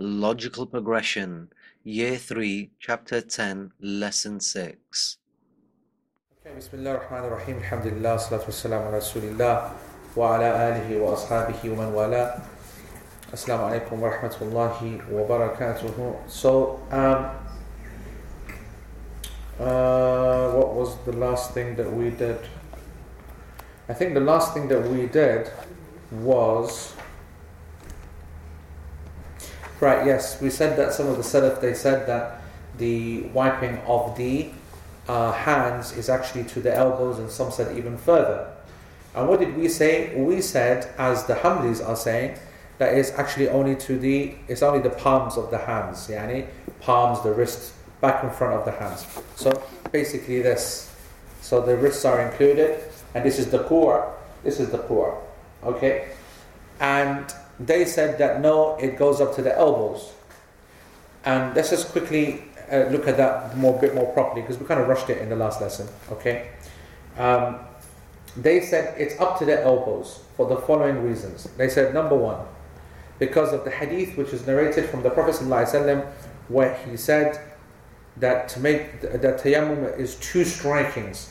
Logical 0.00 0.64
Progression, 0.64 1.48
Year 1.82 2.16
3, 2.18 2.70
Chapter 2.78 3.20
10, 3.20 3.72
Lesson 3.80 4.38
6. 4.38 5.18
Okay, 6.46 6.54
Bismillah 6.54 6.90
ar-Rahman 6.92 7.24
ar-Rahim, 7.24 7.56
Alhamdulillah, 7.56 8.14
Salatu 8.16 8.46
Wassalamu 8.46 8.86
ala 8.86 9.00
Rasulillah, 9.00 9.72
wa 10.14 10.36
ala 10.36 10.54
alihi 10.54 11.00
wa 11.00 11.16
ashabihi 11.16 11.74
wa 11.74 11.82
man 11.82 11.92
wala. 11.92 12.42
Assalamu 13.32 13.74
alaikum 13.74 13.98
wa 13.98 14.10
rahmatullahi 14.10 15.10
wa 15.10 15.26
barakatuhu. 15.26 16.30
So, 16.30 16.80
um, 16.92 17.34
uh, 19.58 20.52
what 20.52 20.74
was 20.74 20.96
the 21.06 21.12
last 21.12 21.54
thing 21.54 21.74
that 21.74 21.92
we 21.92 22.10
did? 22.10 22.38
I 23.88 23.94
think 23.94 24.14
the 24.14 24.20
last 24.20 24.54
thing 24.54 24.68
that 24.68 24.88
we 24.88 25.06
did 25.08 25.50
was 26.12 26.94
right. 29.80 30.06
Yes, 30.06 30.40
we 30.40 30.50
said 30.50 30.76
that 30.78 30.92
some 30.92 31.06
of 31.06 31.16
the 31.16 31.22
Salaf 31.22 31.60
they 31.60 31.74
said 31.74 32.06
that 32.06 32.42
the 32.78 33.22
wiping 33.34 33.78
of 33.86 34.16
the 34.16 34.50
uh, 35.08 35.32
hands 35.32 35.92
is 35.92 36.08
actually 36.08 36.44
to 36.44 36.60
the 36.60 36.74
elbows, 36.74 37.18
and 37.18 37.30
some 37.30 37.50
said 37.50 37.76
even 37.76 37.96
further. 37.96 38.52
And 39.14 39.28
what 39.28 39.40
did 39.40 39.56
we 39.56 39.68
say? 39.68 40.14
We 40.14 40.40
said, 40.40 40.92
as 40.98 41.24
the 41.24 41.34
Hanbalis 41.34 41.86
are 41.86 41.96
saying, 41.96 42.38
that 42.78 42.94
is 42.94 43.10
actually 43.12 43.48
only 43.48 43.74
to 43.76 43.98
the 43.98 44.34
it's 44.46 44.62
only 44.62 44.80
the 44.80 44.90
palms 44.90 45.36
of 45.36 45.50
the 45.50 45.58
hands, 45.58 46.06
yani 46.08 46.46
palms, 46.80 47.22
the 47.22 47.32
wrists, 47.32 47.74
back 48.00 48.22
and 48.22 48.32
front 48.32 48.54
of 48.54 48.64
the 48.64 48.72
hands. 48.72 49.06
So 49.34 49.50
basically 49.90 50.42
this. 50.42 50.94
So 51.40 51.60
the 51.60 51.76
wrists 51.76 52.04
are 52.04 52.20
included, 52.20 52.80
and 53.14 53.24
this 53.24 53.38
is 53.38 53.50
the 53.50 53.64
core. 53.64 54.14
This 54.44 54.60
is 54.60 54.70
the 54.70 54.78
core. 54.78 55.20
Okay? 55.64 56.10
And 56.80 57.32
they 57.59 57.85
said 57.85 58.17
that 58.19 58.41
no, 58.41 58.75
it 58.77 58.97
goes 58.97 59.21
up 59.21 59.35
to 59.35 59.41
the 59.41 59.55
elbows. 59.57 60.11
And 61.25 61.55
let's 61.55 61.69
just 61.69 61.89
quickly 61.89 62.43
uh, 62.71 62.85
look 62.89 63.07
at 63.07 63.17
that 63.17 63.55
more 63.57 63.79
bit 63.79 63.95
more 63.95 64.11
properly 64.13 64.41
because 64.41 64.57
we 64.57 64.65
kind 64.65 64.79
of 64.79 64.87
rushed 64.87 65.09
it 65.09 65.19
in 65.19 65.29
the 65.29 65.35
last 65.35 65.61
lesson. 65.61 65.87
Okay? 66.11 66.49
Um, 67.17 67.59
they 68.35 68.61
said 68.61 68.99
it's 68.99 69.19
up 69.19 69.37
to 69.39 69.45
the 69.45 69.61
elbows 69.61 70.21
for 70.35 70.47
the 70.47 70.57
following 70.57 71.03
reasons. 71.03 71.43
They 71.57 71.69
said 71.69 71.93
number 71.93 72.15
one, 72.15 72.45
because 73.19 73.53
of 73.53 73.63
the 73.63 73.71
hadith 73.71 74.17
which 74.17 74.33
is 74.33 74.45
narrated 74.47 74.89
from 74.89 75.03
the 75.03 75.09
Prophet 75.09 75.35
ﷺ 75.35 76.05
where 76.47 76.75
he 76.85 76.97
said 76.97 77.39
that 78.17 78.49
to 78.49 78.59
make 78.59 79.01
that 79.01 79.39
tayammum 79.39 79.97
is 79.97 80.15
two 80.15 80.43
strikings 80.43 81.29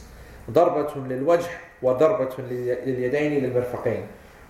ضربة 0.51 0.95
للوجه 0.97 1.49
وضربة 1.83 2.35
لليدين 2.39 3.45
للمرفقين 3.45 4.07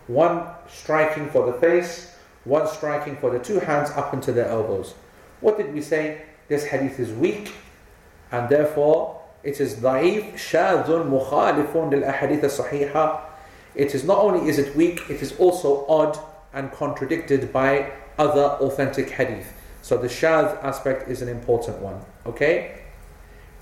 one 0.06 0.46
striking 0.68 1.28
for 1.30 1.46
the 1.46 1.52
face 1.54 2.14
one 2.44 2.66
striking 2.66 3.16
for 3.16 3.30
the 3.30 3.38
two 3.38 3.60
hands 3.60 3.90
up 3.90 4.12
into 4.12 4.32
the 4.32 4.46
elbows 4.46 4.94
what 5.40 5.56
did 5.56 5.72
we 5.72 5.80
say 5.80 6.22
this 6.48 6.64
hadith 6.64 6.98
is 6.98 7.12
weak 7.12 7.52
and 8.30 8.48
therefore 8.48 9.20
it 9.42 9.60
is 9.60 9.74
ضعيف 9.76 10.36
شاذ 10.36 10.88
مخالف 10.88 11.76
للأحاديث 11.76 12.44
الصحيحة 12.44 13.20
it 13.74 13.94
is 13.94 14.04
not 14.04 14.18
only 14.18 14.48
is 14.48 14.58
it 14.58 14.74
weak 14.76 15.00
it 15.08 15.22
is 15.22 15.32
also 15.38 15.86
odd 15.88 16.18
and 16.52 16.70
contradicted 16.72 17.52
by 17.52 17.90
other 18.18 18.42
authentic 18.60 19.10
hadith. 19.10 19.52
So 19.80 19.96
the 19.96 20.08
shadh 20.08 20.62
aspect 20.62 21.08
is 21.08 21.22
an 21.22 21.28
important 21.28 21.78
one. 21.78 22.00
Okay? 22.26 22.82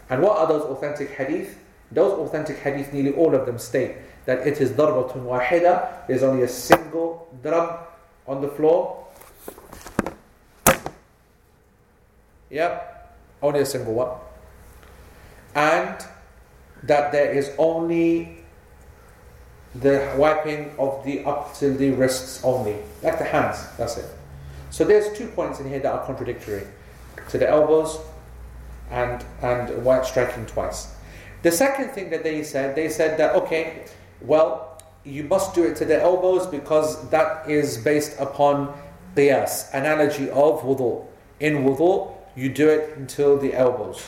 And 0.08 0.22
what 0.22 0.39
are 0.39 0.47
those 0.47 0.62
authentic 0.62 1.11
hadith? 1.11 1.58
Those 1.92 2.12
authentic 2.12 2.58
hadith, 2.58 2.92
nearly 2.92 3.12
all 3.12 3.34
of 3.34 3.47
them 3.47 3.58
state 3.58 3.97
that 4.26 4.45
it 4.48 4.59
is 4.59 4.72
darbatun 4.72 5.23
wahida, 5.26 6.06
there's 6.08 6.23
only 6.23 6.44
a 6.44 6.48
single 6.48 7.28
drab 7.42 7.80
on 8.28 8.42
the 8.42 8.48
floor. 8.48 9.06
Yep, 12.50 13.18
only 13.42 13.59
a 13.59 13.66
single 13.66 13.94
one. 13.94 14.18
And 15.53 16.06
that 16.84 17.12
there 17.12 17.31
is 17.31 17.52
only 17.58 18.38
the 19.75 20.14
wiping 20.18 20.74
of 20.80 21.03
the 21.03 21.24
up 21.25 21.53
till 21.56 21.75
the 21.75 21.91
wrists 21.91 22.44
only, 22.44 22.78
like 23.03 23.18
the 23.18 23.25
hands, 23.25 23.68
that's 23.78 23.97
it. 23.97 24.09
So 24.69 24.84
there's 24.84 25.18
two 25.18 25.28
points 25.28 25.59
in 25.59 25.69
here 25.69 25.80
that 25.80 25.91
are 25.91 26.06
contradictory 26.06 26.66
to 27.30 27.38
the 27.38 27.50
elbows 27.50 28.00
and, 28.90 29.24
and 29.41 29.84
white 29.84 30.06
striking 30.06 30.46
twice. 30.46 30.94
The 31.41 31.52
second 31.52 31.90
thing 31.90 32.09
that 32.09 32.24
they 32.24 32.44
said, 32.44 32.75
they 32.75 32.90
said 32.90 33.18
that, 33.19 33.35
okay, 33.35 33.85
well, 34.22 34.81
you 35.03 35.24
must 35.24 35.53
do 35.53 35.64
it 35.64 35.76
to 35.78 35.86
the 35.86 36.02
elbows 36.02 36.48
because 36.48 37.09
that 37.09 37.50
is 37.50 37.78
based 37.78 38.20
upon 38.20 38.74
qiyas, 39.16 39.74
analogy 39.74 40.30
of 40.30 40.62
wudu. 40.62 41.06
In 41.40 41.64
wudu, 41.64 42.12
you 42.36 42.50
do 42.50 42.70
it 42.70 42.98
until 42.98 43.38
the 43.38 43.53
elbows. 43.53 44.06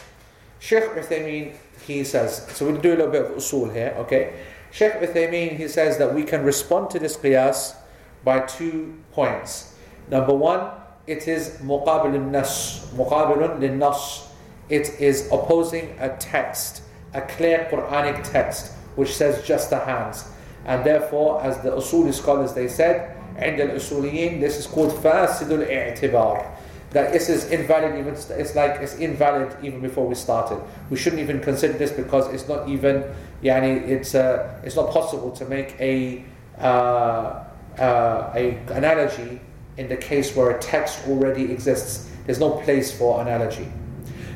Sheikh 0.59 0.83
Uthaymeen, 0.83 1.55
he 1.85 2.03
says, 2.03 2.47
so 2.53 2.65
we'll 2.65 2.81
do 2.81 2.89
a 2.89 2.97
little 2.97 3.11
bit 3.11 3.25
of 3.25 3.31
usul 3.31 3.71
here, 3.71 3.95
okay? 3.99 4.33
Sheikh 4.71 4.93
Uthaymeen, 4.93 5.55
he 5.55 5.67
says 5.67 5.97
that 5.97 6.13
we 6.13 6.23
can 6.23 6.43
respond 6.43 6.89
to 6.91 6.99
this 6.99 7.15
qiyas 7.15 7.75
by 8.23 8.39
two 8.41 8.97
points. 9.11 9.75
Number 10.09 10.33
one, 10.33 10.71
it 11.05 11.27
is 11.27 11.57
muqabil 11.61 12.29
nas, 12.31 12.85
muqabilun 12.95 13.77
nas. 13.77 14.27
It 14.67 14.99
is 14.99 15.27
opposing 15.31 15.95
a 15.99 16.09
text, 16.17 16.81
a 17.13 17.21
clear 17.21 17.67
Quranic 17.71 18.29
text, 18.29 18.73
which 18.96 19.14
says 19.14 19.46
just 19.46 19.70
the 19.70 19.78
hands. 19.78 20.24
And 20.64 20.84
therefore, 20.84 21.42
as 21.42 21.58
the 21.60 21.70
Usuli 21.70 22.12
scholars 22.12 22.52
they 22.54 22.68
said, 22.68 23.16
عند 23.36 23.58
الأصوليين, 23.58 24.40
this 24.40 24.58
is 24.58 24.66
called 24.66 24.92
فاسد 24.92 25.48
الاعتبار 25.48 26.52
that 26.92 27.12
this 27.12 27.28
is 27.28 27.50
invalid 27.50 27.98
even 27.98 28.14
it's 28.14 28.54
like 28.54 28.80
it's 28.80 28.94
invalid 28.96 29.56
even 29.62 29.80
before 29.80 30.06
we 30.06 30.14
started 30.14 30.60
we 30.90 30.96
shouldn't 30.96 31.22
even 31.22 31.40
consider 31.40 31.72
this 31.72 31.90
because 31.90 32.32
it's 32.32 32.48
not 32.48 32.68
even 32.68 33.02
yani 33.42 33.88
it's 33.88 34.14
uh, 34.14 34.60
it's 34.62 34.76
not 34.76 34.90
possible 34.90 35.30
to 35.30 35.44
make 35.46 35.74
a 35.80 36.22
uh, 36.58 37.44
uh, 37.78 38.32
a 38.34 38.58
analogy 38.68 39.40
in 39.78 39.88
the 39.88 39.96
case 39.96 40.36
where 40.36 40.50
a 40.50 40.60
text 40.60 41.00
already 41.08 41.50
exists 41.50 42.10
there's 42.26 42.40
no 42.40 42.50
place 42.60 42.92
for 42.92 43.22
analogy 43.22 43.72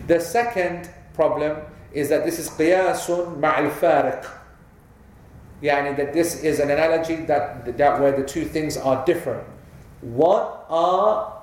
the 0.07 0.19
second 0.19 0.89
problem 1.13 1.59
is 1.93 2.09
that 2.09 2.25
this 2.25 2.39
is 2.39 2.49
qiyasun 2.49 3.39
ma'al 3.39 3.71
fariq 3.71 4.27
yani 5.62 5.96
that 5.96 6.14
this 6.14 6.44
is 6.44 6.60
an 6.60 6.72
analogy 6.72 7.16
that, 7.16 7.78
that 7.78 8.00
where 8.00 8.12
the 8.12 8.24
two 8.24 8.46
things 8.46 8.78
are 8.78 9.06
different 9.06 9.44
what 10.02 10.66
are 10.68 11.42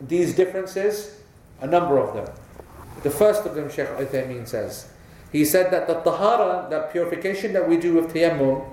these 0.00 0.34
differences? 0.34 1.20
A 1.60 1.66
number 1.66 1.98
of 1.98 2.14
them. 2.14 2.34
The 3.02 3.10
first 3.10 3.44
of 3.44 3.54
them, 3.54 3.70
Sheikh 3.70 3.88
Uthaymeen 3.88 4.48
says, 4.48 4.90
he 5.30 5.44
said 5.44 5.70
that 5.70 5.86
the 5.86 5.94
tahara, 6.00 6.66
that 6.70 6.90
purification 6.90 7.52
that 7.52 7.68
we 7.68 7.76
do 7.76 7.94
with 7.94 8.12
tayammum, 8.12 8.66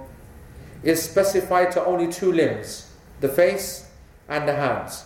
is 0.83 1.03
specified 1.03 1.71
to 1.73 1.83
only 1.83 2.11
two 2.11 2.31
limbs, 2.31 2.91
the 3.19 3.27
face 3.27 3.89
and 4.29 4.47
the 4.47 4.55
hands. 4.55 5.05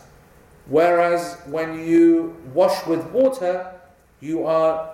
Whereas 0.67 1.37
when 1.47 1.87
you 1.87 2.37
wash 2.53 2.85
with 2.85 3.03
water, 3.11 3.73
you 4.19 4.45
are 4.45 4.93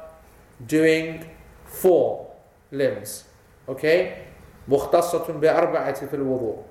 doing 0.66 1.29
four 1.66 2.31
limbs. 2.72 3.25
Okay? 3.67 4.25
مختصة 4.69 5.33
بأربعة 5.33 6.06
في 6.06 6.15
الوضوء. 6.15 6.62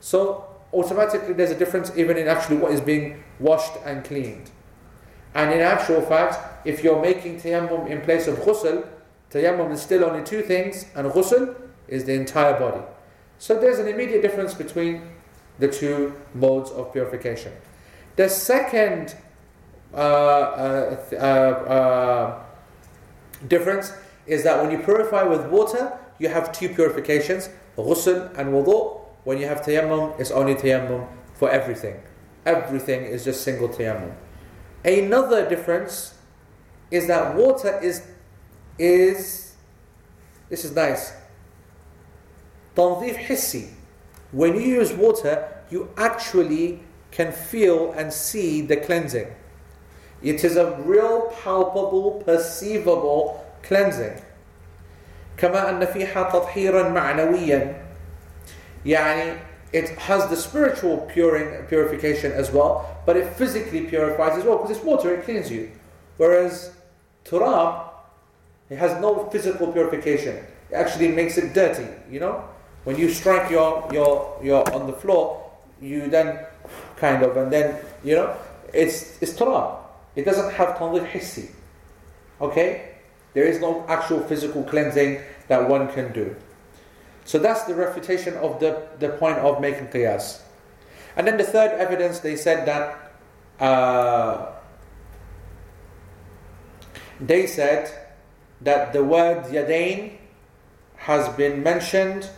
So 0.00 0.44
automatically 0.72 1.32
there's 1.34 1.50
a 1.50 1.58
difference 1.58 1.92
even 1.96 2.16
in 2.16 2.28
actually 2.28 2.56
what 2.56 2.72
is 2.72 2.80
being 2.80 3.22
washed 3.38 3.72
and 3.84 4.04
cleaned. 4.04 4.50
And 5.34 5.52
in 5.52 5.60
actual 5.60 6.00
fact, 6.00 6.66
if 6.66 6.82
you're 6.82 7.00
making 7.00 7.40
tayammum 7.40 7.88
in 7.90 8.00
place 8.00 8.26
of 8.26 8.36
ghusl, 8.38 8.86
tayammum 9.30 9.70
is 9.72 9.82
still 9.82 10.04
only 10.04 10.24
two 10.24 10.42
things, 10.42 10.86
and 10.94 11.10
ghusl 11.10 11.54
is 11.88 12.04
the 12.04 12.14
entire 12.14 12.58
body. 12.58 12.82
So 13.38 13.60
there's 13.60 13.78
an 13.78 13.86
immediate 13.86 14.22
difference 14.22 14.54
between 14.54 15.02
the 15.58 15.68
two 15.68 16.14
modes 16.34 16.70
of 16.70 16.92
purification. 16.92 17.52
The 18.16 18.28
second 18.28 19.14
uh, 19.92 19.96
uh, 19.96 20.96
uh, 21.12 21.16
uh 21.16 22.42
difference 23.46 23.92
is 24.26 24.42
that 24.44 24.62
when 24.62 24.70
you 24.70 24.78
purify 24.78 25.22
with 25.22 25.46
water, 25.46 25.98
you 26.21 26.29
have 26.29 26.51
two 26.51 26.69
purifications, 26.69 27.49
ghusl 27.75 28.37
and 28.37 28.49
wudu, 28.49 29.01
when 29.23 29.39
you 29.39 29.47
have 29.47 29.61
tayammum, 29.61 30.19
it's 30.19 30.31
only 30.31 30.55
tayammum 30.55 31.07
for 31.33 31.49
everything. 31.49 31.99
Everything 32.45 33.03
is 33.03 33.23
just 33.23 33.41
single 33.43 33.69
tayammum. 33.69 34.13
Another 34.83 35.47
difference 35.47 36.15
is 36.89 37.07
that 37.07 37.35
water 37.35 37.79
is 37.81 38.07
is 38.77 39.55
this 40.49 40.65
is 40.65 40.75
nice. 40.75 41.13
Tanzif 42.75 43.15
hissi. 43.15 43.69
When 44.31 44.55
you 44.55 44.61
use 44.61 44.93
water, 44.93 45.47
you 45.69 45.89
actually 45.97 46.81
can 47.11 47.31
feel 47.31 47.91
and 47.93 48.11
see 48.11 48.61
the 48.61 48.77
cleansing. 48.77 49.27
It 50.21 50.43
is 50.43 50.55
a 50.55 50.77
real 50.81 51.33
palpable, 51.41 52.23
perceivable 52.25 53.45
cleansing. 53.63 54.21
كما 55.40 55.70
أن 55.70 55.84
فيها 55.86 56.22
تطهيرا 56.22 56.88
معنويا 56.88 57.74
يعني 58.86 59.36
it 59.72 59.88
has 59.98 60.28
the 60.30 60.36
spiritual 60.36 60.98
puring, 61.12 61.66
purification 61.66 62.32
as 62.32 62.50
well, 62.50 63.02
but 63.04 63.16
it 63.16 63.28
physically 63.34 63.82
purifies 63.82 64.38
as 64.38 64.44
well 64.44 64.56
because 64.58 64.76
it's 64.76 64.84
water, 64.84 65.12
it 65.14 65.24
cleans 65.24 65.50
you. 65.50 65.70
Whereas 66.16 66.72
turab, 67.24 67.90
it 68.70 68.78
has 68.78 69.00
no 69.00 69.28
physical 69.30 69.72
purification. 69.72 70.36
It 70.70 70.74
actually 70.74 71.08
makes 71.08 71.36
it 71.36 71.52
dirty, 71.52 71.86
you 72.10 72.20
know? 72.20 72.44
When 72.84 72.96
you 72.96 73.10
strike 73.10 73.50
your, 73.50 73.88
your, 73.92 74.38
your 74.42 74.72
on 74.72 74.86
the 74.86 74.92
floor, 74.92 75.50
you 75.80 76.08
then 76.08 76.46
kind 76.96 77.22
of, 77.22 77.36
and 77.36 77.52
then, 77.52 77.76
you 78.02 78.14
know, 78.14 78.34
it's, 78.72 79.20
it's 79.20 79.32
turab. 79.32 79.78
It 80.14 80.24
doesn't 80.24 80.52
have 80.54 80.76
tanzir 80.78 81.06
hissi. 81.06 81.50
Okay? 82.40 82.89
There 83.33 83.45
is 83.45 83.59
no 83.59 83.85
actual 83.87 84.21
physical 84.21 84.63
cleansing 84.63 85.21
that 85.47 85.67
one 85.67 85.91
can 85.91 86.11
do. 86.11 86.35
So 87.25 87.39
that's 87.39 87.63
the 87.63 87.75
refutation 87.75 88.35
of 88.35 88.59
the, 88.59 88.87
the 88.99 89.09
point 89.09 89.37
of 89.39 89.61
making 89.61 89.87
qiyas. 89.87 90.41
And 91.15 91.27
then 91.27 91.37
the 91.37 91.43
third 91.43 91.71
evidence, 91.71 92.19
they 92.19 92.35
said 92.35 92.65
that 92.67 93.13
uh, 93.59 94.51
they 97.19 97.45
said 97.45 97.91
that 98.61 98.93
the 98.93 99.03
word 99.03 99.45
yadain 99.45 100.17
has 100.95 101.29
been 101.35 101.61
mentioned 101.61 102.29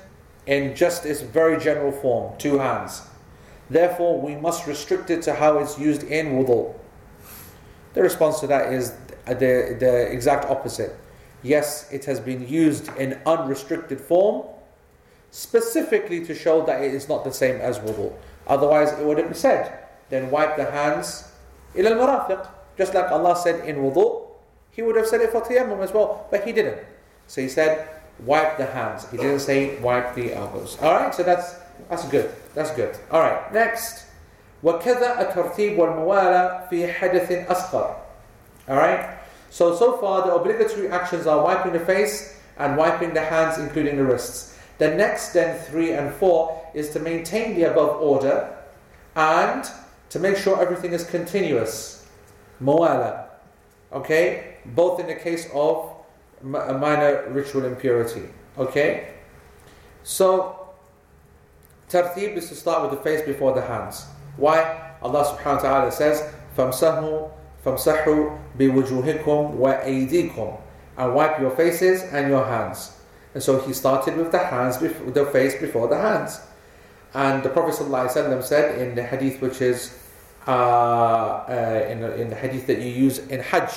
in 0.45 0.75
just 0.75 1.05
its 1.05 1.21
very 1.21 1.59
general 1.59 1.91
form, 1.91 2.37
two 2.37 2.57
hands. 2.59 3.03
Therefore, 3.69 4.19
we 4.19 4.35
must 4.35 4.67
restrict 4.67 5.09
it 5.09 5.21
to 5.23 5.33
how 5.33 5.59
it's 5.59 5.79
used 5.79 6.03
in 6.03 6.33
wudu. 6.33 6.73
The 7.93 8.01
response 8.01 8.39
to 8.41 8.47
that 8.47 8.73
is 8.73 8.93
the, 9.26 9.76
the 9.78 10.10
exact 10.12 10.44
opposite. 10.46 10.94
Yes, 11.42 11.90
it 11.92 12.04
has 12.06 12.18
been 12.20 12.46
used 12.48 12.88
in 12.96 13.18
unrestricted 13.26 14.00
form, 14.00 14.46
specifically 15.30 16.24
to 16.26 16.34
show 16.34 16.64
that 16.66 16.82
it 16.82 16.94
is 16.94 17.08
not 17.08 17.24
the 17.24 17.32
same 17.32 17.60
as 17.60 17.78
wudu. 17.78 18.12
Otherwise, 18.46 18.92
it 18.92 19.04
would 19.04 19.18
have 19.18 19.26
been 19.28 19.34
said, 19.34 19.78
then 20.10 20.30
wipe 20.30 20.56
the 20.56 20.64
hands 20.70 21.30
ila 21.76 21.90
al-marafiq. 21.90 22.48
Just 22.76 22.94
like 22.94 23.10
Allah 23.10 23.36
said 23.36 23.66
in 23.68 23.76
wudu, 23.76 24.26
He 24.70 24.82
would 24.82 24.96
have 24.96 25.06
said 25.06 25.20
it 25.20 25.30
for 25.30 25.42
tayammum 25.42 25.82
as 25.82 25.92
well, 25.92 26.26
but 26.30 26.44
He 26.44 26.52
didn't. 26.52 26.78
So 27.26 27.40
He 27.40 27.48
said, 27.48 27.88
wipe 28.24 28.56
the 28.56 28.66
hands. 28.66 29.08
He 29.10 29.16
didn't 29.16 29.40
say 29.40 29.78
wipe 29.80 30.14
the 30.14 30.34
elbows. 30.34 30.78
Alright, 30.82 31.14
so 31.14 31.22
that's, 31.22 31.54
that's 31.88 32.04
good. 32.08 32.30
That's 32.54 32.70
good. 32.72 32.96
Alright, 33.12 33.52
next. 33.52 34.06
وكذا 34.62 35.20
الترتيب 35.20 35.78
والموالاة 35.78 36.68
في 36.68 36.92
حدث 36.92 37.46
أصغر. 37.48 37.96
Alright? 38.67 39.19
So, 39.49 39.75
so 39.75 39.97
far 39.97 40.25
the 40.25 40.33
obligatory 40.33 40.89
actions 40.89 41.27
are 41.27 41.43
wiping 41.43 41.73
the 41.73 41.79
face 41.79 42.39
and 42.57 42.77
wiping 42.77 43.13
the 43.13 43.21
hands, 43.21 43.57
including 43.57 43.97
the 43.97 44.03
wrists. 44.03 44.57
The 44.77 44.95
next, 44.95 45.33
then, 45.33 45.59
three 45.59 45.93
and 45.93 46.13
four, 46.13 46.61
is 46.73 46.89
to 46.91 46.99
maintain 46.99 47.55
the 47.55 47.63
above 47.71 48.01
order 48.01 48.55
and 49.15 49.65
to 50.09 50.19
make 50.19 50.37
sure 50.37 50.61
everything 50.61 50.93
is 50.93 51.05
continuous. 51.05 52.07
Muwala, 52.61 53.25
Okay? 53.93 54.55
Both 54.65 54.99
in 54.99 55.07
the 55.07 55.15
case 55.15 55.47
of 55.53 55.91
a 56.41 56.73
minor 56.73 57.29
ritual 57.29 57.65
impurity. 57.65 58.23
Okay? 58.57 59.09
So, 60.03 60.69
tartib 61.89 62.35
is 62.35 62.49
to 62.49 62.55
start 62.55 62.81
with 62.81 62.91
the 62.91 63.03
face 63.03 63.25
before 63.25 63.53
the 63.53 63.61
hands. 63.61 64.05
Why? 64.37 64.95
Allah 65.01 65.25
subhanahu 65.25 65.55
wa 65.55 65.61
ta'ala 65.61 65.91
says, 65.91 66.33
فَامْسَهُ 66.57 67.31
فَامْسَحُوا 67.64 68.38
بِوُجُوهِكُمْ 68.58 69.56
وَأَيْدِيكُمْ 69.56 70.60
And 70.96 71.14
wipe 71.14 71.40
your 71.40 71.50
faces 71.50 72.02
and 72.02 72.28
your 72.28 72.44
hands. 72.44 72.92
And 73.34 73.42
so 73.42 73.60
he 73.60 73.72
started 73.72 74.16
with 74.16 74.32
the 74.32 74.38
hands, 74.38 74.80
with 74.80 75.14
the 75.14 75.26
face 75.26 75.60
before 75.60 75.88
the 75.88 75.98
hands. 75.98 76.40
And 77.14 77.42
the 77.42 77.48
Prophet 77.48 77.74
ﷺ 77.82 78.42
said 78.42 78.78
in 78.78 78.94
the 78.94 79.02
hadith 79.02 79.40
which 79.40 79.60
is 79.60 79.98
uh, 80.46 80.50
uh, 80.50 81.86
in, 81.88 82.02
in 82.20 82.30
the 82.30 82.36
hadith 82.36 82.66
that 82.66 82.78
you 82.78 82.88
use 82.88 83.18
in 83.18 83.40
Hajj 83.40 83.70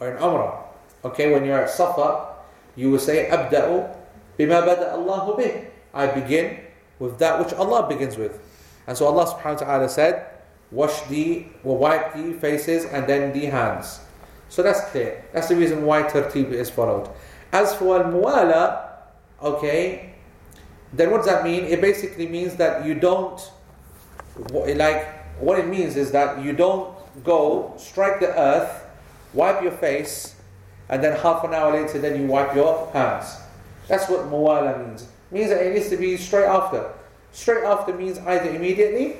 or 0.00 0.08
in 0.08 0.16
Umrah. 0.16 0.56
Okay, 1.04 1.32
when 1.32 1.44
you're 1.44 1.60
at 1.60 1.70
Safa, 1.70 2.34
you 2.76 2.90
will 2.90 2.98
say, 2.98 3.28
أبدأ 3.30 3.94
بما 4.38 4.60
بدأ 4.66 4.94
الله 4.94 5.36
به. 5.38 5.66
I 5.92 6.06
begin 6.08 6.60
with 6.98 7.18
that 7.18 7.38
which 7.38 7.52
Allah 7.54 7.88
begins 7.88 8.16
with. 8.16 8.40
And 8.86 8.96
so 8.96 9.06
Allah 9.06 9.26
subhanahu 9.26 9.60
wa 9.60 9.66
ta'ala 9.66 9.88
said, 9.88 10.26
wash 10.71 11.01
the, 11.03 11.45
or 11.63 11.77
wipe 11.77 12.13
the 12.13 12.33
faces 12.33 12.85
and 12.85 13.07
then 13.07 13.33
the 13.33 13.45
hands. 13.45 13.99
So 14.49 14.63
that's 14.63 14.81
clear. 14.91 15.25
That's 15.33 15.47
the 15.47 15.55
reason 15.55 15.85
why 15.85 16.03
tartib 16.03 16.51
is 16.51 16.69
followed. 16.69 17.09
As 17.51 17.75
for 17.75 18.03
al-muwala, 18.03 18.89
okay, 19.41 20.13
then 20.93 21.11
what 21.11 21.17
does 21.17 21.27
that 21.27 21.43
mean? 21.43 21.65
It 21.65 21.81
basically 21.81 22.27
means 22.27 22.55
that 22.55 22.85
you 22.85 22.95
don't, 22.95 23.39
like, 24.51 25.39
what 25.39 25.59
it 25.59 25.67
means 25.67 25.95
is 25.95 26.11
that 26.11 26.43
you 26.43 26.53
don't 26.53 26.95
go, 27.23 27.73
strike 27.77 28.19
the 28.19 28.37
earth, 28.37 28.85
wipe 29.33 29.61
your 29.61 29.71
face, 29.71 30.35
and 30.89 31.03
then 31.03 31.17
half 31.19 31.43
an 31.43 31.53
hour 31.53 31.71
later, 31.71 31.99
then 31.99 32.19
you 32.19 32.27
wipe 32.27 32.55
your 32.55 32.89
hands. 32.91 33.37
That's 33.87 34.09
what 34.09 34.21
muwala 34.21 34.87
means. 34.87 35.03
It 35.03 35.09
means 35.31 35.49
that 35.49 35.65
it 35.65 35.73
needs 35.73 35.89
to 35.89 35.97
be 35.97 36.17
straight 36.17 36.45
after. 36.45 36.91
Straight 37.31 37.63
after 37.63 37.93
means 37.93 38.17
either 38.19 38.49
immediately, 38.49 39.17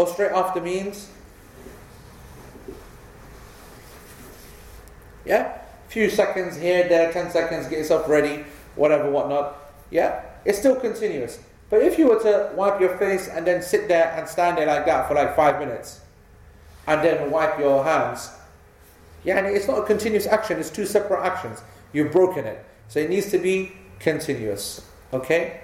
or 0.00 0.06
straight 0.06 0.32
after 0.32 0.62
means, 0.62 1.10
yeah, 5.26 5.58
few 5.88 6.08
seconds 6.08 6.56
here, 6.56 6.88
there, 6.88 7.12
10 7.12 7.30
seconds, 7.30 7.66
get 7.66 7.80
yourself 7.80 8.08
ready, 8.08 8.44
whatever, 8.76 9.10
whatnot. 9.10 9.58
Yeah, 9.90 10.22
it's 10.46 10.58
still 10.58 10.76
continuous. 10.76 11.38
But 11.68 11.82
if 11.82 11.98
you 11.98 12.08
were 12.08 12.18
to 12.22 12.50
wipe 12.54 12.80
your 12.80 12.96
face 12.96 13.28
and 13.28 13.46
then 13.46 13.62
sit 13.62 13.88
there 13.88 14.10
and 14.16 14.26
stand 14.26 14.56
there 14.56 14.66
like 14.66 14.86
that 14.86 15.06
for 15.06 15.14
like 15.14 15.36
five 15.36 15.60
minutes, 15.60 16.00
and 16.86 17.04
then 17.04 17.30
wipe 17.30 17.58
your 17.58 17.84
hands, 17.84 18.30
yeah, 19.22 19.38
it's 19.44 19.68
not 19.68 19.80
a 19.80 19.84
continuous 19.84 20.26
action, 20.26 20.58
it's 20.58 20.70
two 20.70 20.86
separate 20.86 21.22
actions. 21.22 21.62
You've 21.92 22.10
broken 22.10 22.46
it. 22.46 22.64
So 22.88 23.00
it 23.00 23.10
needs 23.10 23.30
to 23.32 23.38
be 23.38 23.72
continuous. 23.98 24.80
Okay? 25.12 25.60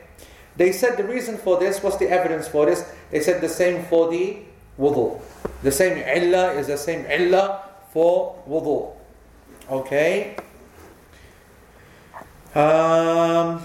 They 0.57 0.71
said 0.71 0.97
the 0.97 1.03
reason 1.03 1.37
for 1.37 1.59
this, 1.59 1.81
what's 1.81 1.97
the 1.97 2.09
evidence 2.09 2.47
for 2.47 2.65
this? 2.65 2.83
They 3.09 3.21
said 3.21 3.41
the 3.41 3.49
same 3.49 3.85
for 3.85 4.09
the 4.09 4.37
wudu. 4.79 5.19
The 5.63 5.71
same 5.71 5.97
illah 5.97 6.53
is 6.53 6.67
the 6.67 6.77
same 6.77 7.05
illah 7.05 7.63
for 7.91 8.41
wudu. 8.47 8.93
Okay? 9.69 10.35
Um, 12.53 13.61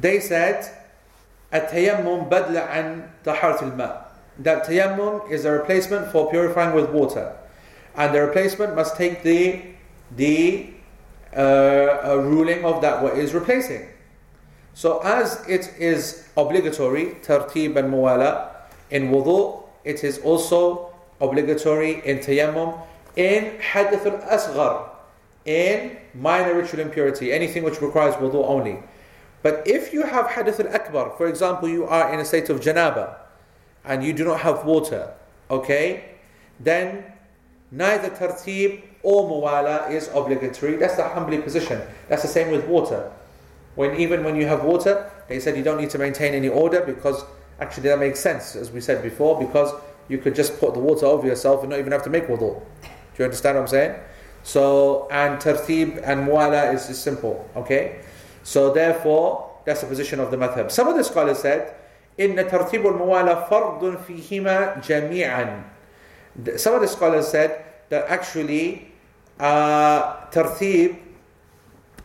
they 0.00 0.18
said, 0.20 0.66
التيمم 1.52 2.28
بدل 2.28 2.56
عن 2.56 3.08
طهارة 3.24 3.62
الماء. 3.62 4.04
That 4.40 4.66
tayammum 4.66 5.30
is 5.30 5.44
a 5.44 5.52
replacement 5.52 6.10
for 6.10 6.30
purifying 6.30 6.74
with 6.74 6.90
water. 6.90 7.36
And 7.94 8.14
the 8.14 8.22
replacement 8.22 8.74
must 8.74 8.96
take 8.96 9.22
the, 9.22 9.62
the 10.16 10.70
uh, 11.36 12.16
ruling 12.18 12.64
of 12.64 12.80
that 12.80 13.02
what 13.02 13.18
is 13.18 13.34
replacing. 13.34 13.88
so 14.75 14.99
as 14.99 15.41
it 15.47 15.73
is 15.79 16.27
obligatory, 16.35 17.15
tartib 17.23 17.77
and 17.77 17.93
muwala, 17.93 18.49
in 18.91 19.09
wudu, 19.09 19.63
it 19.85 20.03
is 20.03 20.19
also 20.19 20.93
obligatory 21.21 22.05
in 22.05 22.19
tayammum, 22.19 22.77
in 23.15 23.57
hadith 23.61 24.05
al-asghar, 24.05 24.89
in 25.45 25.95
minor 26.13 26.53
ritual 26.55 26.81
impurity, 26.81 27.31
anything 27.31 27.63
which 27.63 27.81
requires 27.81 28.15
wudu 28.15 28.43
only. 28.45 28.79
But 29.43 29.65
if 29.65 29.93
you 29.93 30.03
have 30.03 30.27
hadith 30.31 30.59
al-akbar, 30.59 31.11
for 31.15 31.27
example, 31.27 31.69
you 31.69 31.85
are 31.85 32.13
in 32.13 32.19
a 32.19 32.25
state 32.25 32.49
of 32.49 32.59
janaba, 32.59 33.15
and 33.85 34.03
you 34.03 34.11
do 34.11 34.25
not 34.25 34.41
have 34.41 34.65
water, 34.65 35.13
okay, 35.49 36.15
then 36.59 37.05
neither 37.71 38.09
tartib 38.09 38.81
or 39.03 39.23
muwala 39.29 39.89
is 39.89 40.09
obligatory. 40.13 40.75
That's 40.75 40.97
the 40.97 41.03
Hanbali 41.03 41.41
position. 41.41 41.81
That's 42.09 42.23
the 42.23 42.27
same 42.27 42.51
with 42.51 42.67
water. 42.67 43.09
When 43.75 43.95
even 43.99 44.23
when 44.23 44.35
you 44.35 44.47
have 44.47 44.63
water, 44.63 45.11
they 45.27 45.39
said 45.39 45.57
you 45.57 45.63
don't 45.63 45.79
need 45.79 45.89
to 45.91 45.97
maintain 45.97 46.33
any 46.33 46.47
order 46.49 46.81
because 46.81 47.23
actually 47.59 47.89
that 47.89 47.99
makes 47.99 48.19
sense, 48.19 48.55
as 48.55 48.71
we 48.71 48.81
said 48.81 49.03
before, 49.03 49.39
because 49.39 49.73
you 50.07 50.17
could 50.17 50.35
just 50.35 50.59
put 50.59 50.73
the 50.73 50.79
water 50.79 51.05
over 51.05 51.27
yourself 51.27 51.61
and 51.61 51.69
not 51.71 51.79
even 51.79 51.91
have 51.91 52.03
to 52.03 52.09
make 52.09 52.27
wudu. 52.27 52.61
Do 52.81 52.89
you 53.17 53.25
understand 53.25 53.55
what 53.57 53.63
I'm 53.63 53.67
saying? 53.67 53.99
So, 54.43 55.07
and 55.09 55.39
tartib 55.39 56.01
and 56.03 56.27
muwala 56.27 56.73
is, 56.73 56.83
simple, 56.99 57.49
okay? 57.55 58.01
So, 58.43 58.71
therefore, 58.71 59.51
that's 59.65 59.81
the 59.81 59.87
position 59.87 60.19
of 60.19 60.29
the 60.29 60.37
madhab. 60.37 60.69
Some 60.69 60.87
of 60.87 60.95
the 60.95 61.03
scholars 61.03 61.39
said, 61.39 61.73
in 62.17 62.35
إن 62.35 62.49
ترتيب 62.49 62.85
الموالى 62.85 63.49
فرض 63.49 64.05
فيهما 64.05 64.83
jamī'an." 64.83 65.63
Some 66.59 66.75
of 66.75 66.81
the 66.81 66.87
scholars 66.87 67.27
said 67.27 67.63
that 67.89 68.05
actually 68.07 68.91
uh, 69.39 70.27
tartib 70.27 70.97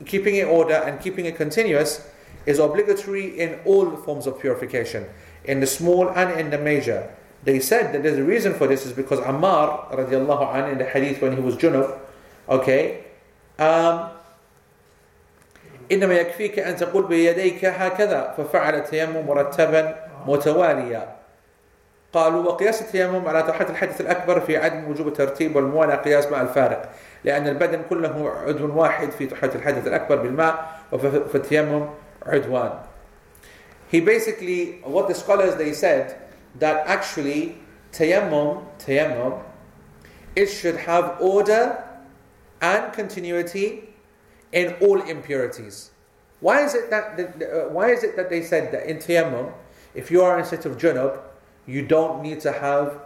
keeping 0.06 0.36
it 0.36 0.48
order 0.48 0.76
and 0.76 1.00
keeping 1.00 1.26
it 1.26 1.36
continuous 1.36 2.08
is 2.46 2.60
obligatory 2.60 3.40
in 3.40 3.60
all 3.66 3.96
forms 3.98 4.28
of 4.28 4.40
purification, 4.40 5.08
in 5.46 5.60
the 5.60 5.68
small 5.68 6.10
and 6.10 6.40
in 6.40 6.50
the 6.50 6.58
major. 6.58 7.10
They 7.44 7.60
said 7.60 7.94
that 7.94 8.04
there's 8.04 8.18
a 8.18 8.24
reason 8.24 8.54
for 8.54 8.68
this 8.68 8.86
is 8.86 8.94
because 8.94 9.20
Ammar 9.20 9.92
radiallahu 9.92 10.54
anh 10.54 10.72
in 10.72 10.78
the 10.78 10.86
hadith 10.86 11.22
when 11.22 11.36
he 11.36 11.42
was 11.42 11.56
junub, 11.56 12.00
okay, 12.50 13.04
um, 13.60 14.12
إنما 15.92 16.14
يكفيك 16.14 16.60
أن 16.60 16.76
تقول 16.76 17.08
بيديك 17.08 17.66
هكذا 17.66 18.34
ففعل 18.38 18.76
التيمم 18.76 19.28
مرتبا 19.28 19.96
متواليا 20.28 21.16
قالوا 22.13 22.43
وقياس 22.43 22.83
التيمم 22.83 23.29
على 23.29 23.43
طاحة 23.43 23.67
الحدث 23.71 24.01
الأكبر 24.01 24.41
في 24.41 24.57
عدم 24.57 24.91
وجوب 24.91 25.09
الترتيب 25.09 25.57
والموالاة 25.57 25.97
قياس 25.97 26.27
مع 26.27 26.43
الفارق 26.43 26.93
لأن 27.25 27.49
البدن 27.49 27.83
كله 27.91 28.31
عضو 28.47 28.81
واحد 28.81 29.11
في 29.11 29.27
طاحة 29.27 29.51
الحدث 29.55 29.87
الأكبر 29.87 30.17
بالماء 30.17 30.81
وفي 30.93 31.35
التيمم 31.35 31.87
عدوان 32.27 32.73
He 33.91 33.99
basically, 34.01 34.81
what 34.85 35.09
the 35.09 35.15
scholars 35.15 35.57
they 35.57 35.73
said, 35.73 36.17
that 36.61 36.87
actually 36.87 37.59
tayammum, 37.93 38.65
tayammum, 38.79 39.43
it 40.37 40.47
should 40.47 40.77
have 40.77 41.17
order 41.21 41.83
and 42.61 42.93
continuity 42.93 43.89
in 44.53 44.75
all 44.81 45.01
impurities. 45.03 45.91
Why 46.39 46.63
is 46.63 46.75
it 46.75 46.91
that, 46.91 47.19
uh, 47.19 47.69
why 47.71 47.91
is 47.91 48.05
it 48.05 48.15
that 48.15 48.31
they 48.31 48.43
said 48.43 48.71
that 48.73 48.87
in 48.87 48.99
tayammum, 48.99 49.53
if 49.95 50.11
you 50.11 50.23
are 50.23 50.37
in 50.39 50.45
a 50.45 50.47
state 50.47 50.65
of 50.67 50.77
junub, 50.77 51.19
you 51.71 51.87
don't 51.87 52.23
need 52.23 52.41
to 52.41 52.53
have 52.53 53.01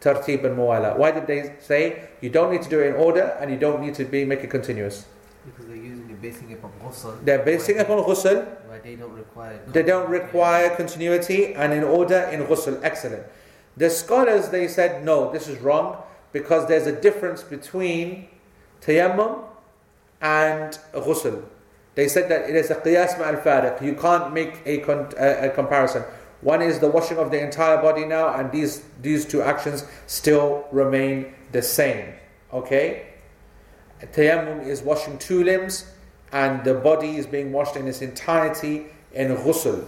tartib 0.00 0.44
and 0.44 0.56
muwala? 0.56 0.96
Why 0.96 1.10
did 1.10 1.26
they 1.26 1.54
say 1.60 2.08
you 2.20 2.30
don't 2.30 2.52
need 2.52 2.62
to 2.62 2.68
do 2.68 2.80
it 2.80 2.88
in 2.88 2.94
order 2.94 3.36
and 3.40 3.50
you 3.50 3.58
don't 3.58 3.80
need 3.80 3.94
to 3.94 4.04
be 4.04 4.24
make 4.24 4.40
it 4.40 4.50
continuous? 4.50 5.06
Because 5.44 5.66
they're 5.66 5.76
using 5.76 6.10
it, 6.10 6.20
basing 6.20 6.50
it 6.50 6.54
upon 6.54 6.72
ghusl. 6.82 7.24
They're 7.24 7.44
basing 7.44 7.76
it 7.76 7.82
upon 7.82 8.04
ghusl. 8.04 8.46
Why 8.68 8.78
they 8.78 8.96
don't 8.96 9.12
require. 9.12 9.58
They 9.66 9.82
don't 9.82 10.10
require 10.10 10.76
continuity 10.76 11.54
and 11.54 11.72
in 11.72 11.84
order 11.84 12.20
in 12.32 12.42
ghusl. 12.42 12.80
Excellent. 12.82 13.24
The 13.76 13.88
scholars 13.88 14.50
they 14.50 14.68
said 14.68 15.04
no, 15.04 15.32
this 15.32 15.48
is 15.48 15.58
wrong 15.58 16.02
because 16.32 16.68
there's 16.68 16.86
a 16.86 17.00
difference 17.00 17.42
between 17.42 18.28
tayammum 18.82 19.44
and 20.20 20.78
ghusl. 20.92 21.42
They 21.94 22.08
said 22.08 22.28
that 22.30 22.48
it 22.48 22.56
is 22.56 22.70
a 22.70 22.76
qiyas 22.76 23.16
ma'al 23.18 23.42
fariq. 23.42 23.82
You 23.82 23.94
can't 23.94 24.32
make 24.32 24.62
a, 24.64 24.78
con- 24.78 25.12
a, 25.18 25.48
a, 25.48 25.50
comparison. 25.50 26.04
One 26.41 26.61
is 26.61 26.79
the 26.79 26.89
washing 26.89 27.17
of 27.17 27.31
the 27.31 27.41
entire 27.41 27.81
body 27.81 28.05
now, 28.05 28.35
and 28.35 28.51
these, 28.51 28.83
these 29.01 29.25
two 29.25 29.41
actions 29.41 29.85
still 30.05 30.67
remain 30.71 31.33
the 31.51 31.61
same. 31.61 32.13
Okay? 32.53 33.07
Tayammum 34.01 34.67
is 34.67 34.81
washing 34.81 35.17
two 35.17 35.43
limbs, 35.43 35.85
and 36.31 36.63
the 36.63 36.73
body 36.75 37.15
is 37.17 37.25
being 37.25 37.51
washed 37.51 37.75
in 37.75 37.87
its 37.87 38.01
entirety 38.01 38.87
in 39.13 39.35
ghusl. 39.35 39.87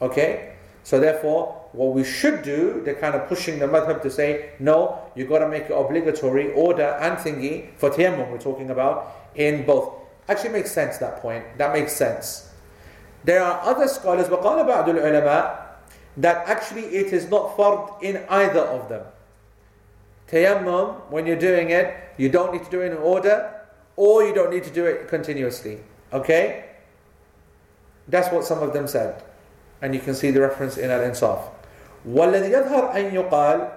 Okay? 0.00 0.54
So 0.84 1.00
therefore, 1.00 1.64
what 1.72 1.94
we 1.94 2.04
should 2.04 2.42
do, 2.42 2.80
they're 2.84 2.94
kind 2.94 3.14
of 3.14 3.28
pushing 3.28 3.58
the 3.58 3.66
madhab 3.66 4.00
to 4.02 4.10
say, 4.10 4.50
no, 4.58 5.00
you've 5.14 5.28
got 5.28 5.40
to 5.40 5.48
make 5.48 5.64
it 5.64 5.72
obligatory, 5.72 6.52
order 6.52 6.96
and 7.00 7.18
thingy, 7.18 7.74
for 7.76 7.90
tayammum 7.90 8.30
we're 8.30 8.38
talking 8.38 8.70
about, 8.70 9.14
in 9.34 9.66
both. 9.66 9.92
Actually 10.28 10.50
makes 10.50 10.70
sense, 10.70 10.98
that 10.98 11.20
point. 11.20 11.44
That 11.58 11.72
makes 11.72 11.92
sense. 11.92 12.50
There 13.24 13.42
are 13.42 13.60
other 13.62 13.88
scholars, 13.88 14.28
وقال 14.28 14.66
بعض 14.66 14.88
العلماء, 14.88 15.68
that 16.16 16.48
actually 16.48 16.82
it 16.82 17.12
is 17.12 17.30
not 17.30 17.56
fard 17.56 18.02
in 18.02 18.24
either 18.28 18.60
of 18.60 18.88
them. 18.88 19.04
Tayammum, 20.28 21.10
when 21.10 21.26
you're 21.26 21.38
doing 21.38 21.70
it, 21.70 21.94
you 22.16 22.28
don't 22.28 22.52
need 22.52 22.64
to 22.64 22.70
do 22.70 22.80
it 22.80 22.92
in 22.92 22.98
order, 22.98 23.54
or 23.96 24.24
you 24.24 24.34
don't 24.34 24.50
need 24.50 24.64
to 24.64 24.70
do 24.70 24.84
it 24.84 25.08
continuously. 25.08 25.78
Okay? 26.12 26.64
That's 28.08 28.32
what 28.32 28.44
some 28.44 28.62
of 28.62 28.72
them 28.72 28.86
said. 28.88 29.22
And 29.80 29.94
you 29.94 30.00
can 30.00 30.14
see 30.14 30.30
the 30.30 30.40
reference 30.40 30.76
in 30.76 30.90
Al-Insaf. 30.90 31.48
وَالَّذِي 32.06 32.50
يَظْهَرْ 32.50 32.94
أَن 32.94 33.12
يُقال 33.12 33.72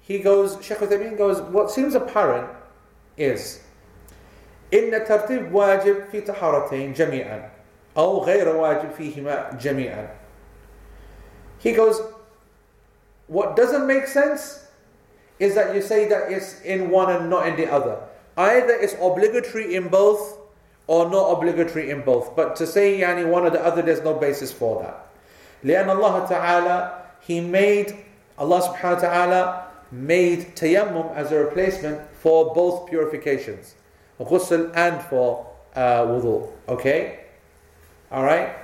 He 0.00 0.20
goes, 0.20 0.62
Shaykh 0.64 0.78
Uthaymeen 0.78 1.18
goes, 1.18 1.40
what 1.40 1.70
seems 1.70 1.94
apparent 1.94 2.48
is 3.16 3.60
إن 4.72 4.94
الترتيب 4.94 5.52
واجب 5.52 6.04
في 6.12 6.20
طهارتين 6.20 6.92
جميعا 6.92 7.50
أو 7.96 8.24
غير 8.24 8.48
واجب 8.56 8.90
فيهما 8.90 9.50
جميعا 9.60 10.08
He 11.62 11.72
goes, 11.72 12.00
what 13.26 13.56
doesn't 13.56 13.86
make 13.86 14.06
sense 14.06 14.66
is 15.38 15.54
that 15.54 15.74
you 15.74 15.82
say 15.82 16.08
that 16.08 16.32
it's 16.32 16.60
in 16.62 16.90
one 16.90 17.10
and 17.14 17.30
not 17.30 17.46
in 17.46 17.56
the 17.56 17.70
other. 17.70 18.00
Either 18.36 18.72
it's 18.72 18.94
obligatory 19.00 19.74
in 19.74 19.88
both 19.88 20.38
or 20.86 21.10
not 21.10 21.30
obligatory 21.30 21.90
in 21.90 22.02
both. 22.02 22.34
But 22.34 22.56
to 22.56 22.66
say 22.66 23.00
yani 23.00 23.28
one 23.28 23.44
or 23.44 23.50
the 23.50 23.64
other, 23.64 23.82
there's 23.82 24.02
no 24.02 24.14
basis 24.14 24.52
for 24.52 24.82
that. 24.82 25.06
لأن 25.64 25.86
الله 25.86 26.28
تعالى 26.28 26.92
He 27.20 27.40
made 27.40 27.96
Allah 28.38 28.62
subhanahu 28.62 28.94
wa 28.94 29.00
ta'ala 29.00 29.66
made 29.90 30.54
tayammum 30.56 31.14
as 31.14 31.32
a 31.32 31.38
replacement 31.38 32.00
for 32.22 32.54
both 32.54 32.88
purifications, 32.88 33.74
ghusl 34.20 34.72
and 34.74 35.02
for 35.02 35.46
uh, 35.74 36.02
wudu. 36.02 36.48
Okay? 36.68 37.20
Alright? 38.12 38.61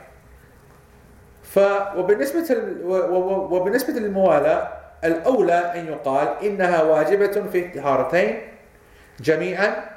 وبالنسبة 1.97 2.49
وبالنسبة 3.51 3.93
للموالاة 3.93 4.69
الأولى 5.05 5.73
أن 5.75 5.87
يقال 5.87 6.29
إنها 6.43 6.83
واجبة 6.83 7.49
في 7.53 7.59
الطهارتين 7.67 8.43
جميعا 9.21 9.91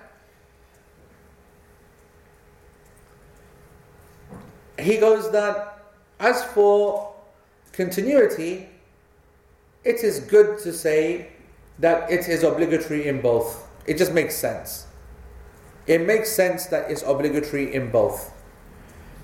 He 4.78 4.98
goes 4.98 5.32
that 5.32 5.80
as 6.20 6.44
for 6.44 7.14
continuity, 7.74 8.70
it 9.84 10.04
is 10.04 10.20
good 10.20 10.60
to 10.60 10.72
say 10.72 11.30
that 11.80 12.12
it 12.12 12.28
is 12.28 12.44
obligatory 12.44 13.08
in 13.08 13.22
both. 13.22 13.68
It 13.88 13.98
just 13.98 14.14
makes 14.14 14.36
sense. 14.36 14.86
It 15.88 16.06
makes 16.06 16.32
sense 16.32 16.68
that 16.68 16.92
it's 16.92 17.02
obligatory 17.02 17.74
in 17.74 17.90
both. 17.90 18.32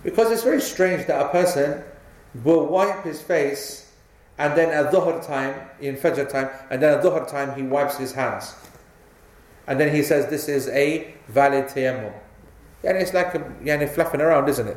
Because 0.03 0.31
it's 0.31 0.43
very 0.43 0.61
strange 0.61 1.05
that 1.07 1.21
a 1.21 1.29
person 1.29 1.83
will 2.34 2.66
wipe 2.66 3.04
his 3.04 3.20
face 3.20 3.90
and 4.38 4.56
then 4.56 4.70
at 4.70 4.92
dhuhr 4.92 5.26
time, 5.26 5.54
in 5.80 5.96
fajr 5.96 6.28
time, 6.28 6.48
and 6.70 6.80
then 6.80 6.96
at 6.96 7.04
dhuhr 7.04 7.28
time 7.28 7.56
he 7.56 7.62
wipes 7.62 7.96
his 7.96 8.12
hands. 8.12 8.54
And 9.66 9.78
then 9.78 9.94
he 9.94 10.02
says 10.02 10.30
this 10.30 10.48
is 10.48 10.68
a 10.68 11.14
valid 11.26 11.66
tayammum. 11.66 12.12
And 12.84 12.96
it's 12.96 13.12
like 13.12 13.34
a, 13.34 13.40
yani, 13.62 13.88
fluffing 13.90 14.20
around, 14.20 14.48
isn't 14.48 14.68
it? 14.68 14.76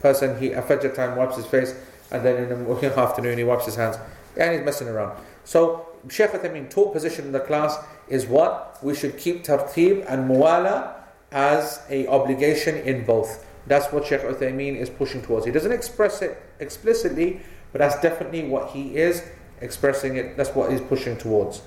Person, 0.00 0.38
he 0.38 0.52
at 0.52 0.68
fajr 0.68 0.94
time 0.94 1.16
wipes 1.16 1.36
his 1.36 1.46
face, 1.46 1.74
and 2.10 2.24
then 2.24 2.36
in 2.36 2.48
the 2.48 2.98
afternoon 2.98 3.38
he 3.38 3.44
wipes 3.44 3.64
his 3.64 3.76
hands. 3.76 3.96
And 4.36 4.54
he's 4.54 4.64
messing 4.64 4.88
around. 4.88 5.18
So 5.44 5.88
Shaykh 6.08 6.30
Uthaymeen 6.30 6.70
taught 6.70 6.92
position 6.92 7.24
in 7.24 7.32
the 7.32 7.40
class 7.40 7.76
is 8.08 8.26
what? 8.26 8.78
We 8.82 8.94
should 8.94 9.18
keep 9.18 9.44
tartib 9.44 10.04
and 10.08 10.30
muwala 10.30 10.94
as 11.32 11.82
a 11.88 12.06
obligation 12.08 12.76
in 12.76 13.04
both. 13.04 13.44
That's 13.67 13.91
what 13.91 14.05
Shaykh 14.05 14.21
Uthaymeen 14.21 14.75
is 14.75 14.89
pushing 14.89 15.21
towards. 15.21 15.45
He 15.45 15.51
doesn't 15.51 15.71
express 15.71 16.21
it 16.21 16.37
explicitly, 16.59 17.41
but 17.71 17.79
that's 17.79 17.99
definitely 18.01 18.47
what 18.47 18.69
he 18.71 18.95
is 18.95 19.23
expressing 19.61 20.17
it. 20.17 20.37
That's 20.37 20.51
what 20.51 20.71
he's 20.71 20.81
pushing 20.81 21.17
towards. 21.17 21.61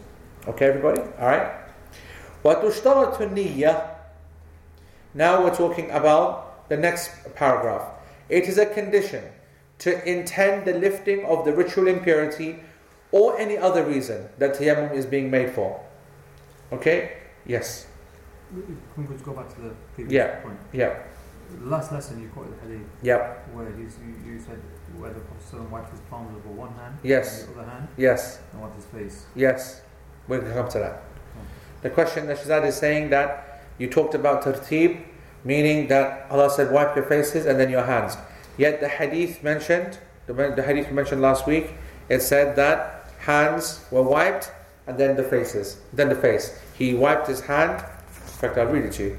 Okay, 0.47 0.66
everybody? 0.66 1.00
Alright? 1.18 1.52
وَتُشْتَرَةُ 2.44 3.16
النِّيَّةِ 3.16 3.88
Now 5.14 5.42
we're 5.42 5.54
talking 5.54 5.90
about 5.90 6.68
the 6.68 6.76
next 6.76 7.11
paragraph. 7.35 7.82
It 8.28 8.44
is 8.44 8.58
a 8.58 8.66
condition 8.66 9.25
to 9.78 10.08
intend 10.08 10.66
the 10.66 10.75
lifting 10.75 11.25
of 11.25 11.44
the 11.44 11.52
ritual 11.52 11.88
impurity 11.88 12.61
or 13.11 13.38
any 13.38 13.56
other 13.56 13.85
reason 13.85 14.28
that 14.38 14.54
tayammum 14.54 14.94
is 14.94 15.06
being 15.06 15.30
made 15.30 15.50
for. 15.50 15.80
Okay? 16.73 17.18
Yes. 17.47 17.87
Can 18.50 18.78
we 18.97 19.04
just 19.12 19.25
go 19.25 19.32
back 19.32 19.49
to 19.54 19.61
the 19.61 19.70
previous 19.94 20.12
Yeah. 20.12 20.40
point? 20.40 20.58
Yeah. 20.73 20.94
The 21.51 21.69
last 21.69 21.91
lesson 21.91 22.21
you 22.21 22.29
quoted 22.29 22.53
the 22.62 22.67
hadith 22.67 22.88
Yeah. 23.01 23.33
where 23.53 23.67
he's, 23.71 23.97
you, 24.05 24.31
you 24.33 24.39
said 24.39 24.59
where 24.97 25.12
the 25.13 25.19
Prophet 25.21 25.69
wiped 25.71 25.91
his 25.91 26.00
palms 26.09 26.33
with 26.35 26.45
one 26.45 26.73
hand 26.75 26.97
Yes. 27.03 27.43
and 27.45 27.55
the 27.55 27.62
other 27.62 27.69
hand 27.69 27.88
Yes. 27.97 28.39
and 28.51 28.62
wiped 28.62 28.75
his 28.75 28.85
face. 28.85 29.25
Yes. 29.35 29.81
We 30.27 30.38
can 30.39 30.51
come 30.53 30.67
to 30.69 30.79
that. 30.79 31.03
The 31.81 31.89
question 31.89 32.27
that 32.27 32.38
Shazad 32.38 32.65
is 32.65 32.75
saying 32.75 33.09
that 33.09 33.62
you 33.77 33.89
talked 33.89 34.13
about 34.15 34.43
tartib, 34.43 35.01
meaning 35.43 35.88
that 35.88 36.27
Allah 36.29 36.50
said 36.50 36.71
wipe 36.71 36.95
your 36.95 37.05
faces 37.05 37.45
and 37.45 37.59
then 37.59 37.69
your 37.69 37.83
hands. 37.83 38.17
Yet 38.57 38.79
the 38.79 38.88
hadith 38.88 39.43
mentioned, 39.43 40.00
the, 40.27 40.33
the 40.33 40.63
hadith 40.63 40.91
mentioned 40.91 41.21
last 41.21 41.45
week, 41.47 41.73
it 42.07 42.21
said 42.21 42.55
that 42.55 43.09
hands 43.19 43.83
were 43.91 44.03
wiped 44.03 44.51
and 44.88 44.97
then 44.97 45.15
the 45.15 45.23
faces, 45.23 45.77
then 45.91 46.09
the 46.09 46.15
face. 46.15 46.57
He 46.73 46.93
wiped 46.93 47.27
his 47.27 47.41
hand. 47.41 47.71
In 47.81 48.33
fact, 48.50 48.57
I'll 48.57 48.67
read 48.67 48.85
it 48.85 48.93
to 48.93 49.03
you. 49.03 49.17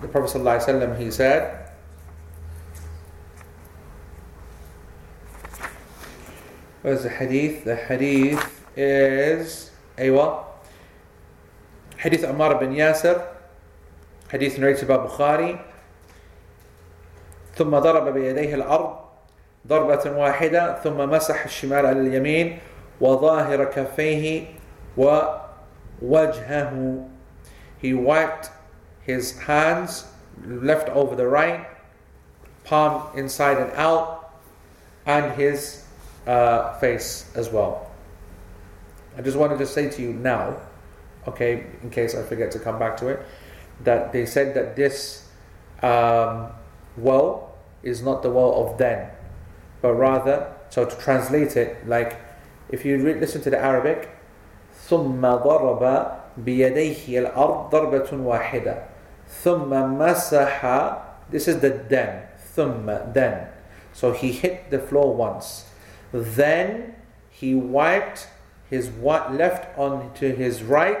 The 0.00 0.08
Prophet 0.08 0.38
ﷺ, 0.38 0.98
he 0.98 1.10
said, 1.10 1.68
Where's 6.82 7.02
the 7.02 7.10
hadith? 7.10 7.64
The 7.64 7.76
hadith 7.76 8.64
is 8.76 9.70
أيوة 9.98 10.44
حديث 11.98 12.24
عمار 12.24 12.54
بن 12.56 12.72
ياسر 12.72 13.20
حديث 14.32 14.58
narrated 14.58 14.88
by 14.88 14.96
Bukhari. 14.96 15.58
ثم 17.54 17.78
ضرب 17.78 18.14
بيديه 18.14 18.54
الأرض 18.54 18.96
ضربة 19.66 20.10
واحدة 20.16 20.82
ثم 20.82 20.96
مسح 21.10 21.44
الشمال 21.44 21.86
على 21.86 22.00
اليمين 22.00 22.58
وظاهر 23.00 23.64
كفيه 23.64 24.44
ووجهه 24.96 26.72
He 27.82 27.92
wiped 27.92 28.48
his 29.01 29.37
hands 29.39 30.05
left 30.45 30.89
over 30.89 31.15
the 31.15 31.27
right, 31.27 31.67
palm 32.63 33.15
inside 33.15 33.57
and 33.57 33.71
out, 33.73 34.33
and 35.05 35.31
his 35.33 35.85
uh, 36.27 36.77
face 36.79 37.31
as 37.35 37.49
well. 37.49 37.91
I 39.17 39.21
just 39.21 39.37
wanted 39.37 39.59
to 39.59 39.65
say 39.65 39.89
to 39.89 40.01
you 40.01 40.13
now, 40.13 40.57
okay, 41.27 41.67
in 41.83 41.89
case 41.89 42.15
I 42.15 42.23
forget 42.23 42.51
to 42.51 42.59
come 42.59 42.79
back 42.79 42.97
to 42.97 43.07
it, 43.07 43.25
that 43.83 44.11
they 44.11 44.25
said 44.25 44.53
that 44.55 44.75
this 44.75 45.27
um, 45.81 46.47
woe 46.97 47.49
is 47.83 48.01
not 48.01 48.23
the 48.23 48.29
woe 48.29 48.65
of 48.65 48.77
then, 48.77 49.09
but 49.81 49.93
rather, 49.93 50.51
so 50.69 50.85
to 50.85 50.97
translate 50.97 51.55
it, 51.55 51.87
like 51.87 52.19
if 52.69 52.83
you 52.83 52.97
re- 52.97 53.19
listen 53.19 53.41
to 53.41 53.49
the 53.49 53.59
Arabic, 53.59 54.09
ثم 54.89 55.21
ضرب 55.21 56.11
بيديه 56.37 57.19
الأرض 57.19 57.69
ضربة 57.69 58.11
واحدة 58.11 58.83
ثم 59.43 59.69
مسح 59.69 61.01
this 61.29 61.47
is 61.47 61.59
the 61.59 61.69
then 61.69 62.23
ثم 62.55 63.13
then 63.13 63.47
so 63.93 64.11
he 64.11 64.31
hit 64.31 64.69
the 64.69 64.79
floor 64.79 65.13
once 65.13 65.65
then 66.11 66.95
he 67.29 67.53
wiped 67.55 68.27
his 68.69 68.89
wa- 68.89 69.27
left 69.29 69.77
onto 69.77 70.35
his 70.35 70.63
right 70.63 70.99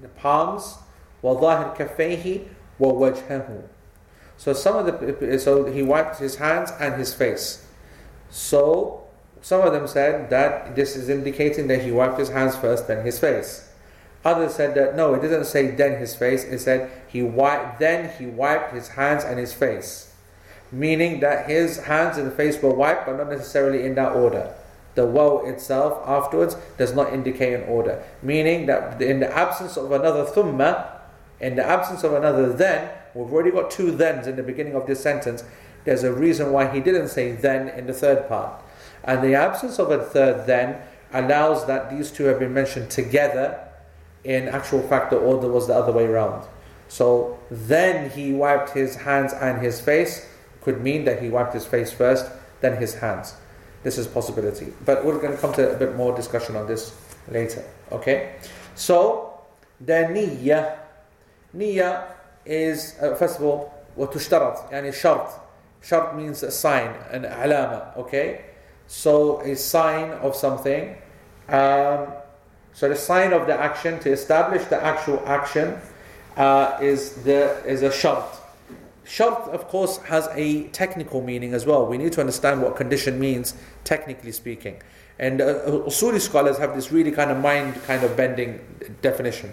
the 0.00 0.08
palms 0.08 0.78
وظاهر 1.22 1.76
كفيه 1.76 2.46
ووجهه 2.80 3.62
so 4.36 4.52
some 4.52 4.76
of 4.76 4.86
the 4.86 5.38
so 5.38 5.64
he 5.66 5.82
wiped 5.82 6.18
his 6.18 6.36
hands 6.36 6.72
and 6.80 6.94
his 6.94 7.14
face 7.14 7.66
so 8.30 9.04
some 9.40 9.60
of 9.60 9.72
them 9.72 9.86
said 9.86 10.28
that 10.30 10.74
this 10.74 10.96
is 10.96 11.08
indicating 11.08 11.66
that 11.68 11.82
he 11.82 11.92
wiped 11.92 12.18
his 12.18 12.30
hands 12.30 12.56
first 12.56 12.88
then 12.88 13.04
his 13.04 13.18
face 13.18 13.67
Others 14.25 14.55
said 14.55 14.75
that 14.75 14.95
no, 14.95 15.13
it 15.13 15.21
doesn't 15.21 15.45
say 15.45 15.71
then 15.71 15.99
his 15.99 16.15
face. 16.15 16.43
It 16.43 16.59
said 16.59 16.91
he 17.07 17.21
wiped 17.21 17.79
then 17.79 18.09
he 18.17 18.25
wiped 18.25 18.73
his 18.73 18.89
hands 18.89 19.23
and 19.23 19.39
his 19.39 19.53
face, 19.53 20.13
meaning 20.71 21.21
that 21.21 21.49
his 21.49 21.83
hands 21.85 22.17
and 22.17 22.31
face 22.33 22.61
were 22.61 22.73
wiped, 22.73 23.05
but 23.05 23.17
not 23.17 23.29
necessarily 23.29 23.85
in 23.85 23.95
that 23.95 24.13
order. 24.13 24.53
The 24.95 25.05
waw 25.05 25.45
itself 25.45 26.01
afterwards 26.05 26.57
does 26.77 26.93
not 26.93 27.13
indicate 27.13 27.53
an 27.53 27.63
order, 27.63 28.03
meaning 28.21 28.65
that 28.65 29.01
in 29.01 29.21
the 29.21 29.33
absence 29.33 29.77
of 29.77 29.91
another 29.93 30.25
thumma, 30.25 30.99
in 31.39 31.55
the 31.55 31.65
absence 31.65 32.03
of 32.03 32.11
another 32.11 32.51
then, 32.51 32.89
we've 33.13 33.31
already 33.31 33.51
got 33.51 33.71
two 33.71 33.95
thens 33.95 34.27
in 34.27 34.35
the 34.35 34.43
beginning 34.43 34.75
of 34.75 34.85
this 34.85 34.99
sentence. 34.99 35.45
There's 35.85 36.03
a 36.03 36.11
reason 36.11 36.51
why 36.51 36.69
he 36.69 36.81
didn't 36.81 37.07
say 37.07 37.31
then 37.31 37.69
in 37.69 37.87
the 37.87 37.93
third 37.93 38.27
part, 38.27 38.61
and 39.05 39.23
the 39.23 39.35
absence 39.35 39.79
of 39.79 39.89
a 39.91 40.03
third 40.03 40.45
then 40.45 40.81
allows 41.13 41.65
that 41.67 41.89
these 41.89 42.11
two 42.11 42.25
have 42.25 42.39
been 42.39 42.53
mentioned 42.53 42.89
together 42.89 43.68
in 44.24 44.48
actual 44.48 44.82
fact, 44.82 45.10
the 45.10 45.16
order 45.16 45.48
was 45.48 45.66
the 45.66 45.74
other 45.74 45.92
way 45.92 46.06
around. 46.06 46.46
So 46.88 47.38
then 47.50 48.10
he 48.10 48.32
wiped 48.32 48.70
his 48.70 48.96
hands 48.96 49.32
and 49.32 49.60
his 49.60 49.80
face, 49.80 50.26
could 50.62 50.82
mean 50.82 51.04
that 51.04 51.22
he 51.22 51.28
wiped 51.28 51.52
his 51.52 51.66
face 51.66 51.92
first, 51.92 52.30
then 52.60 52.76
his 52.76 52.94
hands. 52.94 53.34
This 53.82 53.98
is 53.98 54.06
possibility. 54.06 54.72
But 54.84 55.04
we're 55.04 55.18
going 55.18 55.32
to 55.32 55.38
come 55.38 55.52
to 55.54 55.74
a 55.74 55.76
bit 55.76 55.94
more 55.94 56.16
discussion 56.16 56.56
on 56.56 56.66
this 56.66 56.94
later. 57.28 57.62
Okay? 57.92 58.36
So, 58.74 59.40
the 59.80 60.08
niyyah. 60.08 60.78
Niyyah 61.54 62.06
is, 62.46 62.96
uh, 63.00 63.14
first 63.14 63.38
of 63.38 63.44
all, 63.44 63.72
وتشترط 63.98 64.70
يعني 64.70 64.92
شرط. 64.92 65.30
Shart 65.82 66.16
means 66.16 66.42
a 66.42 66.50
sign, 66.50 66.94
an 67.10 67.26
alama. 67.26 67.92
Okay? 67.98 68.46
So, 68.86 69.40
a 69.40 69.54
sign 69.54 70.12
of 70.12 70.34
something. 70.34 70.96
Um, 71.48 72.06
so 72.72 72.88
the 72.88 72.96
sign 72.96 73.32
of 73.32 73.46
the 73.46 73.54
action 73.54 74.00
to 74.00 74.10
establish 74.10 74.64
the 74.64 74.82
actual 74.82 75.22
action 75.26 75.78
uh, 76.36 76.76
is 76.82 77.12
the 77.22 77.64
is 77.64 77.82
a 77.82 77.92
shart. 77.92 78.24
Shart, 79.04 79.48
of 79.50 79.68
course, 79.68 79.98
has 79.98 80.28
a 80.32 80.64
technical 80.68 81.20
meaning 81.22 81.52
as 81.54 81.66
well. 81.66 81.86
We 81.86 81.98
need 81.98 82.12
to 82.14 82.20
understand 82.20 82.62
what 82.62 82.74
condition 82.74 83.20
means, 83.20 83.54
technically 83.84 84.32
speaking. 84.32 84.80
And 85.18 85.40
uh, 85.40 85.60
Usuli 85.86 86.20
scholars 86.20 86.58
have 86.58 86.74
this 86.74 86.90
really 86.90 87.12
kind 87.12 87.30
of 87.30 87.38
mind 87.38 87.80
kind 87.84 88.02
of 88.02 88.16
bending 88.16 88.60
definition, 89.02 89.52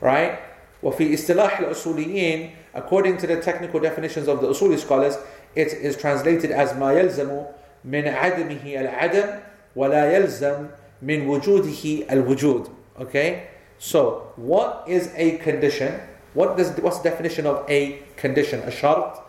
right? 0.00 0.38
وفي 0.82 1.14
اصطلاح 1.14 1.58
الأصوليين 1.60 2.50
according 2.74 3.16
to 3.16 3.26
the 3.26 3.40
technical 3.40 3.80
definitions 3.80 4.28
of 4.28 4.40
the 4.40 4.48
Usuli 4.48 4.78
scholars 4.78 5.16
it 5.54 5.68
is 5.68 5.96
translated 5.96 6.50
as 6.50 6.72
ما 6.74 6.92
يلزم 6.92 7.44
من 7.84 8.08
عدمه 8.08 8.64
العدم 8.64 9.40
ولا 9.76 10.12
يلزم 10.12 10.66
wujudihi 11.03 12.09
al 12.09 12.23
wujud. 12.23 12.69
Okay? 12.99 13.47
So, 13.79 14.31
what 14.35 14.83
is 14.87 15.11
a 15.15 15.37
condition? 15.37 15.99
What 16.33 16.57
does 16.57 16.71
what's 16.77 16.99
the 16.99 17.09
definition 17.09 17.45
of 17.45 17.65
a 17.69 17.99
condition? 18.15 18.61
A 18.61 18.71
shart? 18.71 19.19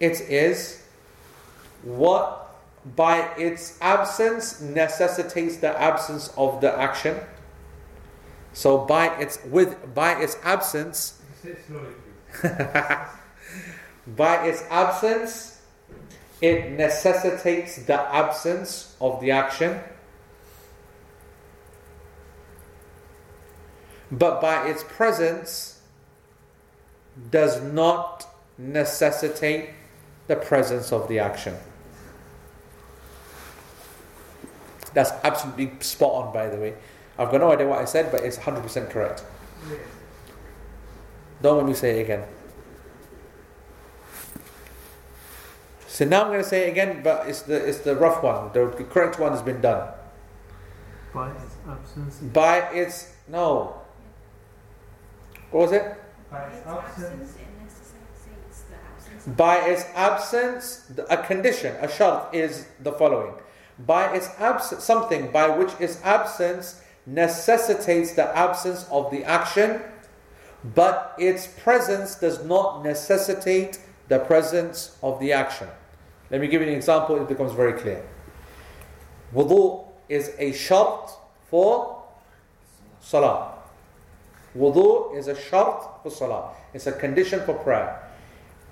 It 0.00 0.20
is 0.22 0.82
what 1.82 2.46
by 2.94 3.18
its 3.36 3.78
absence 3.80 4.60
necessitates 4.60 5.56
the 5.56 5.76
absence 5.80 6.32
of 6.36 6.60
the 6.60 6.78
action. 6.78 7.18
So 8.52 8.78
by 8.78 9.08
its 9.18 9.40
with 9.44 9.94
by 9.94 10.22
its 10.22 10.36
absence 10.42 11.20
by 12.42 13.08
its 14.46 14.62
absence 14.70 15.60
it 16.40 16.70
necessitates 16.72 17.76
the 17.86 18.00
absence 18.00 18.96
of 19.00 19.20
the 19.20 19.32
action. 19.32 19.80
But 24.18 24.40
by 24.40 24.68
its 24.68 24.84
presence 24.84 25.80
does 27.30 27.62
not 27.62 28.26
necessitate 28.58 29.70
the 30.26 30.36
presence 30.36 30.92
of 30.92 31.08
the 31.08 31.18
action. 31.18 31.56
That's 34.94 35.10
absolutely 35.22 35.72
spot 35.80 36.12
on, 36.12 36.32
by 36.32 36.48
the 36.48 36.56
way. 36.56 36.74
I've 37.18 37.30
got 37.30 37.40
no 37.40 37.52
idea 37.52 37.68
what 37.68 37.78
I 37.78 37.84
said, 37.84 38.10
but 38.10 38.22
it's 38.22 38.38
100% 38.38 38.90
correct. 38.90 39.24
Don't 41.42 41.58
let 41.58 41.66
me 41.66 41.74
say 41.74 42.00
it 42.00 42.02
again. 42.02 42.24
So 45.86 46.04
now 46.04 46.22
I'm 46.22 46.28
going 46.28 46.42
to 46.42 46.48
say 46.48 46.66
it 46.66 46.70
again, 46.70 47.02
but 47.02 47.26
it's 47.28 47.42
the, 47.42 47.56
it's 47.56 47.78
the 47.78 47.94
rough 47.96 48.22
one. 48.22 48.52
The 48.52 48.84
correct 48.90 49.18
one 49.18 49.32
has 49.32 49.42
been 49.42 49.60
done. 49.60 49.92
By 51.12 51.30
its 51.30 51.56
absence. 51.66 52.18
By 52.18 52.58
its, 52.72 53.14
no, 53.28 53.80
what 55.50 55.60
was 55.62 55.72
it? 55.72 55.94
By 56.30 56.44
its 56.44 56.66
absence. 56.66 57.32
By 59.26 59.56
its 59.56 59.84
absence, 59.94 60.92
a 61.10 61.16
condition, 61.16 61.74
a 61.80 61.90
shart 61.90 62.32
is 62.32 62.66
the 62.80 62.92
following. 62.92 63.34
By 63.78 64.14
its 64.14 64.28
absence, 64.38 64.84
something 64.84 65.32
by 65.32 65.48
which 65.48 65.72
its 65.80 66.00
absence 66.04 66.80
necessitates 67.06 68.12
the 68.12 68.36
absence 68.36 68.86
of 68.90 69.10
the 69.10 69.24
action, 69.24 69.80
but 70.74 71.14
its 71.18 71.46
presence 71.46 72.14
does 72.14 72.44
not 72.44 72.84
necessitate 72.84 73.80
the 74.08 74.20
presence 74.20 74.96
of 75.02 75.18
the 75.18 75.32
action. 75.32 75.68
Let 76.30 76.40
me 76.40 76.46
give 76.46 76.62
you 76.62 76.68
an 76.68 76.74
example, 76.74 77.20
it 77.20 77.28
becomes 77.28 77.52
very 77.52 77.72
clear. 77.72 78.04
Wudu 79.34 79.84
is 80.08 80.32
a 80.38 80.52
shart 80.52 81.10
for 81.50 82.02
salah. 83.00 83.55
Wudu 84.56 85.16
is 85.16 85.28
a 85.28 85.38
shart 85.38 86.02
for 86.02 86.10
salah. 86.10 86.54
It's 86.72 86.86
a 86.86 86.92
condition 86.92 87.40
for 87.44 87.54
prayer. 87.54 88.02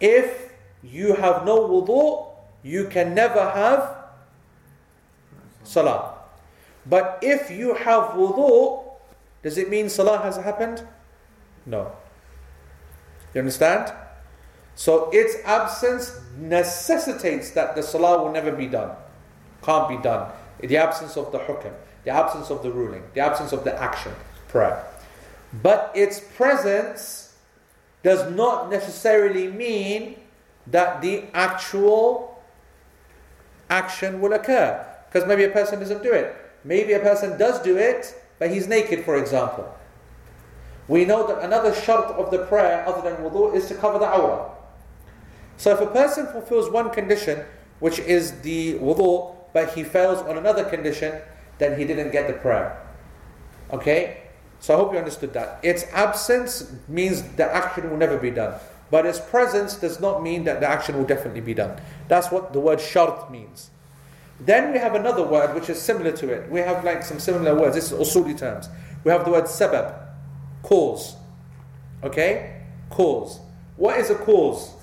If 0.00 0.50
you 0.82 1.14
have 1.14 1.44
no 1.44 1.68
wudu, 1.68 2.26
you 2.62 2.88
can 2.88 3.14
never 3.14 3.50
have 3.50 3.96
salah. 5.62 6.14
But 6.86 7.18
if 7.22 7.50
you 7.50 7.74
have 7.74 8.12
wudu, 8.12 8.84
does 9.42 9.58
it 9.58 9.68
mean 9.68 9.88
salah 9.88 10.18
has 10.18 10.36
happened? 10.36 10.86
No. 11.66 11.92
You 13.34 13.40
understand? 13.40 13.92
So 14.74 15.10
its 15.12 15.36
absence 15.44 16.20
necessitates 16.38 17.50
that 17.50 17.76
the 17.76 17.82
salah 17.82 18.22
will 18.22 18.32
never 18.32 18.52
be 18.52 18.66
done. 18.66 18.96
Can't 19.62 19.88
be 19.88 19.96
done. 19.98 20.30
The 20.60 20.76
absence 20.76 21.16
of 21.16 21.30
the 21.32 21.38
hukm, 21.38 21.72
the 22.04 22.10
absence 22.10 22.50
of 22.50 22.62
the 22.62 22.70
ruling, 22.70 23.02
the 23.14 23.20
absence 23.20 23.52
of 23.52 23.64
the 23.64 23.80
action, 23.80 24.12
prayer. 24.48 24.84
But 25.62 25.92
its 25.94 26.20
presence 26.20 27.34
does 28.02 28.30
not 28.34 28.70
necessarily 28.70 29.48
mean 29.48 30.16
that 30.66 31.00
the 31.02 31.24
actual 31.32 32.42
action 33.70 34.20
will 34.20 34.32
occur. 34.32 34.84
Because 35.08 35.28
maybe 35.28 35.44
a 35.44 35.50
person 35.50 35.78
doesn't 35.78 36.02
do 36.02 36.12
it. 36.12 36.34
Maybe 36.64 36.94
a 36.94 37.00
person 37.00 37.38
does 37.38 37.60
do 37.60 37.76
it, 37.76 38.14
but 38.38 38.50
he's 38.50 38.66
naked, 38.66 39.04
for 39.04 39.16
example. 39.16 39.72
We 40.88 41.04
know 41.04 41.26
that 41.26 41.38
another 41.42 41.74
shart 41.74 42.06
of 42.12 42.30
the 42.30 42.38
prayer, 42.46 42.84
other 42.86 43.02
than 43.08 43.22
wudu, 43.22 43.54
is 43.54 43.68
to 43.68 43.74
cover 43.74 43.98
the 43.98 44.06
awrah. 44.06 44.50
So 45.56 45.72
if 45.72 45.80
a 45.80 45.86
person 45.86 46.26
fulfills 46.26 46.68
one 46.70 46.90
condition, 46.90 47.44
which 47.80 47.98
is 48.00 48.40
the 48.40 48.74
wudu, 48.74 49.34
but 49.52 49.74
he 49.74 49.84
fails 49.84 50.18
on 50.22 50.36
another 50.36 50.64
condition, 50.64 51.20
then 51.58 51.78
he 51.78 51.84
didn't 51.84 52.10
get 52.10 52.26
the 52.26 52.34
prayer. 52.34 52.82
Okay? 53.72 54.23
So 54.63 54.73
I 54.73 54.77
hope 54.77 54.93
you 54.93 54.99
understood 54.99 55.33
that. 55.33 55.59
Its 55.63 55.85
absence 55.93 56.71
means 56.87 57.23
the 57.23 57.45
action 57.45 57.89
will 57.89 57.97
never 57.97 58.17
be 58.17 58.31
done. 58.31 58.53
but 58.91 59.05
its 59.05 59.19
presence 59.19 59.75
does 59.75 59.99
not 59.99 60.23
mean 60.23 60.43
that 60.45 60.59
the 60.59 60.67
action 60.67 60.97
will 60.97 61.05
definitely 61.05 61.41
be 61.41 61.53
done. 61.53 61.79
That's 62.07 62.31
what 62.31 62.53
the 62.53 62.59
word 62.59 62.81
shart 62.81 63.31
means. 63.31 63.69
Then 64.39 64.71
we 64.71 64.79
have 64.79 64.95
another 64.95 65.23
word 65.23 65.53
which 65.53 65.69
is 65.69 65.79
similar 65.79 66.11
to 66.13 66.29
it. 66.29 66.49
We 66.49 66.59
have 66.61 66.83
like 66.83 67.03
some 67.03 67.19
similar 67.19 67.59
words. 67.59 67.75
This 67.75 67.91
is 67.91 67.99
usuli 67.99 68.37
terms. 68.37 68.69
We 69.03 69.11
have 69.11 69.25
the 69.25 69.31
word 69.31 69.45
sabab, 69.45 69.93
cause. 70.63 71.15
Okay? 72.03 72.63
Cause. 72.89 73.39
What 73.75 73.99
is 73.99 74.09
a 74.09 74.15
cause? 74.15 74.75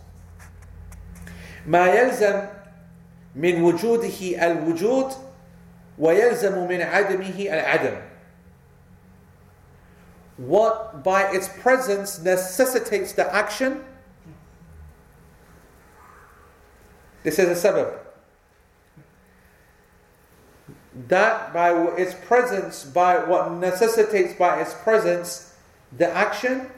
ما 1.66 1.86
يلزم 1.88 2.46
من 3.34 3.62
وجوده 3.62 4.38
الوجود 4.38 5.12
ويلزم 5.98 6.68
من 6.68 6.82
عدمه 6.82 7.38
العدم. 7.40 7.96
What 10.37 11.03
by 11.03 11.31
its 11.31 11.47
presence 11.47 12.19
necessitates 12.19 13.13
the 13.13 13.33
action. 13.33 13.83
This 17.23 17.37
is 17.37 17.63
a 17.63 17.69
sabab. 17.69 17.99
That 21.07 21.53
by 21.53 21.73
its 21.95 22.13
presence, 22.13 22.83
by 22.83 23.23
what 23.23 23.51
necessitates 23.51 24.33
by 24.33 24.61
its 24.61 24.73
presence 24.73 25.55
the 25.97 26.09
action, 26.09 26.69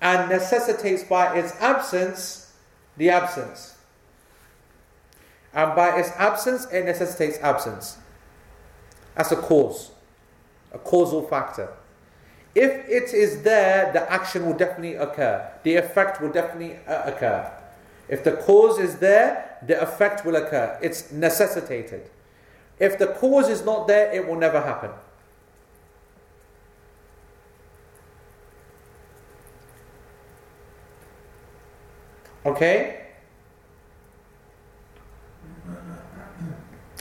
and 0.00 0.30
necessitates 0.30 1.04
by 1.04 1.36
its 1.36 1.52
absence 1.60 2.52
the 2.96 3.10
absence. 3.10 3.76
And 5.52 5.74
by 5.74 5.98
its 5.98 6.10
absence, 6.10 6.66
it 6.70 6.84
necessitates 6.84 7.38
absence. 7.38 7.98
That's 9.14 9.32
a 9.32 9.36
cause, 9.36 9.90
a 10.72 10.78
causal 10.78 11.26
factor. 11.26 11.70
If 12.54 12.88
it 12.88 13.14
is 13.14 13.42
there, 13.42 13.92
the 13.92 14.10
action 14.10 14.44
will 14.44 14.56
definitely 14.56 14.96
occur. 14.96 15.48
The 15.62 15.76
effect 15.76 16.20
will 16.20 16.32
definitely 16.32 16.78
uh, 16.86 17.02
occur. 17.06 17.50
If 18.08 18.24
the 18.24 18.32
cause 18.32 18.78
is 18.78 18.96
there, 18.96 19.58
the 19.64 19.80
effect 19.80 20.24
will 20.24 20.34
occur. 20.34 20.76
It's 20.82 21.12
necessitated. 21.12 22.10
If 22.80 22.98
the 22.98 23.06
cause 23.06 23.48
is 23.48 23.64
not 23.64 23.86
there, 23.86 24.10
it 24.12 24.26
will 24.26 24.36
never 24.36 24.60
happen. 24.60 24.90
Okay? 32.44 33.06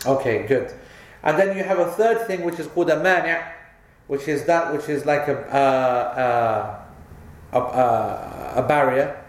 Okay, 0.05 0.45
good. 0.47 0.73
And 1.23 1.38
then 1.39 1.57
you 1.57 1.63
have 1.63 1.79
a 1.79 1.91
third 1.91 2.27
thing 2.27 2.43
which 2.43 2.59
is 2.59 2.67
called 2.67 2.89
a 2.89 3.01
mani', 3.01 3.41
which 4.09 4.29
is 4.29 4.44
that 4.44 4.72
which 4.72 4.88
is 4.88 5.07
like 5.07 5.29
a, 5.29 5.38
uh, 5.53 6.81
uh, 7.53 7.59
a, 7.59 8.61
a 8.61 8.62
barrier 8.66 9.22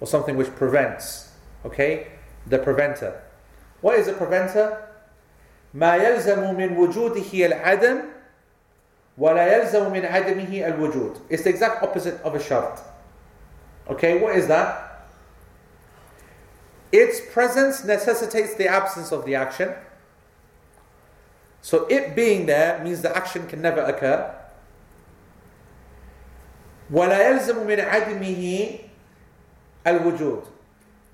or 0.00 0.06
something 0.06 0.36
which 0.36 0.54
prevents. 0.56 1.32
Okay? 1.64 2.08
The 2.46 2.58
preventer. 2.58 3.22
What 3.80 3.98
is 3.98 4.08
a 4.08 4.12
preventer? 4.12 4.82
ما 5.74 5.96
يلزم 5.96 6.56
من 6.56 6.76
وجوده 6.76 7.32
العدم 7.32 8.02
ولا 9.18 9.46
يلزم 9.46 9.92
من 9.92 10.04
عدمه 10.04 10.66
الوجود. 10.66 11.20
It's 11.28 11.42
the 11.42 11.50
exact 11.50 11.82
opposite 11.82 12.20
of 12.22 12.34
a 12.34 12.42
shart. 12.42 12.80
Okay, 13.88 14.18
what 14.18 14.36
is 14.36 14.46
that? 14.48 15.06
Its 16.92 17.20
presence 17.32 17.84
necessitates 17.84 18.54
the 18.54 18.68
absence 18.68 19.12
of 19.12 19.24
the 19.24 19.34
action. 19.34 19.74
So 21.62 21.86
it 21.86 22.14
being 22.14 22.46
there 22.46 22.82
means 22.82 23.02
the 23.02 23.16
action 23.16 23.46
can 23.46 23.60
never 23.60 23.80
occur. 23.80 24.34
ولا 26.92 27.18
يلزم 27.18 27.66
من 27.66 27.80
عدمه 27.80 28.80
الوجود. 29.86 30.44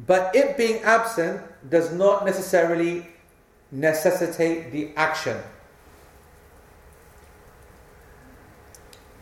But 0.06 0.34
it 0.34 0.56
being 0.56 0.82
absent 0.82 1.40
does 1.68 1.92
not 1.92 2.24
necessarily 2.24 3.06
necessitate 3.70 4.72
the 4.72 4.92
action. 4.96 5.38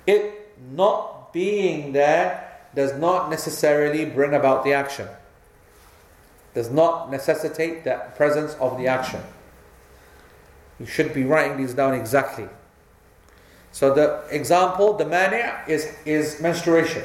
It 0.06 0.56
not 0.72 1.32
being 1.32 1.92
there 1.92 2.48
does 2.74 2.94
not 2.94 3.30
necessarily 3.30 4.04
bring 4.04 4.34
about 4.34 4.64
the 4.64 4.72
action 4.72 5.08
does 6.54 6.70
not 6.70 7.10
necessitate 7.10 7.84
the 7.84 7.94
presence 8.16 8.54
of 8.54 8.76
the 8.78 8.86
action. 8.86 9.20
You 10.78 10.86
should 10.86 11.12
be 11.12 11.24
writing 11.24 11.56
these 11.56 11.74
down 11.74 11.94
exactly. 11.94 12.48
So 13.72 13.94
the 13.94 14.24
example, 14.30 14.94
the 14.94 15.04
mani' 15.04 15.44
is, 15.68 15.94
is 16.04 16.40
menstruation. 16.40 17.04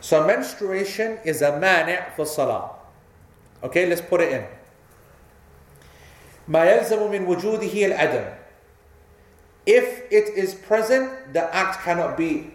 So 0.00 0.26
menstruation 0.26 1.18
is 1.24 1.42
a 1.42 1.58
mani' 1.58 1.98
for 2.14 2.26
salah. 2.26 2.70
Okay, 3.62 3.88
let's 3.88 4.00
put 4.00 4.20
it 4.20 4.32
in. 4.32 4.46
ما 6.48 6.64
يلزم 6.64 7.10
من 7.10 7.26
وجوده 7.26 7.72
العدم. 7.72 8.34
If 9.66 10.02
it 10.12 10.38
is 10.38 10.54
present, 10.54 11.32
the 11.32 11.52
act 11.52 11.82
cannot 11.82 12.16
be 12.16 12.52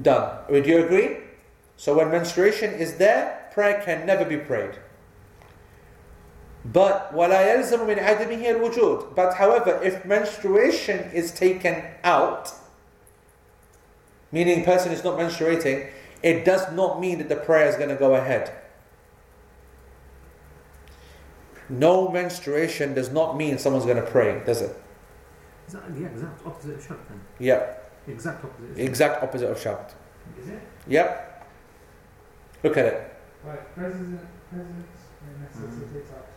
done. 0.00 0.38
Would 0.48 0.64
you 0.66 0.84
agree? 0.84 1.18
So 1.76 1.96
when 1.96 2.10
menstruation 2.10 2.72
is 2.74 2.94
there, 2.98 3.48
prayer 3.52 3.82
can 3.84 4.06
never 4.06 4.24
be 4.24 4.36
prayed. 4.36 4.78
But 6.66 7.12
ولا 7.12 7.42
يلزم 7.56 7.86
من 7.86 7.98
عدمه 7.98 8.44
الوجود. 8.54 9.14
But 9.14 9.34
however, 9.34 9.80
if 9.82 10.04
menstruation 10.04 11.10
is 11.12 11.32
taken 11.32 11.82
out, 12.04 12.52
meaning 14.30 14.64
person 14.64 14.92
is 14.92 15.02
not 15.02 15.18
menstruating, 15.18 15.90
it 16.22 16.44
does 16.44 16.70
not 16.72 17.00
mean 17.00 17.18
that 17.18 17.28
the 17.28 17.36
prayer 17.36 17.66
is 17.68 17.74
going 17.76 17.88
to 17.88 17.96
go 17.96 18.14
ahead. 18.14 18.52
No 21.68 22.08
menstruation 22.10 22.94
does 22.94 23.10
not 23.10 23.36
mean 23.36 23.58
someone's 23.58 23.84
going 23.84 23.96
to 23.96 24.02
pray, 24.10 24.42
does 24.44 24.60
it? 24.62 24.76
Is 25.66 25.72
that 25.74 25.94
the 25.96 26.04
exact 26.04 26.46
opposite 26.46 26.74
of 26.76 26.84
shart 26.84 27.00
then? 27.08 27.20
Yeah, 27.38 27.74
The 28.06 28.12
exact 28.12 28.44
opposite. 28.44 28.64
isn't 28.70 28.78
it? 28.80 28.84
exact 28.88 29.22
opposite 29.22 29.50
of 29.50 29.60
shout. 29.60 29.94
Is 30.40 30.48
it? 30.48 30.60
Yep. 30.88 31.46
Look 32.62 32.76
at 32.76 32.86
it. 32.86 33.16
Right, 33.44 33.74
presence, 33.74 34.20
presence 34.50 34.86
necessitates 35.50 36.10
action. 36.10 36.35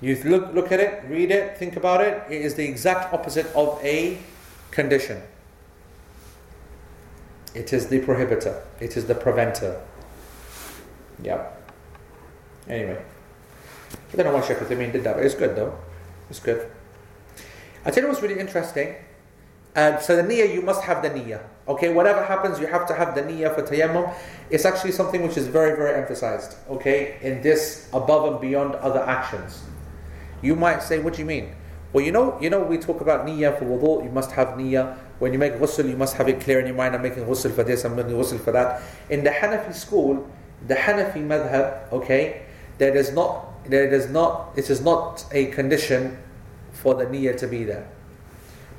You 0.00 0.14
look, 0.24 0.54
look 0.54 0.70
at 0.70 0.78
it, 0.78 1.04
read 1.08 1.30
it, 1.30 1.58
think 1.58 1.76
about 1.76 2.00
it. 2.00 2.22
It 2.30 2.42
is 2.42 2.54
the 2.54 2.64
exact 2.64 3.12
opposite 3.12 3.46
of 3.54 3.80
a 3.82 4.18
condition. 4.70 5.22
It 7.54 7.72
is 7.72 7.88
the 7.88 8.00
prohibitor. 8.00 8.62
It 8.78 8.96
is 8.96 9.06
the 9.06 9.14
preventer. 9.14 9.80
Yeah. 11.22 11.48
Anyway. 12.68 13.02
I 14.12 14.16
don't 14.16 14.26
know 14.26 14.34
why 14.34 14.46
Sheikh 14.46 14.58
Uthaymeen 14.58 14.92
did 14.92 15.02
that, 15.04 15.16
but 15.16 15.24
it's 15.24 15.34
good 15.34 15.56
though. 15.56 15.76
It's 16.30 16.38
good. 16.40 16.70
I 17.84 17.90
tell 17.90 18.04
you 18.04 18.08
what's 18.08 18.22
really 18.22 18.38
interesting. 18.38 18.94
Uh, 19.76 19.98
so 19.98 20.16
the 20.16 20.22
niyyah, 20.22 20.52
you 20.52 20.62
must 20.62 20.82
have 20.82 21.02
the 21.02 21.10
niyyah. 21.10 21.42
Okay, 21.68 21.92
whatever 21.92 22.24
happens, 22.24 22.58
you 22.58 22.66
have 22.66 22.86
to 22.88 22.94
have 22.94 23.14
the 23.14 23.22
niyyah 23.22 23.54
for 23.54 23.62
tayammum. 23.62 24.12
It's 24.50 24.64
actually 24.64 24.92
something 24.92 25.22
which 25.22 25.36
is 25.36 25.46
very, 25.46 25.76
very 25.76 25.94
emphasized. 26.00 26.56
Okay, 26.68 27.18
in 27.22 27.42
this 27.42 27.88
above 27.92 28.32
and 28.32 28.40
beyond 28.40 28.74
other 28.76 29.00
actions. 29.00 29.62
You 30.42 30.56
might 30.56 30.82
say, 30.82 30.98
what 30.98 31.14
do 31.14 31.20
you 31.20 31.26
mean? 31.26 31.54
Well, 31.92 32.04
you 32.04 32.12
know, 32.12 32.38
you 32.40 32.50
know, 32.50 32.62
we 32.62 32.78
talk 32.78 33.00
about 33.00 33.26
niyyah 33.26 33.58
for 33.58 33.64
wudu. 33.64 34.04
You 34.04 34.10
must 34.10 34.32
have 34.32 34.48
niyyah. 34.48 34.96
When 35.18 35.32
you 35.32 35.38
make 35.38 35.54
ghusl, 35.54 35.88
you 35.88 35.96
must 35.96 36.16
have 36.16 36.28
it 36.28 36.40
clear 36.40 36.60
in 36.60 36.66
your 36.66 36.76
mind. 36.76 36.94
I'm 36.94 37.02
making 37.02 37.24
ghusl 37.24 37.54
for 37.54 37.64
this. 37.64 37.84
I'm 37.84 37.96
making 37.96 38.12
ghusl 38.12 38.40
for 38.40 38.52
that. 38.52 38.82
In 39.10 39.24
the 39.24 39.30
Hanafi 39.30 39.74
school, 39.74 40.28
the 40.66 40.74
Hanafi 40.74 41.26
madhab, 41.26 41.92
okay, 41.92 42.42
there 42.78 42.94
is 42.96 43.12
not, 43.12 43.64
there 43.68 43.92
is 43.92 44.08
not, 44.08 44.50
it 44.56 44.70
is 44.70 44.80
not 44.80 45.24
a 45.32 45.46
condition 45.46 46.18
for 46.72 46.94
the 46.94 47.06
niyyah 47.06 47.36
to 47.38 47.46
be 47.46 47.64
there 47.64 47.88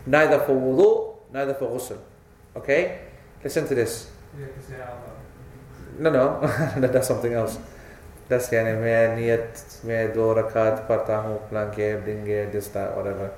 Neither 0.06 0.38
for 0.40 0.52
wudu, 0.52 1.14
neither 1.32 1.54
for 1.54 1.68
ghusl. 1.70 1.98
Okay, 2.56 3.00
listen 3.42 3.66
to 3.66 3.74
this. 3.74 4.10
You 4.36 4.44
have 4.44 4.54
to 4.54 4.62
say 4.62 4.80
out 4.80 5.00
loud. 5.02 5.14
No, 5.98 6.10
no, 6.10 6.86
that's 6.88 7.08
something 7.08 7.32
else. 7.32 7.58
That's 8.28 8.48
yani 8.52 8.76
मैं 8.80 9.16
नियत 9.16 9.84
में 9.84 10.12
दो 10.14 10.32
रकात 10.32 10.86
पढ़ता 10.88 11.16
हूँ 11.16 11.38
plan 11.50 11.74
के 11.74 11.92
देंगे 12.04 12.52
this 12.52 12.68
that 12.68 12.96
whatever. 12.96 13.30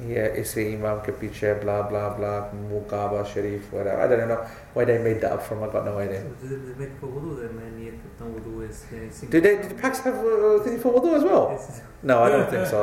Yeah, 0.00 0.28
इसे 0.40 0.62
इमाम 0.74 1.00
के 1.04 1.12
पीछे 1.20 1.48
blah 1.62 1.80
blah 1.88 2.04
blah 2.18 2.36
मुकाबा 2.56 3.22
Sharif 3.32 3.70
whatever. 3.70 4.00
I 4.00 4.06
don't 4.08 4.28
know 4.28 4.38
where 4.72 4.86
they 4.86 4.96
made 5.06 5.20
that 5.20 5.32
up 5.32 5.42
from. 5.42 5.62
I 5.62 5.66
got 5.68 5.84
no 5.84 5.98
idea. 5.98 6.22
So 6.22 6.48
does 6.48 6.68
it 6.70 6.78
make 6.78 6.94
for 7.00 7.08
wudu 7.08 7.34
then? 7.40 7.50
Man, 7.56 7.74
niyat 7.76 7.98
for 8.20 8.24
wudu 8.36 8.62
is 8.66 8.78
uh, 8.88 9.12
single. 9.12 9.28
Did 9.34 9.42
they? 9.44 9.56
Did 9.60 9.68
the 9.72 9.74
packs 9.82 9.98
have 10.06 10.16
uh, 10.16 10.58
thing 10.64 10.78
for 10.80 10.94
wudu 10.94 11.12
as 11.18 11.22
well? 11.24 11.48
Yes. 11.52 11.82
No, 12.02 12.22
I 12.22 12.30
don't 12.30 12.48
think 12.48 12.66
so. 12.66 12.80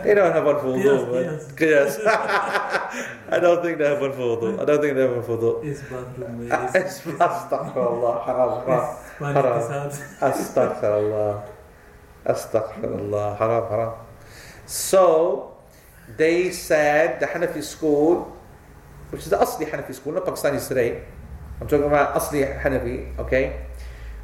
They 0.03 0.13
don't 0.13 0.33
have 0.33 0.43
one 0.43 0.59
for 0.59 0.73
wudu. 0.75 1.23
Yes, 1.23 1.47
but- 1.53 1.69
yes. 1.69 1.99
I 3.29 3.39
don't 3.39 3.61
think 3.63 3.77
they 3.77 3.87
have 3.87 4.01
one 4.01 4.11
for 4.11 4.27
wudu. 4.35 4.59
I 4.59 4.65
don't 4.65 4.81
think 4.81 4.95
they 4.95 5.01
have 5.07 5.15
one 5.15 5.23
for 5.23 5.37
wudu. 5.37 5.63
It's 5.71 5.81
bathroom. 5.83 6.51
uh, 6.51 6.63
It's, 6.65 6.75
It's 6.75 6.99
astaghfirullah, 7.29 8.25
haram, 8.25 8.51
haram. 8.67 8.97
Malik 9.21 9.35
Haram. 9.35 9.59
is 9.63 9.71
out. 9.71 10.33
Astaghfirullah. 10.33 11.43
Astaghfirullah. 12.25 13.37
Haram, 13.37 13.69
haram. 13.69 13.93
So, 14.65 15.50
they 16.16 16.50
said, 16.50 17.20
the 17.20 17.26
Hanafi 17.26 17.62
school, 17.62 18.36
which 19.10 19.22
is 19.22 19.30
the 19.30 19.36
Asli 19.36 19.70
Hanafi 19.70 19.94
school, 19.94 20.12
not 20.12 20.24
Pakistanis 20.24 20.68
today. 20.68 21.04
I'm 21.60 21.68
talking 21.68 21.86
about 21.86 22.14
Asli 22.14 22.60
Hanafi, 22.62 23.18
okay? 23.18 23.66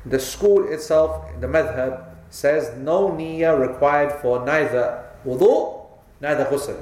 The 0.06 0.18
school 0.18 0.68
itself, 0.72 1.26
the 1.40 1.46
madhab, 1.46 2.04
says 2.30 2.76
no 2.78 3.10
niyyah 3.10 3.58
required 3.58 4.12
for 4.20 4.44
neither 4.44 5.04
wudu, 5.24 5.86
neither 6.20 6.44
ghusl. 6.46 6.80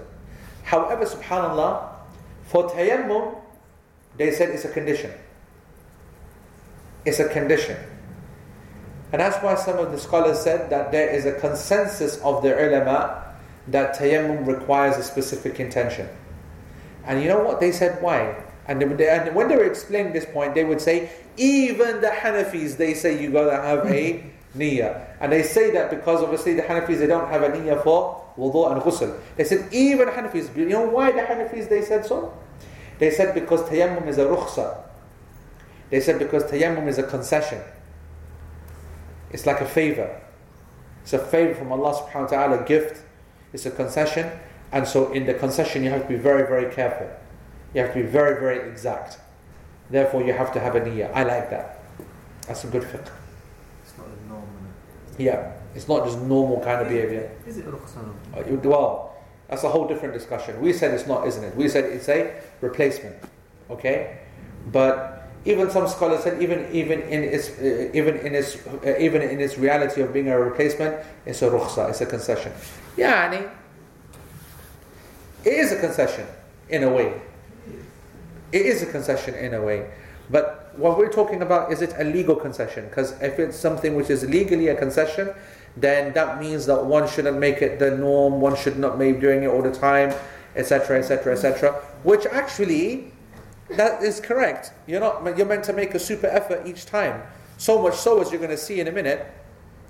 However, 0.65 1.05
subhanAllah, 1.05 1.89
for 2.45 2.69
tayammum, 2.71 3.37
they 4.17 4.33
said 4.33 4.51
it's 4.51 4.65
a 4.65 4.73
condition. 4.73 5.13
It's 7.05 7.21
a 7.21 7.29
condition. 7.29 7.77
And 9.13 9.21
that's 9.21 9.43
why 9.43 9.55
some 9.55 9.79
of 9.79 9.93
the 9.93 9.99
scholars 9.99 10.41
said 10.41 10.71
that 10.71 10.91
there 10.91 11.09
is 11.09 11.27
a 11.27 11.33
consensus 11.33 12.19
of 12.19 12.43
the 12.43 12.55
ulama 12.55 13.26
that 13.69 13.97
tayammum 13.97 14.47
requires 14.47 14.97
a 14.97 15.03
specific 15.03 15.61
intention. 15.61 16.09
And 17.05 17.23
you 17.23 17.29
know 17.29 17.43
what? 17.43 17.61
They 17.61 17.73
said 17.73 18.03
why? 18.03 18.43
And, 18.69 18.81
they, 18.81 19.09
and 19.09 19.35
when 19.35 19.49
they 19.49 19.57
were 19.57 19.65
explaining 19.65 20.13
this 20.13 20.27
point, 20.27 20.55
they 20.55 20.65
would 20.65 20.81
say, 20.81 21.11
even 21.37 22.01
the 22.01 22.09
Hanafis, 22.09 22.77
they 22.77 22.95
say 22.95 23.21
you 23.21 23.31
gotta 23.31 23.57
have 23.57 23.87
a 23.87 24.25
niyyah. 24.57 25.07
And 25.21 25.33
they 25.33 25.43
say 25.43 25.71
that 25.73 25.91
because 25.91 26.23
obviously 26.23 26.55
the 26.55 26.63
Hanafis, 26.63 26.99
they 26.99 27.07
don't 27.07 27.29
have 27.29 27.43
a 27.43 27.51
niyyah 27.51 27.83
for 27.85 28.25
wudu 28.37 28.73
and 28.73 28.83
ghusl. 28.83 29.19
They 29.37 29.45
said, 29.45 29.73
even 29.73 30.09
Hanafis, 30.09 30.55
you 30.57 30.69
know 30.69 30.83
why 30.83 31.13
the 31.13 31.21
Hanafis, 31.21 31.69
they 31.69 31.83
said 31.83 32.05
so? 32.05 32.37
They 32.99 33.11
said 33.11 33.35
because 33.35 33.63
tayammum 33.63 34.07
is 34.09 34.19
a 34.19 34.25
rukhsa. 34.25 34.83
They 35.91 36.01
said 36.01 36.19
because 36.19 36.45
tayammum 36.45 36.89
is 36.89 36.99
a 36.99 37.03
concession. 37.03 37.61
It's 39.31 39.47
like 39.47 39.61
a 39.61 39.67
favor. 39.67 40.21
It's 41.03 41.13
a 41.13 41.19
favor 41.19 41.55
from 41.55 41.73
Allah 41.73 41.95
subhanahu 41.95 42.23
wa 42.23 42.27
ta'ala, 42.27 42.65
a 42.65 42.67
gift. 42.67 43.03
It's 43.53 43.67
a 43.67 43.71
concession. 43.71 44.31
And 44.73 44.87
so 44.87 45.13
in 45.13 45.27
the 45.27 45.35
concession, 45.35 45.85
you 45.85 45.91
have 45.91 46.03
to 46.03 46.09
be 46.09 46.17
very, 46.17 46.47
very 46.47 46.73
careful. 46.75 47.09
You 47.75 47.83
have 47.83 47.93
to 47.95 48.03
be 48.03 48.07
very, 48.07 48.41
very 48.41 48.69
exact. 48.69 49.19
Therefore, 49.91 50.23
you 50.23 50.33
have 50.33 50.53
to 50.53 50.61
have 50.61 50.75
a 50.75 50.81
niyyah. 50.81 51.13
I 51.15 51.23
like 51.23 51.51
that. 51.51 51.81
That's 52.47 52.65
a 52.65 52.69
good 52.69 52.83
fiqh. 52.83 53.09
It's 53.83 53.97
not 53.97 54.07
a 54.07 54.29
norm. 54.29 54.43
Yeah, 55.19 55.53
it's 55.75 55.89
not 55.89 56.05
just 56.05 56.21
normal 56.21 56.61
kind 56.61 56.81
of 56.83 56.89
behavior. 56.89 57.31
Is 57.47 57.59
it 57.59 57.67
rukhsah? 57.67 58.13
Uh, 58.37 58.69
Well, 58.69 59.15
that's 59.49 59.63
a 59.65 59.69
whole 59.69 59.87
different 59.87 60.15
discussion. 60.15 60.61
We 60.61 60.73
said 60.73 60.93
it's 60.93 61.07
not, 61.07 61.27
isn't 61.27 61.45
it? 61.45 61.57
We 61.57 61.69
said 61.69 61.85
it's 61.85 62.09
a 62.09 62.35
replacement. 62.61 63.17
Okay, 63.71 64.19
but 64.73 65.16
even 65.47 65.71
some 65.71 65.87
scholars 65.89 66.25
said 66.25 66.43
even 66.43 66.69
even 66.73 67.01
in 67.03 67.23
its 67.23 67.51
uh, 67.51 67.91
even 67.95 68.17
in 68.19 68.35
its 68.35 68.57
uh, 68.67 68.97
even 68.99 69.23
in 69.23 69.41
its 69.41 69.57
reality 69.57 70.03
of 70.03 70.13
being 70.13 70.29
a 70.29 70.39
replacement, 70.39 70.97
it's 71.25 71.41
a 71.43 71.49
rukhsa, 71.49 71.89
it's 71.91 72.01
a 72.01 72.07
concession. 72.07 72.53
Yeah, 72.97 73.33
it 75.45 75.53
is 75.53 75.73
a 75.73 75.79
concession 75.79 76.27
in 76.69 76.83
a 76.83 76.91
way. 76.91 77.21
It 78.53 78.67
is 78.67 78.83
a 78.83 78.87
concession 78.87 79.35
in 79.35 79.55
a 79.55 79.63
way, 79.63 79.89
but 80.31 80.75
what 80.77 80.99
we're 80.99 81.13
talking 81.13 81.43
about 81.43 81.73
is 81.73 81.81
it 81.81 81.95
a 81.99 82.05
legal 82.05 82.37
concession? 82.37 82.87
Because 82.89 83.13
if 83.23 83.39
it's 83.39 83.57
something 83.57 83.95
which 83.95 84.11
is 84.11 84.25
legally 84.29 84.69
a 84.69 84.75
concession, 84.75 85.31
then 85.77 86.13
that 86.15 86.41
means 86.41 86.67
that 86.67 86.85
one 86.85 87.09
shouldn't 87.09 87.39
make 87.39 87.63
it 87.63 87.79
the 87.79 87.91
norm. 87.93 88.41
One 88.41 88.57
should 88.57 88.79
not 88.79 88.99
be 88.99 89.13
doing 89.13 89.45
it 89.45 89.47
all 89.47 89.63
the 89.63 89.73
time, 89.73 90.15
etc., 90.55 90.99
etc., 90.99 91.35
etc. 91.35 91.73
Which 92.03 92.27
actually, 92.27 93.13
that 93.71 94.03
is 94.03 94.21
correct. 94.21 94.73
You're 94.87 95.01
not. 95.01 95.37
You're 95.37 95.47
meant 95.47 95.65
to 95.65 95.73
make 95.73 95.95
a 95.95 95.99
super 95.99 96.27
effort 96.27 96.67
each 96.67 96.87
time. 96.87 97.23
So 97.59 97.81
much 97.83 97.97
so, 97.97 98.21
as 98.21 98.31
you're 98.31 98.41
going 98.41 98.51
to 98.51 98.59
see 98.59 98.81
in 98.81 98.89
a 98.89 98.93
minute, 98.93 99.27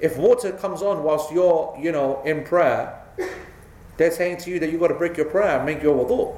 if 0.00 0.16
water 0.16 0.52
comes 0.52 0.82
on 0.82 1.02
whilst 1.02 1.32
you're, 1.32 1.76
you 1.80 1.92
know, 1.92 2.22
in 2.24 2.44
prayer, 2.44 3.02
they're 3.96 4.10
saying 4.10 4.38
to 4.38 4.50
you 4.50 4.60
that 4.60 4.70
you've 4.70 4.80
got 4.80 4.88
to 4.88 4.94
break 4.94 5.16
your 5.16 5.26
prayer 5.26 5.56
and 5.56 5.66
make 5.66 5.82
your 5.82 5.96
wudu. 5.96 6.36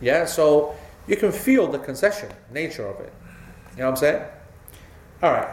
Yeah, 0.00 0.24
so 0.24 0.74
you 1.06 1.16
can 1.16 1.32
feel 1.32 1.66
the 1.68 1.78
concession 1.78 2.30
nature 2.50 2.86
of 2.86 3.00
it. 3.00 3.12
You 3.72 3.78
know 3.78 3.84
what 3.84 3.90
I'm 3.90 3.96
saying? 3.96 4.22
All 5.22 5.32
right. 5.32 5.48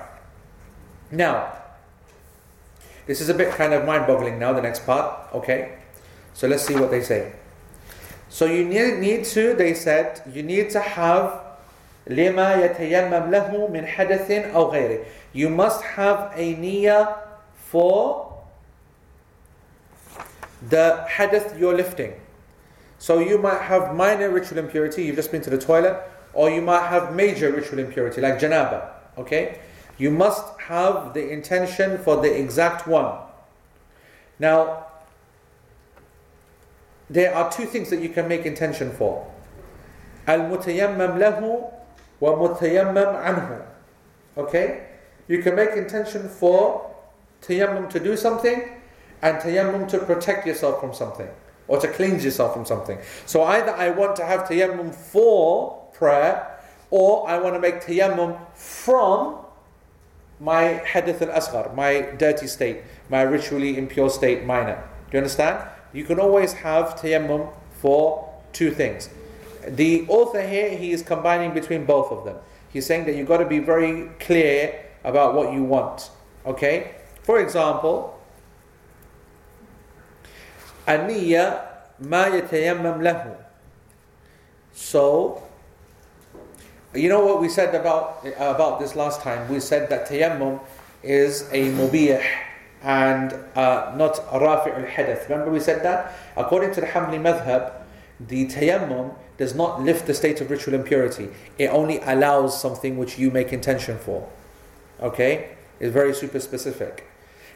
Now, 1.12 1.54
this 3.06 3.22
is 3.22 3.30
a 3.30 3.34
bit 3.34 3.54
kind 3.54 3.74
of 3.74 3.86
mind 3.86 4.08
boggling 4.08 4.40
now, 4.40 4.54
the 4.54 4.62
next 4.62 4.86
part. 4.86 5.34
Okay. 5.34 5.78
So 6.34 6.48
let's 6.48 6.64
see 6.64 6.76
what 6.76 6.92
they 6.92 7.02
say. 7.02 7.34
So 8.35 8.47
you 8.47 8.65
need, 8.65 8.99
need 8.99 9.25
to, 9.27 9.55
they 9.55 9.75
said, 9.75 10.23
you 10.33 10.43
need 10.43 10.71
to 10.71 10.81
have 10.81 11.41
لما 12.09 12.55
يتيمم 12.55 13.31
له 13.31 13.69
من 13.69 13.87
حدث 13.87 14.53
أو 14.53 14.73
غيره. 14.73 15.05
You 15.33 15.49
must 15.49 15.83
have 15.83 16.33
a 16.35 16.55
niyyah 16.55 17.19
for 17.55 18.43
the 20.69 21.05
hadith 21.09 21.57
you're 21.59 21.75
lifting. 21.75 22.15
So 22.99 23.19
you 23.19 23.39
might 23.39 23.63
have 23.63 23.95
minor 23.95 24.29
ritual 24.29 24.59
impurity, 24.59 25.05
you've 25.05 25.17
just 25.17 25.33
been 25.33 25.41
to 25.43 25.51
the 25.51 25.59
toilet, 25.59 25.97
or 26.33 26.51
you 26.51 26.61
might 26.61 26.87
have 26.89 27.15
major 27.15 27.51
ritual 27.51 27.79
impurity, 27.79 28.21
like 28.21 28.39
janaba. 28.39 28.91
Okay? 29.17 29.59
You 29.97 30.11
must 30.11 30.45
have 30.61 31.15
the 31.15 31.31
intention 31.31 31.99
for 31.99 32.17
the 32.17 32.39
exact 32.39 32.87
one. 32.87 33.19
Now, 34.39 34.84
there 37.10 37.36
are 37.36 37.52
two 37.52 37.66
things 37.66 37.90
that 37.90 38.00
you 38.02 38.10
can 38.10 38.28
make 38.28 38.46
intention 38.46 38.92
for. 38.92 39.32
Al-mutayammam 40.28 41.18
lahu 41.18 41.72
wa 42.20 42.32
mutayammam 42.34 43.24
anhu. 43.24 43.66
Okay? 44.38 44.88
You 45.28 45.42
can 45.42 45.56
make 45.56 45.72
intention 45.72 46.28
for 46.30 46.92
tayammum 47.42 47.90
to 47.92 48.00
do 48.00 48.18
something 48.18 48.70
and 49.22 49.38
tayammum 49.38 49.88
to 49.90 50.00
protect 50.00 50.48
yourself 50.48 50.80
from 50.80 50.94
something 50.94 51.30
or 51.68 51.80
to 51.80 51.88
cleanse 51.88 52.24
yourself 52.24 52.54
from 52.54 52.66
something. 52.66 52.98
So 53.26 53.44
either 53.44 53.72
I 53.72 53.90
want 53.90 54.16
to 54.18 54.26
have 54.26 54.42
tayammum 54.42 54.94
for 54.94 55.88
prayer 55.94 56.60
or 56.92 57.28
I 57.28 57.38
want 57.40 57.56
to 57.56 57.60
make 57.60 57.82
tayammum 57.82 58.40
from 58.54 59.38
my 60.40 60.82
hadith 60.86 61.22
al 61.22 61.30
asghar, 61.30 61.74
my 61.76 62.02
dirty 62.18 62.48
state, 62.48 62.84
my 63.10 63.22
ritually 63.22 63.78
impure 63.78 64.10
state, 64.10 64.46
minor. 64.46 64.84
Do 65.10 65.18
you 65.18 65.20
understand? 65.20 65.68
You 65.95 66.05
can 66.05 66.19
always 66.19 66.53
have 66.53 66.97
tayammum 66.97 67.53
for 67.73 68.33
two 68.53 68.71
things. 68.71 69.09
The 69.67 70.07
author 70.09 70.43
here, 70.43 70.77
he 70.77 70.93
is 70.93 71.03
combining 71.03 71.53
between 71.53 71.85
both 71.85 72.11
of 72.11 72.25
them. 72.25 72.37
He's 72.73 72.87
saying 72.87 73.07
that 73.07 73.17
you've 73.17 73.29
got 73.29 73.39
to 73.39 73.47
be 73.47 73.59
very 73.59 74.09
clear 74.21 74.87
about 75.05 75.35
what 75.35 75.53
you 75.53 75.65
want. 75.65 76.11
Okay? 76.47 76.95
For 77.23 77.41
example, 77.41 78.19
النية 80.87 81.61
ما 82.03 82.27
يتيمم 82.27 83.03
له. 83.03 83.37
So, 84.73 85.43
you 86.95 87.09
know 87.09 87.25
what 87.25 87.41
we 87.41 87.49
said 87.49 87.75
about 87.75 88.25
about 88.39 88.81
this 88.81 88.97
last 88.97 89.21
time? 89.21 89.49
We 89.49 89.61
said 89.61 89.91
that 89.91 90.09
tayammum 90.09 90.61
is 91.03 91.43
a 91.53 91.71
mubih 91.73 92.25
and 92.86 93.34
uh, 93.56 93.92
not 93.98 94.14
rafi' 94.30 94.74
al 94.74 94.86
hadath. 94.86 95.28
Remember 95.28 95.52
we 95.52 95.60
said 95.60 95.84
that? 95.84 96.14
According 96.38 96.74
to 96.76 96.82
the 96.82 96.88
Hanbali 96.88 97.20
madhab, 97.20 97.74
the 98.20 98.46
tayammum 98.46 99.16
does 99.38 99.56
not 99.56 99.82
lift 99.82 100.06
the 100.06 100.14
state 100.14 100.40
of 100.40 100.50
ritual 100.50 100.76
impurity. 100.76 101.30
It 101.58 101.68
only 101.68 102.00
allows 102.00 102.62
something 102.62 102.98
which 102.98 103.18
you 103.18 103.32
make 103.32 103.52
intention 103.52 103.98
for. 103.98 104.30
Okay? 105.02 105.50
It's 105.80 105.92
very 105.92 106.14
super 106.14 106.40
specific. 106.40 107.08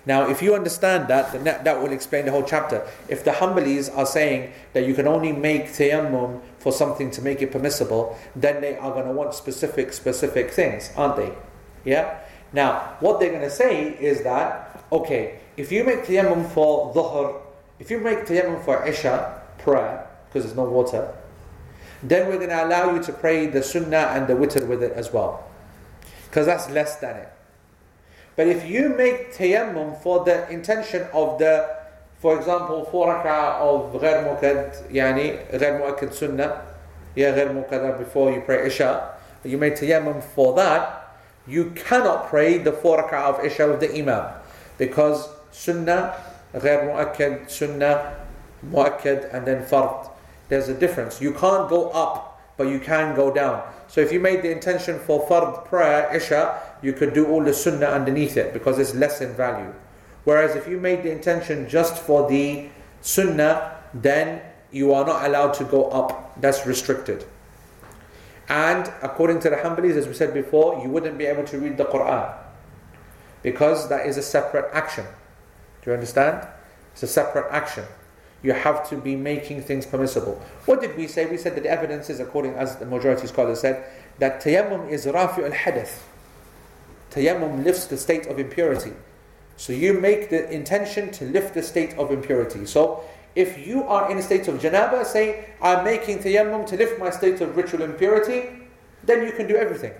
Now, 0.06 0.28
if 0.28 0.42
you 0.42 0.56
understand 0.56 1.08
that, 1.10 1.32
then 1.32 1.44
that, 1.44 1.64
that 1.64 1.80
will 1.82 1.92
explain 1.92 2.26
the 2.26 2.32
whole 2.32 2.44
chapter. 2.44 2.88
If 3.08 3.24
the 3.24 3.32
Hanbalis 3.32 3.96
are 3.96 4.06
saying 4.06 4.52
that 4.74 4.88
you 4.88 4.96
can 4.96 5.08
only 5.08 5.32
make 5.32 5.68
tayammum 5.68 6.42
for 6.58 6.72
something 6.72 7.12
to 7.12 7.22
make 7.22 7.42
it 7.42 7.52
permissible, 7.52 8.18
then 8.36 8.62
they 8.62 8.76
are 8.78 8.92
going 8.92 9.06
to 9.06 9.12
want 9.12 9.36
specific, 9.36 9.94
specific 9.94 10.50
things, 10.52 10.92
aren't 10.98 11.18
they? 11.18 11.34
Yeah? 11.86 12.20
Now, 12.52 12.96
what 13.00 13.20
they're 13.20 13.30
going 13.30 13.42
to 13.44 13.50
say 13.52 13.90
is 14.00 14.24
that, 14.24 14.69
okay, 14.93 15.41
if 15.57 15.71
you 15.71 15.85
make 15.85 16.05
tayammum 16.05 16.49
for 16.51 16.93
dhuhr, 16.95 17.41
if 17.79 17.91
you 17.91 17.99
make 17.99 18.21
tayammum 18.21 18.65
for 18.65 18.87
isha, 18.87 19.41
prayer, 19.59 20.07
because 20.29 20.45
there's 20.45 20.57
no 20.57 20.65
water, 20.65 21.15
then 22.03 22.29
we're 22.29 22.37
going 22.37 22.51
to 22.51 22.65
allow 22.65 22.95
you 22.95 23.03
to 23.03 23.13
pray 23.13 23.47
the 23.47 23.63
sunnah 23.63 24.13
and 24.13 24.27
the 24.27 24.35
witr 24.35 24.67
with 24.69 24.83
it 24.83 24.93
as 24.93 25.13
well. 25.13 25.49
Because 26.27 26.47
that's 26.47 26.69
less 26.71 26.97
than 26.97 27.17
it. 27.17 27.33
But 28.37 28.49
if 28.49 28.69
you 28.69 28.91
make 28.91 29.33
tayammum 29.35 30.03
for 30.03 30.25
the 30.25 30.49
intention 30.51 31.07
of 31.13 31.39
the, 31.39 31.77
for 32.19 32.37
example, 32.37 32.85
four 32.91 33.15
rak'ah 33.15 33.61
of 33.61 33.93
غير 33.95 34.25
مؤكد, 34.25 34.91
يعني 34.93 35.53
غير 35.53 35.79
مؤكد 35.79 36.13
sunnah, 36.13 36.63
yeah, 37.15 37.31
غير 37.31 37.53
مؤكد 37.53 37.99
before 37.99 38.33
you 38.33 38.41
pray 38.41 38.67
Isha, 38.67 39.15
you 39.45 39.57
make 39.57 39.77
tayammum 39.77 40.23
for 40.23 40.55
that, 40.55 41.17
you 41.47 41.71
cannot 41.77 42.29
pray 42.29 42.59
the 42.59 42.73
four 42.73 43.03
rak'ah 43.03 43.39
of 43.39 43.45
Isha 43.45 43.69
with 43.69 43.81
the 43.81 43.97
Imam. 43.97 44.27
Because 44.79 45.29
sunnah, 45.51 46.15
غير 46.55 46.85
مؤكد, 46.85 47.51
sunnah, 47.51 48.15
مؤكد, 48.71 49.33
and 49.33 49.47
then 49.47 49.65
fard. 49.65 50.11
There's 50.49 50.69
a 50.69 50.75
difference. 50.75 51.21
You 51.21 51.33
can't 51.33 51.69
go 51.69 51.91
up, 51.91 52.41
but 52.57 52.69
you 52.69 52.79
can 52.79 53.15
go 53.15 53.33
down. 53.33 53.63
So 53.89 54.01
if 54.01 54.13
you 54.13 54.21
made 54.21 54.43
the 54.43 54.51
intention 54.51 54.99
for 54.99 55.27
fard 55.27 55.65
prayer, 55.65 56.15
Isha, 56.15 56.61
you 56.83 56.93
could 56.93 57.15
do 57.15 57.27
all 57.27 57.43
the 57.43 57.55
sunnah 57.55 57.87
underneath 57.87 58.37
it 58.37 58.53
because 58.53 58.79
it's 58.79 58.95
less 58.95 59.21
in 59.21 59.33
value. 59.35 59.73
Whereas 60.25 60.57
if 60.57 60.69
you 60.69 60.79
made 60.79 61.03
the 61.03 61.11
intention 61.11 61.69
just 61.69 61.97
for 62.03 62.29
the 62.29 62.69
sunnah, 63.01 63.77
then 63.93 64.41
you 64.71 64.93
are 64.93 65.05
not 65.05 65.25
allowed 65.25 65.55
to 65.55 65.65
go 65.65 65.91
up. 65.91 66.41
That's 66.41 66.67
restricted. 66.67 67.25
And 68.49 68.93
according 69.03 69.41
to 69.41 69.51
the 69.51 69.57
Hanbalis, 69.57 69.97
as 69.97 70.07
we 70.07 70.15
said 70.15 70.35
before, 70.35 70.83
you 70.83 70.89
wouldn't 70.91 71.17
be 71.17 71.27
able 71.27 71.45
to 71.45 71.59
read 71.59 71.77
the 71.77 71.85
Quran 71.85 72.35
because 73.42 73.90
that 73.90 74.06
is 74.06 74.18
a 74.18 74.22
separate 74.22 74.70
action. 74.74 75.06
Do 75.82 75.92
you 75.92 75.94
understand? 75.94 76.48
It's 76.94 77.04
a 77.04 77.08
separate 77.08 77.48
action. 77.52 77.86
You 78.42 78.54
have 78.54 78.88
to 78.90 78.98
be 78.98 79.16
making 79.16 79.64
things 79.64 79.86
permissible. 79.86 80.42
What 80.66 80.82
did 80.82 80.96
we 80.96 81.08
say? 81.08 81.26
We 81.26 81.38
said 81.38 81.56
that 81.56 81.64
the 81.64 81.70
evidence 81.70 82.10
is, 82.10 82.20
according 82.20 82.54
as 82.54 82.78
the 82.78 82.86
majority 82.86 83.28
scholars 83.28 83.60
said, 83.60 83.84
that 84.20 84.42
tayammum 84.42 84.90
is 84.90 85.06
rafi 85.06 85.44
al 85.44 85.52
hadith. 85.52 86.08
Tayammum 87.12 87.64
lifts 87.64 87.86
the 87.86 87.98
state 87.98 88.28
of 88.28 88.40
impurity. 88.40 88.94
So 89.58 89.74
you 89.74 89.94
make 89.94 90.30
the 90.30 90.50
intention 90.50 91.12
to 91.12 91.26
lift 91.26 91.54
the 91.54 91.64
state 91.64 91.98
of 91.98 92.12
impurity. 92.12 92.66
So 92.66 93.04
if 93.36 93.66
you 93.68 93.84
are 93.84 94.10
in 94.10 94.18
a 94.18 94.22
state 94.22 94.48
of 94.48 94.60
janaba, 94.60 95.06
say, 95.06 95.50
I'm 95.62 95.84
making 95.84 96.20
tayammum 96.20 96.66
to 96.68 96.78
lift 96.78 96.98
my 97.00 97.10
state 97.10 97.42
of 97.42 97.58
ritual 97.58 97.82
impurity, 97.82 98.50
then 99.04 99.26
you 99.26 99.34
can 99.34 99.48
do 99.48 99.56
everything. 99.56 99.94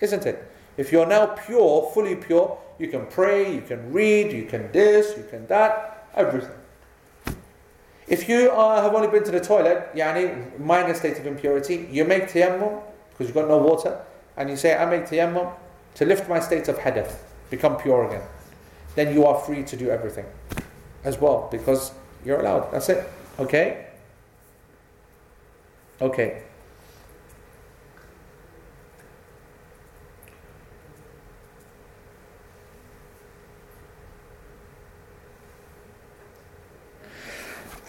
Isn't 0.00 0.26
it? 0.26 0.50
If 0.76 0.92
you're 0.92 1.06
now 1.06 1.26
pure, 1.26 1.90
fully 1.94 2.14
pure, 2.14 2.58
you 2.80 2.88
can 2.88 3.06
pray, 3.06 3.54
you 3.54 3.60
can 3.60 3.92
read, 3.92 4.32
you 4.32 4.46
can 4.46 4.72
this, 4.72 5.16
you 5.16 5.24
can 5.30 5.46
that, 5.48 6.08
everything. 6.14 6.56
If 8.08 8.28
you 8.28 8.50
have 8.50 8.94
only 8.94 9.08
been 9.08 9.22
to 9.24 9.30
the 9.30 9.40
toilet, 9.40 9.90
yani 9.94 10.58
minor 10.58 10.94
state 10.94 11.18
of 11.18 11.26
impurity, 11.26 11.86
you 11.92 12.04
make 12.04 12.24
tayammum 12.24 12.82
because 13.10 13.26
you've 13.26 13.34
got 13.34 13.48
no 13.48 13.58
water, 13.58 14.00
and 14.36 14.48
you 14.48 14.56
say, 14.56 14.74
I 14.76 14.86
make 14.86 15.04
tayammum 15.04 15.52
to 15.96 16.04
lift 16.06 16.28
my 16.28 16.40
state 16.40 16.68
of 16.68 16.78
hadath, 16.78 17.18
become 17.50 17.76
pure 17.76 18.06
again. 18.08 18.22
Then 18.94 19.14
you 19.14 19.26
are 19.26 19.38
free 19.38 19.62
to 19.64 19.76
do 19.76 19.90
everything 19.90 20.24
as 21.04 21.18
well 21.18 21.48
because 21.52 21.92
you're 22.24 22.40
allowed. 22.40 22.72
That's 22.72 22.88
it. 22.88 23.06
Okay? 23.38 23.86
Okay. 26.00 26.42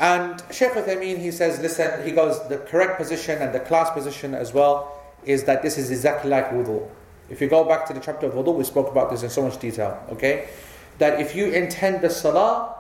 And 0.02 0.42
Sheikh 0.50 0.72
Uthaymeen, 0.72 1.20
he 1.20 1.30
says, 1.30 1.60
listen, 1.60 2.04
he 2.04 2.12
goes, 2.12 2.48
the 2.48 2.58
correct 2.58 2.98
position 2.98 3.40
and 3.40 3.54
the 3.54 3.60
class 3.60 3.92
position 3.92 4.34
as 4.34 4.52
well 4.52 5.00
is 5.26 5.44
that 5.44 5.62
this 5.62 5.78
is 5.78 5.92
exactly 5.92 6.32
like 6.32 6.50
wudu. 6.50 6.90
If 7.30 7.40
you 7.40 7.48
go 7.48 7.64
back 7.64 7.86
to 7.86 7.94
the 7.94 8.00
chapter 8.00 8.26
of 8.26 8.34
wudu, 8.34 8.56
we 8.56 8.64
spoke 8.64 8.90
about 8.90 9.12
this 9.12 9.22
in 9.22 9.30
so 9.30 9.44
much 9.44 9.60
detail, 9.60 10.04
okay? 10.10 10.50
That 10.98 11.22
if 11.22 11.36
you 11.36 11.52
intend 11.52 12.02
the 12.02 12.10
salah, 12.10 12.78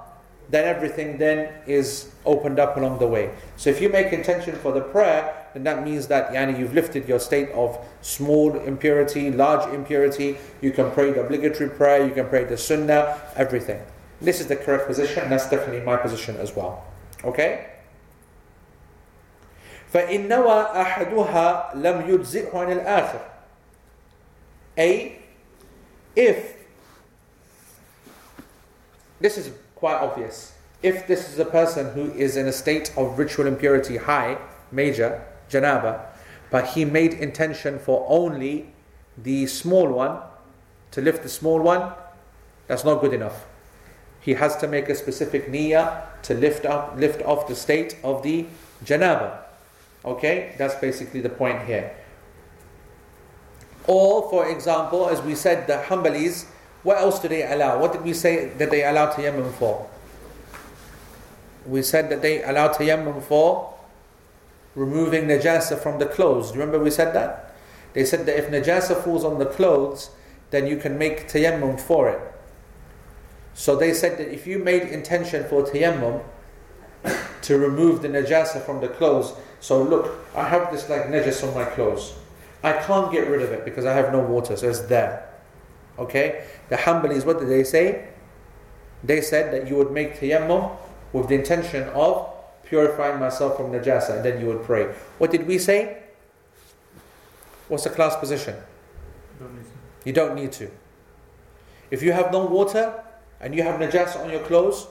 then 0.49 0.65
everything 0.65 1.19
then 1.19 1.53
is 1.67 2.09
opened 2.25 2.59
up 2.59 2.75
along 2.75 2.97
the 2.97 3.05
way. 3.05 3.29
So 3.55 3.69
if 3.69 3.79
you 3.79 3.89
make 3.89 4.11
intention 4.11 4.55
for 4.55 4.71
the 4.71 4.81
prayer, 4.81 5.47
then 5.53 5.63
that 5.65 5.85
means 5.85 6.07
that 6.07 6.31
yani, 6.31 6.57
you've 6.57 6.73
lifted 6.73 7.07
your 7.07 7.19
state 7.19 7.49
of 7.49 7.77
small 8.01 8.55
impurity, 8.61 9.29
large 9.29 9.71
impurity. 9.71 10.37
You 10.59 10.71
can 10.71 10.89
pray 10.89 11.11
the 11.11 11.21
obligatory 11.21 11.69
prayer, 11.69 12.03
you 12.03 12.15
can 12.15 12.27
pray 12.27 12.45
the 12.45 12.57
sunnah, 12.57 13.21
everything. 13.35 13.79
This 14.19 14.41
is 14.41 14.47
the 14.47 14.55
correct 14.55 14.87
position, 14.87 15.29
that's 15.29 15.47
definitely 15.47 15.85
my 15.85 15.97
position 15.97 16.37
as 16.37 16.55
well. 16.55 16.83
Okay? 17.24 17.66
فإن 19.92 20.28
نوى 20.28 20.62
أحدها 20.62 21.72
لم 21.74 22.10
يجزئه 22.10 22.58
عن 22.58 22.72
الآخر 22.72 23.20
A 24.78 25.18
if 26.14 26.54
this 29.20 29.38
is 29.38 29.50
quite 29.74 29.96
obvious 29.96 30.52
if 30.82 31.06
this 31.06 31.32
is 31.32 31.38
a 31.38 31.44
person 31.44 31.92
who 31.92 32.12
is 32.12 32.36
in 32.36 32.46
a 32.46 32.52
state 32.52 32.92
of 32.96 33.18
ritual 33.18 33.46
impurity 33.46 33.96
high 33.96 34.36
major 34.70 35.22
janaba 35.48 36.00
but 36.50 36.66
he 36.68 36.84
made 36.84 37.14
intention 37.14 37.78
for 37.78 38.04
only 38.08 38.66
the 39.16 39.46
small 39.46 39.88
one 39.88 40.20
to 40.90 41.00
lift 41.00 41.22
the 41.22 41.28
small 41.28 41.60
one 41.60 41.92
that's 42.66 42.84
not 42.84 43.00
good 43.00 43.14
enough 43.14 43.46
he 44.21 44.35
has 44.35 44.55
to 44.57 44.67
make 44.67 44.87
a 44.87 44.95
specific 44.95 45.51
niyyah 45.51 46.21
to 46.21 46.33
lift 46.33 46.65
up 46.65 46.95
lift 46.95 47.21
off 47.23 47.47
the 47.47 47.55
state 47.55 47.97
of 48.03 48.23
the 48.23 48.45
janaba. 48.85 49.39
Okay? 50.05 50.53
That's 50.57 50.75
basically 50.75 51.21
the 51.21 51.29
point 51.29 51.65
here. 51.65 51.95
Or 53.87 54.29
for 54.29 54.47
example 54.47 55.09
as 55.09 55.21
we 55.21 55.35
said 55.35 55.67
the 55.67 55.83
hanbalis 55.89 56.45
what 56.83 56.97
else 56.97 57.19
do 57.19 57.27
they 57.27 57.43
allow? 57.43 57.79
What 57.79 57.93
did 57.93 58.03
we 58.03 58.13
say 58.13 58.47
that 58.57 58.71
they 58.71 58.83
allow 58.83 59.11
tayammum 59.11 59.53
for? 59.53 59.87
We 61.65 61.83
said 61.83 62.09
that 62.09 62.23
they 62.23 62.41
allow 62.41 62.69
tayammum 62.69 63.21
for 63.21 63.75
removing 64.73 65.25
najasa 65.25 65.77
from 65.77 65.99
the 65.99 66.07
clothes. 66.07 66.53
Remember 66.53 66.79
we 66.79 66.89
said 66.89 67.13
that? 67.13 67.53
They 67.93 68.05
said 68.05 68.25
that 68.25 68.37
if 68.37 68.49
najasa 68.49 69.03
falls 69.03 69.23
on 69.23 69.39
the 69.39 69.45
clothes 69.45 70.11
then 70.51 70.67
you 70.67 70.77
can 70.77 70.97
make 70.97 71.27
tayammum 71.27 71.79
for 71.79 72.09
it 72.09 72.30
so 73.53 73.75
they 73.75 73.93
said 73.93 74.17
that 74.17 74.33
if 74.33 74.47
you 74.47 74.59
made 74.59 74.83
intention 74.83 75.43
for 75.47 75.63
tayammum 75.63 76.23
to 77.41 77.57
remove 77.57 78.01
the 78.01 78.07
najasa 78.07 78.63
from 78.65 78.81
the 78.81 78.87
clothes, 78.87 79.33
so 79.59 79.81
look, 79.81 80.25
I 80.35 80.47
have 80.47 80.71
this 80.71 80.89
like 80.89 81.03
najas 81.07 81.47
on 81.47 81.53
my 81.53 81.65
clothes. 81.65 82.13
I 82.63 82.73
can't 82.73 83.11
get 83.11 83.27
rid 83.27 83.41
of 83.41 83.51
it 83.51 83.65
because 83.65 83.85
I 83.85 83.93
have 83.93 84.11
no 84.11 84.19
water, 84.19 84.55
so 84.55 84.69
it's 84.69 84.81
there. 84.81 85.27
Okay? 85.97 86.45
The 86.69 86.75
Hanbalis, 86.77 87.25
what 87.25 87.39
did 87.39 87.49
they 87.49 87.63
say? 87.63 88.07
They 89.03 89.21
said 89.21 89.51
that 89.53 89.67
you 89.67 89.75
would 89.75 89.91
make 89.91 90.19
tayammum 90.19 90.77
with 91.11 91.27
the 91.27 91.35
intention 91.35 91.89
of 91.89 92.29
purifying 92.63 93.19
myself 93.19 93.57
from 93.57 93.71
najasa, 93.71 94.17
and 94.17 94.25
then 94.25 94.39
you 94.39 94.47
would 94.47 94.63
pray. 94.63 94.85
What 95.17 95.31
did 95.31 95.47
we 95.47 95.57
say? 95.57 96.03
What's 97.67 97.83
the 97.83 97.89
class 97.89 98.15
position? 98.15 98.55
Don't 99.39 99.55
need 99.55 99.65
to. 99.65 99.71
You 100.05 100.13
don't 100.13 100.35
need 100.35 100.51
to. 100.53 100.71
If 101.89 102.01
you 102.01 102.13
have 102.13 102.31
no 102.31 102.45
water 102.45 103.03
and 103.41 103.55
you 103.55 103.63
have 103.63 103.79
najasa 103.79 104.23
on 104.23 104.29
your 104.29 104.39
clothes, 104.41 104.87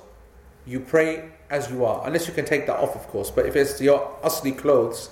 you 0.66 0.80
pray 0.80 1.30
as 1.48 1.70
you 1.70 1.84
are. 1.84 2.06
Unless 2.06 2.26
you 2.28 2.34
can 2.34 2.44
take 2.44 2.66
that 2.66 2.78
off, 2.78 2.94
of 2.94 3.06
course. 3.08 3.30
But 3.30 3.46
if 3.46 3.56
it's 3.56 3.80
your 3.80 4.16
asli 4.22 4.56
clothes, 4.56 5.10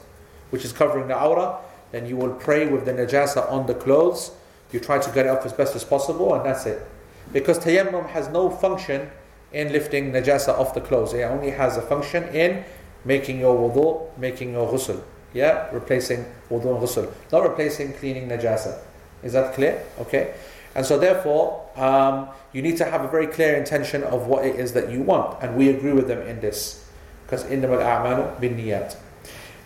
which 0.50 0.64
is 0.64 0.72
covering 0.72 1.08
the 1.08 1.20
aura, 1.20 1.58
then 1.92 2.06
you 2.06 2.16
will 2.16 2.34
pray 2.34 2.66
with 2.66 2.84
the 2.84 2.92
najasa 2.92 3.50
on 3.50 3.66
the 3.66 3.74
clothes. 3.74 4.32
You 4.72 4.80
try 4.80 4.98
to 4.98 5.10
get 5.12 5.26
it 5.26 5.30
off 5.30 5.46
as 5.46 5.52
best 5.52 5.74
as 5.74 5.84
possible, 5.84 6.34
and 6.34 6.44
that's 6.44 6.66
it. 6.66 6.86
Because 7.32 7.58
tayammum 7.58 8.08
has 8.10 8.28
no 8.28 8.50
function 8.50 9.10
in 9.52 9.72
lifting 9.72 10.12
najasa 10.12 10.58
off 10.58 10.74
the 10.74 10.80
clothes. 10.80 11.14
It 11.14 11.22
only 11.22 11.50
has 11.50 11.76
a 11.76 11.82
function 11.82 12.24
in 12.24 12.64
making 13.04 13.40
your 13.40 13.56
wudu, 13.56 14.18
making 14.18 14.52
your 14.52 14.70
ghusl. 14.70 15.02
Yeah, 15.32 15.68
replacing 15.72 16.24
wudu 16.50 16.74
and 16.74 16.82
ghusl. 16.82 17.12
Not 17.32 17.48
replacing 17.48 17.94
cleaning 17.94 18.28
najasa. 18.28 18.78
Is 19.22 19.32
that 19.32 19.54
clear? 19.54 19.82
Okay. 20.00 20.34
And 20.77 20.85
so, 20.85 20.97
therefore, 20.97 21.69
um, 21.75 22.29
you 22.51 22.61
need 22.61 22.77
to 22.77 22.85
have 22.85 23.03
a 23.03 23.07
very 23.07 23.27
clear 23.27 23.55
intention 23.55 24.03
of 24.03 24.27
what 24.27 24.45
it 24.45 24.55
is 24.55 24.73
that 24.73 24.89
you 24.89 25.01
want. 25.01 25.41
And 25.41 25.55
we 25.55 25.69
agree 25.69 25.93
with 25.93 26.07
them 26.07 26.21
in 26.27 26.39
this. 26.39 26.85
Because 27.25 27.43
إِنَّمَا 27.45 27.77
الْأَعْمَالُ 27.79 28.39
بِالنِّيَّاتِ 28.39 28.95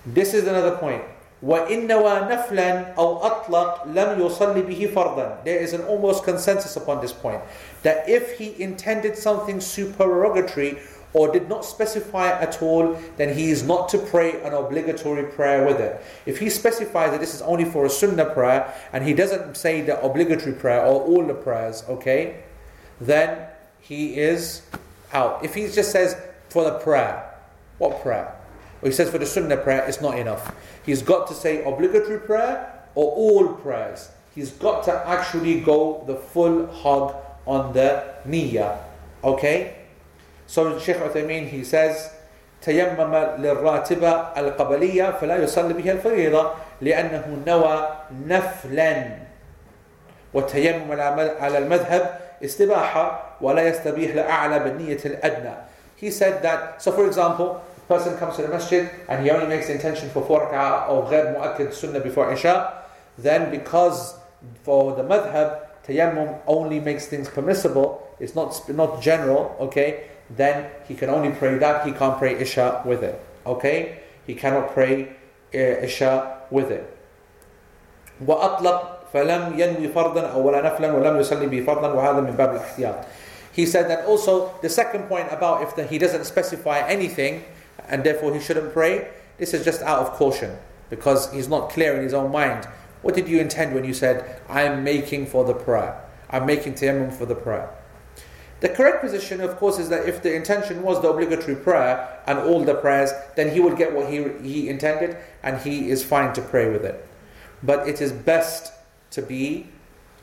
This 0.06 0.34
is 0.34 0.48
another 0.48 0.78
point. 0.78 1.04
وَإِنَّ 1.44 1.88
نَفْلًا 1.88 2.96
أَوْ 2.96 3.22
أَطْلَقْ 3.22 3.94
لَمْ 3.94 4.18
يُصَلِّ 4.18 4.66
بِهِ 4.66 4.92
فَرْضًا 4.92 5.44
There 5.44 5.60
is 5.60 5.74
an 5.74 5.82
almost 5.82 6.24
consensus 6.24 6.76
upon 6.76 7.00
this 7.00 7.14
point. 7.14 7.42
That 7.84 8.10
if 8.10 8.38
he 8.38 8.60
intended 8.62 9.16
something 9.16 9.62
supererogatory 9.62 10.80
or 11.15 11.31
did 11.31 11.49
not 11.49 11.65
specify 11.65 12.29
at 12.29 12.63
all, 12.63 12.99
then 13.17 13.35
he 13.35 13.51
is 13.51 13.63
not 13.63 13.89
to 13.91 13.99
pray 13.99 14.41
an 14.43 14.55
obligatory 14.55 15.25
prayer 15.25 15.67
with 15.67 15.79
it. 15.79 16.03
If 16.27 16.39
he 16.39 16.49
specifies 16.49 17.11
that 17.11 17.21
this 17.21 17.35
is 17.35 17.43
only 17.43 17.65
for 17.65 17.85
a 17.85 17.91
sunnah 17.91 18.27
prayer 18.27 18.73
and 18.93 19.05
he 19.05 19.13
doesn't 19.13 19.57
say 19.57 19.83
the 19.83 20.03
obligatory 20.03 20.55
prayer 20.55 20.81
or 20.81 21.03
all 21.03 21.27
the 21.27 21.35
prayers, 21.35 21.85
okay, 21.89 22.43
then 23.01 23.47
he 23.81 24.19
is 24.19 24.63
out. 25.13 25.45
If 25.45 25.55
he 25.55 25.69
just 25.69 25.93
says 25.93 26.17
for 26.49 26.65
the 26.65 26.79
prayer, 26.79 27.31
what 27.79 28.01
prayer? 28.01 28.35
Or 28.81 28.89
he 28.89 28.95
says 28.95 29.11
for 29.11 29.19
the 29.19 29.27
sunnah 29.27 29.59
prayer, 29.59 29.85
it's 29.87 30.01
not 30.01 30.19
enough. 30.19 30.55
He's 30.85 31.03
got 31.03 31.29
to 31.29 31.35
say 31.35 31.63
obligatory 31.65 32.21
prayer 32.21 32.85
or 32.95 33.13
all 33.13 33.55
prayers. 33.55 34.11
He's 34.35 34.51
got 34.51 34.85
to 34.85 35.09
actually 35.09 35.61
go 35.61 36.05
the 36.07 36.17
full 36.17 36.67
hog 36.67 37.17
on 37.47 37.75
the 37.75 38.15
niyyah. 38.27 38.79
Okay? 39.23 39.82
So 40.52 40.80
Sheikh 40.80 40.98
Uthaymeen 40.98 41.50
he 41.50 41.64
says 41.64 42.12
تيمم 42.62 43.16
للراتبة 43.38 44.12
القبلية 44.38 45.12
فلا 45.22 45.36
يصلي 45.44 45.74
بها 45.74 45.92
الفريضة 45.92 46.52
لأنه 46.82 47.38
نوى 47.48 47.90
نفلا 48.28 49.10
والتيمم 50.34 50.92
على 51.40 51.58
المذهب 51.58 52.20
استباحة 52.44 53.24
ولا 53.42 53.68
يستبيح 53.68 54.16
لأعلى 54.16 54.60
بالنية 54.60 55.00
الأدنى 55.06 55.54
He 55.96 56.12
said 56.12 56.44
that, 56.44 56.80
so 56.80 56.92
for 56.92 57.08
example, 57.08 57.60
a 57.90 57.94
person 57.94 58.18
comes 58.18 58.36
to 58.36 58.44
the 58.44 58.50
masjid 58.50 58.88
and 59.10 59.24
he 59.24 59.32
only 59.32 59.48
makes 59.48 59.66
the 59.66 59.74
intention 59.74 60.10
for 60.10 60.24
four 60.24 60.42
rak'ah 60.42 60.90
or 60.90 61.10
غير 61.10 61.34
مؤكد 61.34 61.74
sunnah 61.74 62.00
before 62.00 62.32
Isha, 62.32 62.84
then 63.18 63.50
because 63.50 64.14
for 64.62 64.96
the 64.96 65.02
madhab, 65.02 65.62
tayammum 65.88 66.38
only 66.46 66.80
makes 66.80 67.08
things 67.08 67.28
permissible, 67.30 68.08
it's 68.20 68.36
not, 68.36 68.62
not 68.70 69.02
general, 69.02 69.56
okay, 69.60 70.04
then 70.32 70.70
he 70.88 70.96
can 70.96 71.10
only 71.10 71.32
pray 71.32 71.58
that, 71.58 71.86
he 71.86 71.92
can't 71.92 72.18
pray 72.18 72.40
Isha 72.40 72.84
with 72.86 73.04
it. 73.04 73.20
Okay? 73.46 74.00
He 74.26 74.36
cannot 74.36 74.74
pray 74.74 75.16
uh, 75.54 75.58
Isha 75.58 76.42
with 76.52 76.72
it. 76.72 76.94
وأطلق 78.26 78.98
فلم 79.14 79.60
ينوي 79.60 79.94
فرضا 79.94 80.34
أو 80.34 80.42
ولا 80.42 80.62
نفلا 80.62 80.92
ولم 80.92 81.20
يصلي 81.20 81.48
به 81.48 81.66
فرضا 81.66 81.88
وهذا 81.94 82.22
من 82.22 82.36
باب 82.36 82.56
الاحتياط. 82.56 83.06
He 83.52 83.66
said 83.66 83.90
that 83.90 84.06
also 84.06 84.54
the 84.62 84.70
second 84.70 85.08
point 85.08 85.32
about 85.32 85.64
if 85.64 85.76
the, 85.76 85.84
he 85.84 85.98
doesn't 85.98 86.26
specify 86.26 86.80
anything 86.80 87.44
and 87.88 88.04
therefore 88.04 88.34
he 88.34 88.40
shouldn't 88.40 88.74
pray, 88.74 89.08
this 89.38 89.54
is 89.54 89.64
just 89.64 89.82
out 89.82 90.00
of 90.00 90.14
caution 90.14 90.58
because 90.90 91.32
he's 91.32 91.48
not 91.48 91.70
clear 91.70 91.96
in 91.96 92.04
his 92.04 92.14
own 92.14 92.32
mind. 92.32 92.68
What 93.02 93.16
did 93.16 93.28
you 93.28 93.40
intend 93.40 93.74
when 93.74 93.84
you 93.84 93.94
said, 93.94 94.42
I'm 94.50 94.84
making 94.84 95.28
for 95.28 95.44
the 95.44 95.54
prayer? 95.54 96.04
I'm 96.30 96.46
making 96.46 96.74
tayammum 96.74 97.14
for 97.14 97.26
the 97.26 97.36
prayer. 97.36 97.70
The 98.62 98.70
correct 98.70 99.02
position, 99.02 99.40
of 99.42 99.58
course, 99.58 99.78
is 99.78 99.90
that 99.90 100.10
if 100.10 100.24
the 100.24 100.34
intention 100.34 100.82
was 100.82 101.02
the 101.02 101.10
obligatory 101.10 101.56
prayer 101.56 102.20
and 102.26 102.40
all 102.40 102.64
the 102.64 102.74
prayers, 102.74 103.12
then 103.36 103.52
he 103.52 103.60
would 103.60 103.78
get 103.78 103.94
what 103.94 104.10
he, 104.10 104.28
he 104.42 104.68
intended 104.68 105.18
and 105.44 105.60
he 105.62 105.92
is 105.92 106.04
fine 106.04 106.34
to 106.34 106.42
pray 106.42 106.70
with 106.70 106.84
it. 106.84 107.08
But 107.62 107.88
it 107.88 108.02
is 108.02 108.12
best 108.12 108.74
to 109.12 109.22
be 109.22 109.68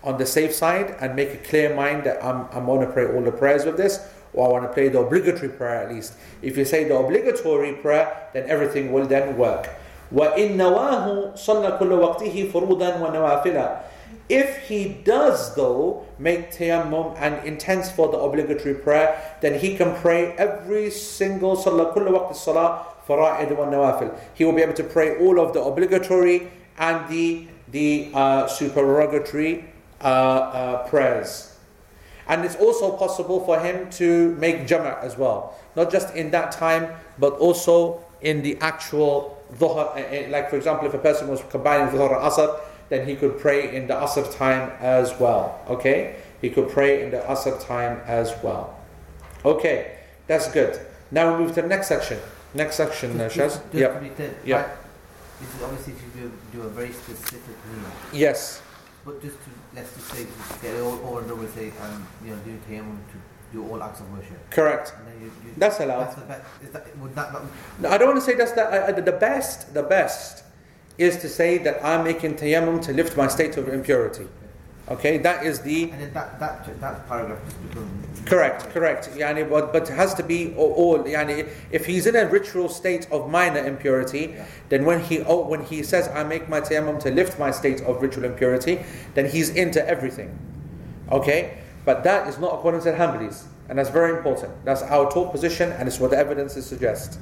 on 0.02 0.18
the 0.18 0.26
safe 0.26 0.52
side 0.52 0.96
and 1.00 1.14
make 1.14 1.32
a 1.32 1.38
clear 1.38 1.74
mind 1.74 2.04
that 2.04 2.22
I'm, 2.24 2.46
I'm 2.52 2.66
going 2.66 2.86
to 2.86 2.92
pray 2.92 3.06
all 3.06 3.22
the 3.22 3.32
prayers 3.32 3.64
with 3.64 3.76
this, 3.76 4.06
or 4.32 4.48
I 4.48 4.52
want 4.52 4.64
to 4.64 4.72
pray 4.72 4.88
the 4.88 4.98
obligatory 4.98 5.48
prayer 5.48 5.82
at 5.86 5.92
least. 5.92 6.14
If 6.42 6.56
you 6.56 6.64
say 6.64 6.84
the 6.84 6.96
obligatory 6.96 7.74
prayer, 7.74 8.28
then 8.32 8.50
everything 8.50 8.92
will 8.92 9.06
then 9.06 9.36
work. 9.36 9.68
وَإِن 10.12 10.56
نَوَاهُ 10.56 11.34
صَلَّ 11.34 11.78
كُلَّ 11.78 12.18
وَقْتِهِ 12.18 12.52
فُرُودًا 12.52 13.00
وَنَوَافِلًا 13.00 13.80
if 14.29 14.67
he 14.67 14.89
does, 14.89 15.55
though, 15.55 16.05
make 16.19 16.51
tayammum 16.51 17.15
and 17.17 17.43
intends 17.47 17.91
for 17.91 18.09
the 18.09 18.17
obligatory 18.17 18.75
prayer, 18.75 19.19
then 19.41 19.59
he 19.59 19.75
can 19.75 19.95
pray 19.95 20.33
every 20.33 20.91
single 20.91 21.55
salah, 21.55 21.91
kullu 21.93 22.11
waqt 22.11 22.35
salah, 22.35 22.85
fara'id 23.07 23.57
wa 23.57 23.65
nawafil. 23.65 24.15
He 24.35 24.45
will 24.45 24.53
be 24.53 24.61
able 24.61 24.75
to 24.75 24.83
pray 24.83 25.17
all 25.17 25.39
of 25.39 25.53
the 25.53 25.61
obligatory 25.61 26.51
and 26.77 27.09
the, 27.09 27.47
the 27.69 28.11
uh, 28.13 28.47
supererogatory 28.47 29.65
uh, 29.99 30.03
uh, 30.03 30.87
prayers. 30.87 31.57
And 32.27 32.45
it's 32.45 32.55
also 32.57 32.95
possible 32.95 33.43
for 33.43 33.59
him 33.59 33.89
to 33.97 34.35
make 34.35 34.67
jam'a 34.67 35.01
as 35.01 35.17
well. 35.17 35.55
Not 35.75 35.91
just 35.91 36.15
in 36.15 36.29
that 36.29 36.51
time, 36.51 36.93
but 37.17 37.33
also 37.33 38.03
in 38.21 38.43
the 38.43 38.59
actual 38.61 39.41
dhuhr. 39.57 39.97
Eh, 39.97 40.01
eh, 40.01 40.27
like, 40.29 40.51
for 40.51 40.57
example, 40.57 40.87
if 40.87 40.93
a 40.93 40.99
person 40.99 41.27
was 41.27 41.41
combining 41.49 41.87
dhuhr 41.87 42.13
and 42.13 42.31
asr, 42.31 42.59
then 42.89 43.07
he 43.07 43.15
could 43.15 43.39
pray 43.39 43.75
in 43.75 43.87
the 43.87 43.93
asr 43.93 44.35
time 44.35 44.71
as 44.79 45.17
well. 45.19 45.61
Okay? 45.69 46.15
He 46.41 46.49
could 46.49 46.69
pray 46.69 47.03
in 47.03 47.11
the 47.11 47.19
asr 47.19 47.63
time 47.65 48.01
as 48.05 48.33
well. 48.43 48.75
Okay, 49.45 49.97
that's 50.27 50.51
good. 50.51 50.79
Now 51.11 51.31
we 51.37 51.43
move 51.43 51.55
to 51.55 51.61
the 51.61 51.67
next 51.67 51.87
section. 51.87 52.19
Next 52.53 52.75
section, 52.75 53.17
Just, 53.17 53.35
Shaz. 53.35 53.37
just, 53.37 53.61
Yep. 53.73 54.03
Yep. 54.45 54.77
this 55.39 55.55
is 55.55 55.63
obviously 55.63 55.93
if 55.93 56.01
you 56.01 56.21
do, 56.21 56.31
do 56.51 56.61
a 56.63 56.69
very 56.69 56.91
specific 56.91 57.55
meal. 57.71 57.91
Yes. 58.11 58.61
But 59.05 59.21
just 59.21 59.35
to, 59.37 59.49
let's 59.75 59.93
just 59.93 60.07
say, 60.07 60.25
get 60.61 60.79
all 60.81 60.93
over 61.05 61.21
and 61.21 61.31
over, 61.31 61.47
say, 61.47 61.71
um, 61.81 62.07
you 62.25 62.31
know, 62.31 62.37
do 62.43 62.57
tayammum 62.69 62.97
to 63.11 63.17
do 63.53 63.67
all 63.67 63.81
acts 63.81 63.99
of 64.01 64.11
worship. 64.11 64.37
Correct. 64.51 64.93
And 64.97 65.07
then 65.07 65.21
you, 65.21 65.25
you, 65.45 65.53
That's 65.57 65.79
allowed. 65.79 66.01
That's 66.01 66.15
the 66.15 66.21
best. 66.21 66.43
Is 66.63 66.69
that, 66.71 66.97
would 66.97 67.15
that 67.15 67.33
not, 67.33 67.43
No, 67.79 67.89
I 67.89 67.97
don't 67.97 68.09
want 68.09 68.19
to 68.19 68.25
say 68.25 68.35
that's 68.35 68.51
the, 68.51 68.65
uh, 68.65 68.87
uh, 68.89 69.01
the 69.01 69.11
best. 69.11 69.73
The 69.73 69.83
best 69.83 70.43
is 70.99 71.17
to 71.17 71.29
say 71.29 71.57
that 71.59 71.83
I'm 71.83 72.03
making 72.03 72.35
tayammum 72.35 72.81
to 72.83 72.93
lift 72.93 73.15
my 73.17 73.27
state 73.27 73.57
of 73.57 73.69
impurity. 73.69 74.27
Okay, 74.89 75.19
that 75.19 75.45
is 75.45 75.59
the 75.59 75.83
and 75.91 76.01
then 76.01 76.13
that, 76.13 76.39
that, 76.39 76.81
that 76.81 77.07
paragraph 77.07 77.39
becomes... 77.67 78.21
correct, 78.27 78.69
correct. 78.71 79.07
Yani, 79.11 79.47
but, 79.47 79.71
but 79.71 79.87
it 79.87 79.93
has 79.93 80.15
to 80.15 80.23
be 80.23 80.53
all. 80.55 80.71
all 80.71 81.03
yani, 81.03 81.47
if 81.71 81.85
he's 81.85 82.07
in 82.07 82.15
a 82.15 82.25
ritual 82.25 82.67
state 82.67 83.07
of 83.11 83.29
minor 83.29 83.63
impurity, 83.63 84.33
Yeah. 84.33 84.45
then 84.69 84.85
when 84.85 84.99
he 84.99 85.19
oh, 85.21 85.47
when 85.47 85.63
he 85.63 85.83
says 85.83 86.07
I 86.07 86.23
make 86.23 86.49
my 86.49 86.59
tayammum 86.59 86.99
to 87.01 87.11
lift 87.11 87.37
my 87.37 87.51
state 87.51 87.81
of 87.81 88.01
ritual 88.01 88.25
impurity, 88.25 88.79
then 89.13 89.29
he's 89.29 89.51
into 89.51 89.87
everything. 89.87 90.37
Okay, 91.11 91.59
but 91.85 92.03
that 92.03 92.27
is 92.27 92.39
not 92.39 92.55
according 92.55 92.81
to 92.81 92.91
the 92.91 92.97
Hanbalis, 92.97 93.43
and 93.69 93.77
that's 93.77 93.91
very 93.91 94.17
important. 94.17 94.53
That's 94.65 94.81
our 94.81 95.09
top 95.11 95.31
position, 95.31 95.71
and 95.73 95.87
it's 95.87 95.99
what 95.99 96.09
the 96.09 96.17
evidences 96.17 96.65
suggest. 96.65 97.19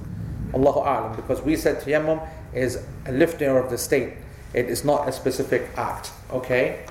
Allahu 0.53 0.79
A'lam, 0.79 1.15
because 1.15 1.41
we 1.41 1.55
said 1.55 1.81
tayammum 1.81 2.25
is 2.53 2.83
a 3.05 3.11
lifting 3.11 3.49
of 3.49 3.69
the 3.69 3.77
state. 3.77 4.13
It 4.53 4.67
is 4.67 4.85
not 4.85 5.07
a 5.07 5.11
specific 5.11 5.69
act. 5.75 6.11
Okay. 6.31 6.85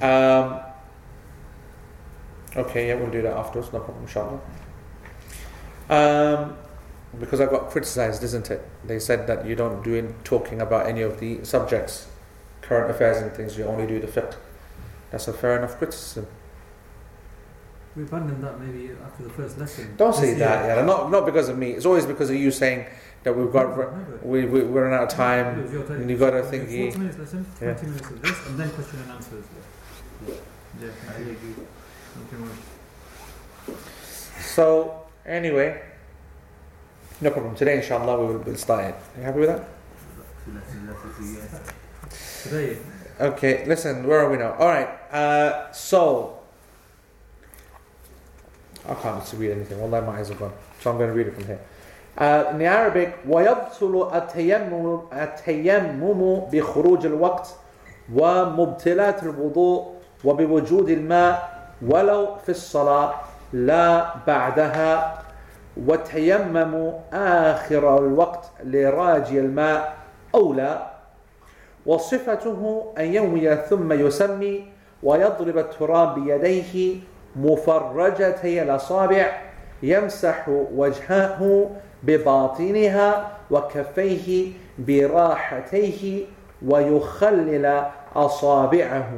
Um, 0.00 0.60
okay, 2.56 2.88
yeah, 2.88 2.94
we'll 2.94 3.10
do 3.10 3.22
that 3.22 3.36
afterwards. 3.36 3.72
No 3.72 3.80
problem, 3.80 4.04
inshallah. 4.04 4.40
Um, 5.90 6.56
because 7.18 7.40
I 7.40 7.46
got 7.46 7.70
criticized, 7.70 8.22
isn't 8.22 8.50
it? 8.50 8.64
They 8.84 9.00
said 9.00 9.26
that 9.26 9.44
you 9.44 9.56
don't 9.56 9.82
do 9.82 9.94
in 9.94 10.14
talking 10.22 10.60
about 10.60 10.86
any 10.86 11.02
of 11.02 11.18
the 11.18 11.44
subjects, 11.44 12.06
current 12.62 12.90
affairs 12.90 13.20
and 13.20 13.32
things. 13.32 13.58
You 13.58 13.64
only 13.64 13.86
do 13.86 13.98
the 13.98 14.06
fiqh. 14.06 14.36
That's 15.10 15.26
a 15.26 15.32
fair 15.32 15.58
enough 15.58 15.76
criticism. 15.76 16.28
We 17.96 18.04
abandoned 18.04 18.42
that 18.44 18.60
maybe 18.60 18.90
after 19.04 19.24
the 19.24 19.30
first 19.30 19.58
lesson. 19.58 19.94
Don't 19.96 20.14
say 20.14 20.34
that, 20.34 20.64
year. 20.64 20.76
yeah. 20.76 20.84
Not 20.84 21.10
not 21.10 21.26
because 21.26 21.48
of 21.48 21.58
me. 21.58 21.72
It's 21.72 21.86
always 21.86 22.06
because 22.06 22.30
of 22.30 22.36
you 22.36 22.50
saying 22.52 22.86
that 23.24 23.36
we've 23.36 23.52
got 23.52 23.76
No, 23.76 23.82
no, 23.86 24.18
we 24.22 24.44
we 24.46 24.62
we're 24.62 24.82
running 24.84 24.96
out 24.96 25.04
of 25.04 25.12
It 25.12 25.16
time. 25.16 25.62
was 25.62 25.72
your 25.72 25.82
turn. 25.84 26.00
and 26.02 26.10
you 26.10 26.16
gotta 26.16 26.44
So, 26.44 26.50
think 26.50 26.62
Forty 26.68 26.98
minutes 26.98 27.18
lesson, 27.18 27.46
Yeah. 27.60 27.66
minutes 27.82 28.08
of 28.10 28.22
this, 28.22 28.46
and 28.46 28.58
then 28.60 28.70
question 28.70 29.00
and 29.02 29.10
answers. 29.12 29.44
Yeah, 30.80 30.88
I 31.08 31.14
agree. 31.20 31.54
Thank 32.14 32.32
you 32.32 32.38
much. 32.38 33.76
So 34.40 35.02
anyway, 35.26 35.82
no 37.20 37.30
problem. 37.30 37.54
Today, 37.56 37.76
inshallah, 37.76 38.20
we 38.20 38.26
will 38.34 38.40
we'll 38.40 38.56
start 38.56 38.84
it. 38.86 38.94
Are 38.94 39.18
you 39.18 39.24
happy 39.24 39.40
with 39.40 39.48
that? 39.48 39.64
Two 40.44 40.52
lessons, 40.54 40.88
lessons, 40.88 41.16
two 41.18 41.24
years. 41.24 42.70
Today, 42.70 42.78
Okay, 43.20 43.66
listen, 43.66 44.06
where 44.06 44.20
are 44.20 44.30
we 44.30 44.38
now? 44.38 44.52
All 44.54 44.68
right, 44.68 44.88
uh, 45.12 45.70
so 45.72 46.39
I 48.90 48.94
can't 48.94 49.34
read 49.38 49.52
anything. 49.52 49.80
Wallahi, 49.80 50.04
my 50.04 50.18
eyes 50.18 50.30
are 50.30 50.34
gone. 50.34 50.52
So 50.80 50.90
I'm 50.90 50.98
going 50.98 51.10
to 51.10 51.14
read 51.16 51.28
it 51.28 51.34
from 51.34 51.46
here. 51.46 51.60
Uh, 52.18 52.44
in 52.50 52.58
the 52.58 52.64
Arabic, 52.64 53.14
ويبطل 53.28 54.10
التيمم 55.14 56.42
بخروج 56.52 57.06
الوقت 57.06 57.48
ومبتلات 58.14 59.22
الوضوء 59.22 59.94
وبوجود 60.24 60.88
الماء 60.88 61.60
ولو 61.82 62.36
في 62.36 62.48
الصلاة 62.48 63.14
لا 63.52 64.14
بعدها 64.26 65.22
والتيمم 65.76 66.92
آخر 67.12 67.98
الوقت 67.98 68.50
لراجي 68.64 69.40
الماء 69.40 69.96
أولى 70.34 70.86
وصفته 71.86 72.92
أن 72.98 73.04
ينوي 73.04 73.56
ثم 73.56 73.92
يسمي 73.92 74.64
ويضرب 75.02 75.58
التراب 75.58 76.14
بيديه 76.14 76.96
مفرجتي 77.36 78.62
الأصابع 78.62 79.40
يمسح 79.82 80.48
وجهه 80.48 81.70
بباطنها 82.02 83.28
وكفيه 83.50 84.52
براحتيه 84.78 86.24
ويخلل 86.66 87.82
أصابعه 88.16 89.10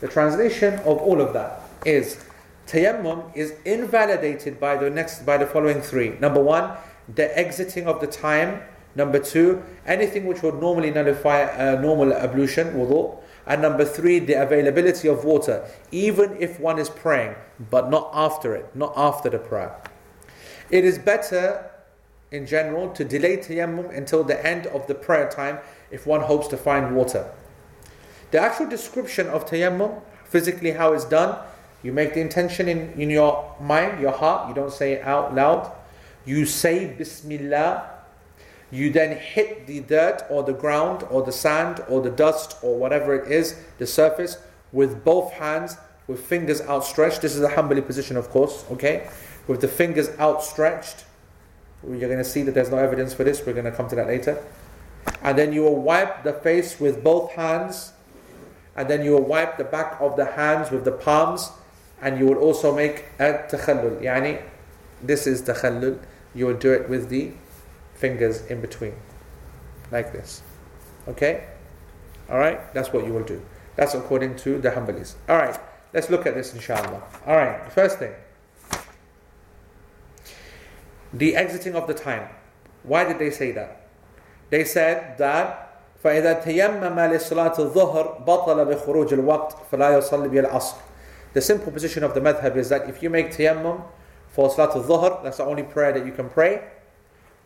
The 0.00 0.08
translation 0.08 0.74
of 0.86 0.96
all 0.98 1.20
of 1.20 1.34
that 1.34 1.60
is 1.84 2.24
Tayammum 2.66 3.24
is 3.34 3.52
invalidated 3.64 4.60
by 4.60 4.76
the 4.76 4.88
next 4.88 5.26
by 5.26 5.36
the 5.36 5.46
following 5.46 5.80
three. 5.82 6.10
Number 6.20 6.40
one, 6.40 6.70
the 7.12 7.36
exiting 7.36 7.86
of 7.86 8.00
the 8.00 8.06
time. 8.06 8.62
Number 8.94 9.18
two, 9.18 9.62
anything 9.86 10.24
which 10.26 10.42
would 10.42 10.60
normally 10.60 10.90
nullify 10.90 11.40
a 11.40 11.80
normal 11.80 12.12
ablution, 12.12 12.68
wudu. 12.74 13.18
And 13.50 13.62
number 13.62 13.84
three, 13.84 14.20
the 14.20 14.34
availability 14.34 15.08
of 15.08 15.24
water, 15.24 15.68
even 15.90 16.36
if 16.38 16.60
one 16.60 16.78
is 16.78 16.88
praying, 16.88 17.34
but 17.68 17.90
not 17.90 18.08
after 18.14 18.54
it, 18.54 18.70
not 18.76 18.92
after 18.96 19.28
the 19.28 19.40
prayer. 19.40 19.74
It 20.70 20.84
is 20.84 20.98
better, 20.98 21.68
in 22.30 22.46
general, 22.46 22.90
to 22.90 23.04
delay 23.04 23.38
tayammum 23.38 23.92
until 23.92 24.22
the 24.22 24.46
end 24.46 24.68
of 24.68 24.86
the 24.86 24.94
prayer 24.94 25.28
time 25.28 25.58
if 25.90 26.06
one 26.06 26.20
hopes 26.20 26.46
to 26.46 26.56
find 26.56 26.94
water. 26.94 27.28
The 28.30 28.38
actual 28.38 28.68
description 28.68 29.26
of 29.26 29.46
tayammum, 29.46 30.00
physically 30.26 30.70
how 30.70 30.92
it's 30.92 31.04
done, 31.04 31.36
you 31.82 31.92
make 31.92 32.14
the 32.14 32.20
intention 32.20 32.68
in, 32.68 32.92
in 32.92 33.10
your 33.10 33.56
mind, 33.60 34.00
your 34.00 34.12
heart, 34.12 34.48
you 34.48 34.54
don't 34.54 34.72
say 34.72 34.92
it 34.92 35.02
out 35.02 35.34
loud. 35.34 35.72
You 36.24 36.46
say 36.46 36.86
Bismillah. 36.86 37.99
You 38.70 38.90
then 38.90 39.16
hit 39.16 39.66
the 39.66 39.80
dirt 39.80 40.22
or 40.30 40.42
the 40.42 40.52
ground 40.52 41.04
or 41.10 41.22
the 41.22 41.32
sand 41.32 41.82
or 41.88 42.00
the 42.00 42.10
dust 42.10 42.56
or 42.62 42.78
whatever 42.78 43.14
it 43.14 43.30
is, 43.30 43.56
the 43.78 43.86
surface, 43.86 44.38
with 44.72 45.04
both 45.04 45.32
hands, 45.32 45.76
with 46.06 46.24
fingers 46.24 46.60
outstretched. 46.62 47.22
This 47.22 47.34
is 47.34 47.42
a 47.42 47.48
Hanbali 47.48 47.84
position, 47.84 48.16
of 48.16 48.30
course, 48.30 48.64
okay? 48.70 49.08
With 49.48 49.60
the 49.60 49.68
fingers 49.68 50.10
outstretched. 50.18 51.04
You're 51.82 51.98
going 51.98 52.18
to 52.18 52.24
see 52.24 52.42
that 52.42 52.52
there's 52.52 52.70
no 52.70 52.78
evidence 52.78 53.14
for 53.14 53.24
this. 53.24 53.44
We're 53.44 53.54
going 53.54 53.64
to 53.64 53.72
come 53.72 53.88
to 53.88 53.96
that 53.96 54.06
later. 54.06 54.42
And 55.22 55.36
then 55.36 55.52
you 55.52 55.62
will 55.62 55.80
wipe 55.80 56.22
the 56.22 56.32
face 56.32 56.78
with 56.78 57.02
both 57.02 57.32
hands. 57.32 57.92
And 58.76 58.88
then 58.88 59.04
you 59.04 59.12
will 59.12 59.24
wipe 59.24 59.56
the 59.56 59.64
back 59.64 59.96
of 60.00 60.16
the 60.16 60.26
hands 60.26 60.70
with 60.70 60.84
the 60.84 60.92
palms. 60.92 61.50
And 62.00 62.18
you 62.18 62.26
will 62.26 62.36
also 62.36 62.74
make 62.74 63.06
a 63.18 63.44
takhallul. 63.50 64.00
Yani, 64.02 64.42
this 65.02 65.26
is 65.26 65.42
takhallul. 65.42 65.98
You 66.34 66.46
will 66.46 66.56
do 66.56 66.72
it 66.72 66.88
with 66.88 67.08
the 67.08 67.32
fingers 67.99 68.45
in 68.47 68.61
between, 68.61 68.93
like 69.91 70.11
this. 70.11 70.41
Okay? 71.07 71.47
Alright? 72.29 72.73
That's 72.73 72.91
what 72.91 73.05
you 73.05 73.13
will 73.13 73.23
do. 73.23 73.41
That's 73.75 73.93
according 73.93 74.37
to 74.37 74.59
the 74.59 74.71
Hanbalis. 74.71 75.15
Alright, 75.29 75.59
let's 75.93 76.09
look 76.09 76.25
at 76.25 76.35
this 76.35 76.53
inshallah. 76.53 77.03
Alright, 77.27 77.65
the 77.65 77.71
first 77.71 77.99
thing. 77.99 78.13
The 81.13 81.35
exiting 81.35 81.75
of 81.75 81.87
the 81.87 81.93
time. 81.93 82.27
Why 82.83 83.03
did 83.03 83.19
they 83.19 83.31
say 83.31 83.51
that? 83.51 83.87
They 84.49 84.63
said 84.63 85.17
that 85.17 85.61
فإذا 86.03 86.33
تيمم 86.33 86.99
لصلاة 86.99 87.59
الظهر 87.59 88.23
بطل 88.27 88.65
بخروج 88.65 89.13
الوقت 89.13 89.57
فلا 89.71 89.97
يصلي 89.97 90.29
بالعصر. 90.29 90.75
The 91.33 91.41
simple 91.41 91.71
position 91.71 92.03
of 92.03 92.13
the 92.13 92.21
madhab 92.21 92.55
is 92.55 92.69
that 92.69 92.87
if 92.87 93.01
you 93.01 93.09
make 93.09 93.31
tayammum 93.31 93.81
for 94.29 94.49
Salat 94.51 94.75
al-Dhuhr, 94.75 95.23
that's 95.23 95.37
the 95.37 95.45
only 95.45 95.63
prayer 95.63 95.91
that 95.93 96.05
you 96.05 96.11
can 96.11 96.29
pray, 96.29 96.61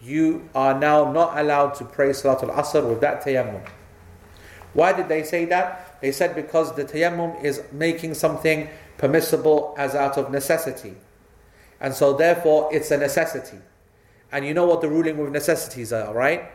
you 0.05 0.48
are 0.55 0.78
now 0.78 1.11
not 1.11 1.38
allowed 1.38 1.74
to 1.76 1.84
pray 1.84 2.12
Salat 2.12 2.42
al-Asr 2.42 2.86
with 2.88 3.00
that 3.00 3.24
tayammum. 3.24 3.66
Why 4.74 4.92
did 4.92 5.09
they 5.09 5.22
say 5.22 5.46
that? 5.46 5.98
They 6.00 6.12
said 6.12 6.34
because 6.34 6.74
the 6.76 6.84
tayammum 6.84 7.42
is 7.42 7.62
making 7.72 8.14
something 8.14 8.68
permissible 8.98 9.74
as 9.78 9.94
out 9.94 10.18
of 10.18 10.30
necessity. 10.30 10.94
And 11.80 11.94
so 11.94 12.12
therefore 12.12 12.68
it's 12.72 12.90
a 12.90 12.98
necessity. 12.98 13.59
And 14.30 14.44
you 14.44 14.52
know 14.52 14.66
what 14.66 14.80
the 14.80 14.88
ruling 14.88 15.16
with 15.16 15.32
necessities 15.32 15.92
are, 15.92 16.12
right? 16.12 16.50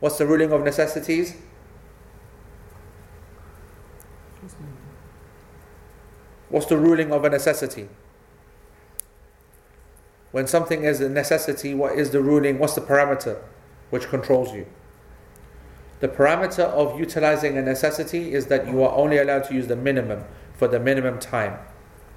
What's 0.00 0.18
the 0.18 0.26
ruling 0.26 0.52
of 0.52 0.62
necessities? 0.62 1.34
What's 6.48 6.66
the 6.66 6.76
ruling 6.76 7.12
of 7.12 7.24
a 7.24 7.30
necessity? 7.30 7.88
When 10.34 10.48
something 10.48 10.82
is 10.82 11.00
a 11.00 11.08
necessity, 11.08 11.74
what 11.74 11.96
is 11.96 12.10
the 12.10 12.20
ruling? 12.20 12.58
What's 12.58 12.74
the 12.74 12.80
parameter 12.80 13.38
which 13.90 14.08
controls 14.08 14.52
you? 14.52 14.66
The 16.00 16.08
parameter 16.08 16.64
of 16.64 16.98
utilizing 16.98 17.56
a 17.56 17.62
necessity 17.62 18.34
is 18.34 18.46
that 18.46 18.66
you 18.66 18.82
are 18.82 18.92
only 18.96 19.18
allowed 19.18 19.44
to 19.44 19.54
use 19.54 19.68
the 19.68 19.76
minimum 19.76 20.24
for 20.56 20.66
the 20.66 20.80
minimum 20.80 21.20
time. 21.20 21.60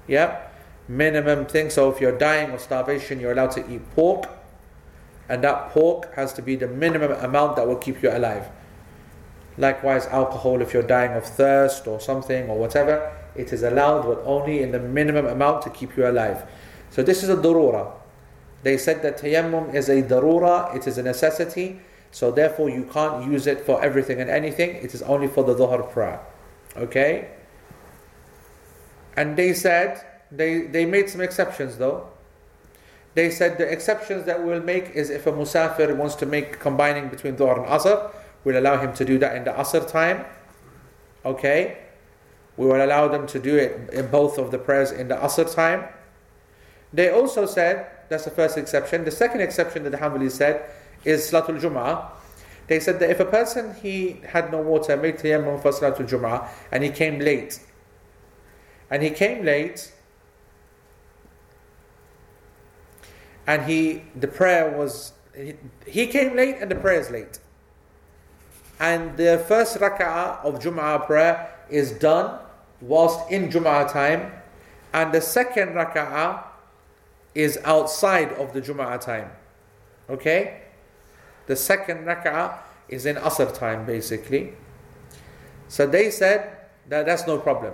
Yeah? 0.08 0.48
Minimum 0.88 1.46
thing. 1.46 1.70
So 1.70 1.92
if 1.92 2.00
you're 2.00 2.18
dying 2.18 2.50
of 2.50 2.60
starvation, 2.60 3.20
you're 3.20 3.30
allowed 3.30 3.52
to 3.52 3.72
eat 3.72 3.88
pork, 3.94 4.28
and 5.28 5.44
that 5.44 5.70
pork 5.70 6.12
has 6.16 6.32
to 6.32 6.42
be 6.42 6.56
the 6.56 6.66
minimum 6.66 7.12
amount 7.12 7.54
that 7.54 7.68
will 7.68 7.76
keep 7.76 8.02
you 8.02 8.10
alive. 8.10 8.48
Likewise, 9.58 10.06
alcohol, 10.06 10.60
if 10.60 10.74
you're 10.74 10.82
dying 10.82 11.12
of 11.12 11.24
thirst 11.24 11.86
or 11.86 12.00
something 12.00 12.50
or 12.50 12.58
whatever, 12.58 13.16
it 13.36 13.52
is 13.52 13.62
allowed, 13.62 14.02
but 14.02 14.20
only 14.24 14.60
in 14.60 14.72
the 14.72 14.80
minimum 14.80 15.26
amount 15.26 15.62
to 15.62 15.70
keep 15.70 15.96
you 15.96 16.04
alive. 16.04 16.42
So 16.90 17.04
this 17.04 17.22
is 17.22 17.28
a 17.28 17.36
darura. 17.36 17.92
They 18.62 18.76
said 18.76 19.02
that 19.02 19.18
tayammum 19.18 19.74
is 19.74 19.88
a 19.88 20.02
darura, 20.02 20.74
it 20.74 20.86
is 20.86 20.98
a 20.98 21.02
necessity, 21.02 21.80
so 22.10 22.30
therefore 22.30 22.68
you 22.68 22.84
can't 22.92 23.30
use 23.30 23.46
it 23.46 23.60
for 23.60 23.82
everything 23.82 24.20
and 24.20 24.30
anything, 24.30 24.70
it 24.76 24.94
is 24.94 25.02
only 25.02 25.28
for 25.28 25.44
the 25.44 25.54
dhuhr 25.54 25.90
prayer. 25.90 26.20
Okay? 26.76 27.28
And 29.16 29.36
they 29.36 29.52
said, 29.52 30.04
they, 30.30 30.62
they 30.62 30.84
made 30.84 31.08
some 31.08 31.20
exceptions 31.20 31.78
though. 31.78 32.08
They 33.14 33.30
said 33.30 33.58
the 33.58 33.70
exceptions 33.70 34.24
that 34.26 34.44
we'll 34.44 34.62
make 34.62 34.90
is 34.90 35.10
if 35.10 35.26
a 35.26 35.32
musafir 35.32 35.96
wants 35.96 36.14
to 36.16 36.26
make 36.26 36.60
combining 36.60 37.08
between 37.08 37.36
dhuhr 37.36 37.56
and 37.58 37.66
asr, 37.66 38.12
we'll 38.44 38.58
allow 38.58 38.78
him 38.78 38.92
to 38.94 39.04
do 39.04 39.18
that 39.18 39.36
in 39.36 39.44
the 39.44 39.52
asr 39.52 39.88
time. 39.90 40.24
Okay? 41.24 41.78
We 42.56 42.66
will 42.66 42.84
allow 42.84 43.08
them 43.08 43.26
to 43.28 43.38
do 43.38 43.56
it 43.56 43.90
in 43.92 44.08
both 44.08 44.38
of 44.38 44.50
the 44.50 44.58
prayers 44.58 44.92
in 44.92 45.08
the 45.08 45.16
asr 45.16 45.52
time. 45.52 45.84
They 46.92 47.10
also 47.10 47.46
said 47.46 47.90
that's 48.08 48.24
the 48.24 48.30
first 48.30 48.56
exception. 48.56 49.04
The 49.04 49.10
second 49.10 49.40
exception 49.40 49.84
that 49.84 49.90
the 49.90 49.98
Hanbali 49.98 50.30
said 50.30 50.64
is 51.04 51.30
Salatul 51.30 51.60
Jum'ah. 51.60 52.10
They 52.66 52.80
said 52.80 53.00
that 53.00 53.10
if 53.10 53.20
a 53.20 53.24
person 53.24 53.74
he 53.74 54.20
had 54.26 54.52
no 54.52 54.60
water, 54.60 54.96
made 54.96 55.18
tayammum 55.18 55.60
for 55.60 55.70
Salatul 55.70 56.08
Jum'ah, 56.08 56.48
and 56.70 56.84
he 56.84 56.90
came 56.90 57.18
late, 57.18 57.60
and 58.90 59.02
he 59.02 59.10
came 59.10 59.44
late, 59.44 59.92
and 63.46 63.62
he 63.62 64.02
the 64.14 64.28
prayer 64.28 64.76
was 64.76 65.12
he, 65.34 65.54
he 65.86 66.06
came 66.06 66.36
late 66.36 66.56
and 66.60 66.70
the 66.70 66.74
prayer 66.74 67.00
is 67.00 67.10
late. 67.10 67.38
And 68.80 69.16
the 69.16 69.44
first 69.48 69.78
rak'ah 69.78 70.44
of 70.44 70.60
Jum'ah 70.60 71.06
prayer 71.06 71.52
is 71.70 71.92
done 71.92 72.38
whilst 72.80 73.30
in 73.30 73.48
Jum'ah 73.48 73.90
time, 73.90 74.30
and 74.92 75.12
the 75.12 75.20
second 75.20 75.70
rak'ah 75.70 76.44
is 77.37 77.57
outside 77.63 78.31
of 78.33 78.53
the 78.53 78.61
Jum'ah 78.61 78.99
time. 78.99 79.31
Okay? 80.09 80.61
The 81.47 81.55
second 81.55 82.05
rak'ah 82.05 82.57
is 82.89 83.05
in 83.05 83.15
Asr 83.15 83.53
time 83.53 83.85
basically. 83.85 84.53
So 85.67 85.87
they 85.87 86.11
said 86.11 86.57
that 86.89 87.05
that's 87.05 87.25
no 87.27 87.37
problem. 87.39 87.73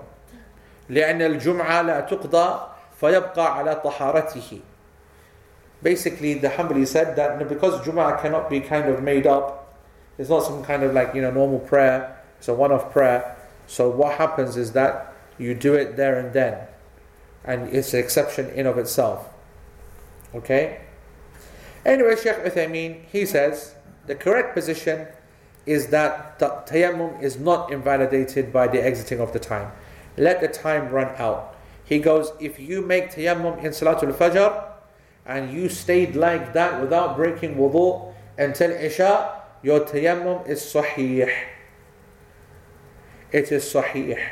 لأن 0.89 1.21
الجمعة 1.21 1.81
لا 1.85 2.07
تقضى 2.09 2.69
فيبقى 2.99 3.57
على 3.57 3.81
طهارته. 3.83 4.61
Basically, 5.81 6.33
the 6.33 6.49
Hanbali 6.49 6.85
said 6.85 7.15
that 7.15 7.47
because 7.47 7.79
Jum'ah 7.85 8.21
cannot 8.21 8.49
be 8.49 8.59
kind 8.59 8.89
of 8.89 9.01
made 9.01 9.25
up, 9.25 9.77
it's 10.17 10.29
not 10.29 10.43
some 10.43 10.63
kind 10.63 10.83
of 10.83 10.93
like 10.93 11.13
you 11.13 11.21
know 11.21 11.31
normal 11.31 11.59
prayer. 11.59 12.17
It's 12.37 12.47
a 12.47 12.53
one-off 12.53 12.91
prayer. 12.91 13.37
So 13.67 13.89
what 13.89 14.17
happens 14.17 14.57
is 14.57 14.71
that 14.73 15.13
you 15.37 15.53
do 15.53 15.73
it 15.75 15.95
there 15.95 16.17
and 16.17 16.33
then, 16.33 16.67
and 17.45 17.69
it's 17.69 17.93
an 17.93 17.99
exception 17.99 18.49
in 18.49 18.65
of 18.65 18.77
itself. 18.77 19.29
Okay? 20.34 20.80
Anyway, 21.84 22.16
Sheikh 22.16 22.36
Uthaymeen, 22.36 23.04
he 23.12 23.26
says 23.26 23.74
the 24.06 24.14
correct 24.14 24.54
position 24.54 25.06
is 25.66 25.88
that 25.88 26.38
the 26.38 26.48
tayammum 26.66 27.22
is 27.22 27.38
not 27.38 27.72
invalidated 27.72 28.52
by 28.52 28.66
the 28.66 28.82
exiting 28.82 29.20
of 29.20 29.32
the 29.32 29.38
time. 29.38 29.72
Let 30.16 30.40
the 30.40 30.48
time 30.48 30.90
run 30.90 31.14
out. 31.16 31.56
He 31.84 31.98
goes, 31.98 32.32
if 32.40 32.58
you 32.58 32.82
make 32.82 33.12
tayammum 33.12 33.62
in 33.62 33.72
Salatul 33.72 34.12
Fajr 34.12 34.72
and 35.26 35.52
you 35.52 35.68
stayed 35.68 36.16
like 36.16 36.52
that 36.52 36.80
without 36.80 37.16
breaking 37.16 37.56
wudu 37.56 38.14
until 38.38 38.70
Isha, 38.70 39.42
your 39.62 39.80
tayammum 39.80 40.46
is 40.46 40.60
sahih. 40.60 41.32
It 43.32 43.50
is 43.50 43.64
sahih. 43.64 44.22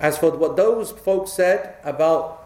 As 0.00 0.16
for 0.16 0.30
what 0.36 0.56
those 0.56 0.92
folks 0.92 1.32
said 1.32 1.74
about 1.82 2.37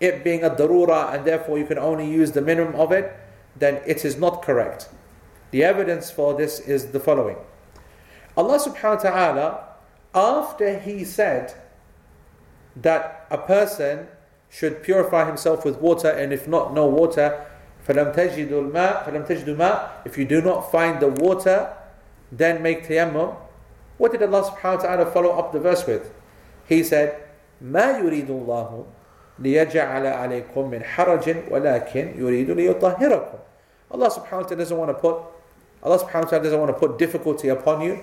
it 0.00 0.24
being 0.24 0.42
a 0.42 0.50
darura 0.50 1.14
and 1.14 1.24
therefore 1.24 1.58
you 1.58 1.66
can 1.66 1.78
only 1.78 2.10
use 2.10 2.32
the 2.32 2.40
minimum 2.40 2.74
of 2.74 2.90
it, 2.92 3.12
then 3.56 3.80
it 3.86 4.04
is 4.04 4.16
not 4.16 4.42
correct. 4.42 4.88
The 5.50 5.64
evidence 5.64 6.10
for 6.10 6.34
this 6.34 6.60
is 6.60 6.92
the 6.92 7.00
following. 7.00 7.36
Allah 8.36 8.58
subhanahu 8.58 9.04
wa 9.04 9.10
ta'ala, 9.10 9.68
after 10.14 10.78
He 10.78 11.04
said 11.04 11.54
that 12.76 13.26
a 13.30 13.38
person 13.38 14.06
should 14.48 14.82
purify 14.82 15.26
himself 15.26 15.64
with 15.64 15.78
water, 15.78 16.08
and 16.08 16.32
if 16.32 16.48
not, 16.48 16.72
no 16.72 16.86
water, 16.86 17.46
فَلَمْ 17.86 18.14
تَجِدُوا 18.14 18.70
الْمَاء 18.70 19.04
فَلَمْ 19.04 19.26
تَجِدُوا 19.26 19.56
مَاء 19.56 19.90
If 20.04 20.18
you 20.18 20.24
do 20.24 20.40
not 20.40 20.70
find 20.70 21.00
the 21.00 21.08
water, 21.08 21.72
then 22.30 22.62
make 22.62 22.86
tayammum. 22.86 23.36
What 23.98 24.12
did 24.12 24.22
Allah 24.22 24.50
subhanahu 24.50 24.76
wa 24.76 24.82
ta'ala 24.82 25.10
follow 25.10 25.30
up 25.38 25.52
the 25.52 25.60
verse 25.60 25.86
with? 25.86 26.12
He 26.66 26.82
said, 26.84 27.22
مَا 27.62 28.00
يُرِيدُ 28.00 28.26
اللَّهُ 28.26 28.86
لِيَجْعَلَ 29.40 30.06
عَلَيْكُم 30.06 30.70
مِّنْ 30.70 30.82
حَرَجٍ 30.84 31.50
وَلَكِنْ 31.50 32.18
يُرِيدُ 32.18 32.50
لِيُطَهِّرَكُم 32.50 33.38
Allah 33.92 34.10
subhanahu 34.10 34.42
wa 34.42 34.48
ta'ala 34.48 34.56
doesn't 34.56 34.76
want 34.76 34.90
to 34.90 34.94
put 34.94 35.16
Allah 35.82 35.98
subhanahu 35.98 36.24
wa 36.24 36.30
ta'ala 36.30 36.44
doesn't 36.44 36.60
want 36.60 36.70
to 36.72 36.78
put 36.78 36.98
difficulty 36.98 37.48
upon 37.48 37.80
you. 37.80 38.00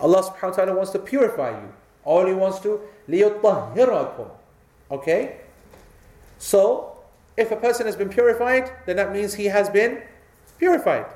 Allah 0.00 0.22
subhanahu 0.22 0.50
wa 0.50 0.56
ta'ala 0.56 0.74
wants 0.74 0.90
to 0.92 0.98
purify 0.98 1.50
you. 1.50 1.72
All 2.04 2.26
He 2.26 2.32
wants 2.32 2.58
to 2.60 2.80
لِيُطَهِّرَكُم 3.08 4.30
Okay? 4.90 5.36
So, 6.38 6.96
if 7.36 7.50
a 7.50 7.56
person 7.56 7.86
has 7.86 7.96
been 7.96 8.08
purified, 8.08 8.70
then 8.86 8.96
that 8.96 9.12
means 9.12 9.34
he 9.34 9.46
has 9.46 9.68
been 9.68 10.02
purified. 10.58 11.06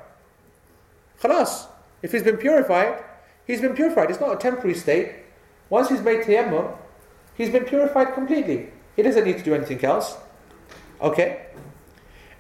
Khalas. 1.20 1.66
If 2.03 2.12
he's 2.12 2.22
been 2.22 2.36
purified, 2.36 3.03
he's 3.47 3.61
been 3.61 3.74
purified. 3.74 4.11
It's 4.11 4.20
not 4.20 4.34
a 4.34 4.36
temporary 4.36 4.74
state. 4.74 5.14
Once 5.70 5.88
he's 5.88 6.01
made 6.01 6.20
tayammum, 6.20 6.76
he's 7.36 7.51
been 7.51 7.64
purified 7.64 8.12
completely. 8.14 8.70
He 8.97 9.03
doesn't 9.03 9.24
need 9.24 9.38
to 9.38 9.45
do 9.45 9.55
anything 9.55 9.84
else. 9.84 10.16
Okay? 11.01 11.47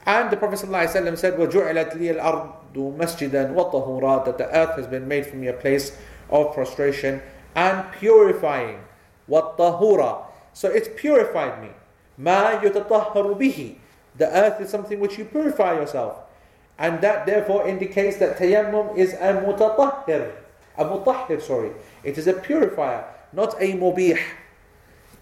And 0.04 0.30
the 0.30 0.36
Prophet 0.36 0.58
ﷺ 0.58 1.18
said, 1.18 1.34
وَجُعِلَتْ 1.34 1.92
لِي 1.96 2.18
الْأَرْضُ 2.18 2.96
مَسْجِدًا 2.96 3.54
وَطَهُورًا 3.54 4.24
That 4.24 4.38
the 4.38 4.48
earth 4.48 4.76
has 4.76 4.86
been 4.86 5.06
made 5.06 5.26
for 5.26 5.36
me 5.36 5.46
a 5.46 5.52
place 5.52 5.96
of 6.28 6.52
prostration 6.54 7.22
and 7.54 7.90
purifying. 7.92 8.80
وَالطَّهُورًا 9.28 10.26
So 10.52 10.68
it's 10.68 10.88
purified 10.96 11.62
me. 11.62 11.70
مَا 12.20 12.60
يُتَطَهَّرُ 12.60 13.38
بِهِ 13.38 13.76
The 14.16 14.28
earth 14.28 14.60
is 14.60 14.70
something 14.70 14.98
which 14.98 15.18
you 15.18 15.24
purify 15.24 15.74
yourself. 15.74 16.18
And 16.78 17.00
that 17.00 17.26
therefore 17.26 17.68
indicates 17.68 18.16
that 18.18 18.38
tayammum 18.38 18.96
is 18.96 19.12
a 19.14 19.40
mutatahhir. 19.44 20.32
A 20.78 20.84
mutahhir, 20.84 21.40
sorry. 21.40 21.70
It 22.02 22.18
is 22.18 22.26
a 22.26 22.32
purifier, 22.32 23.04
not 23.32 23.54
a 23.60 23.74
mubih. 23.74 24.18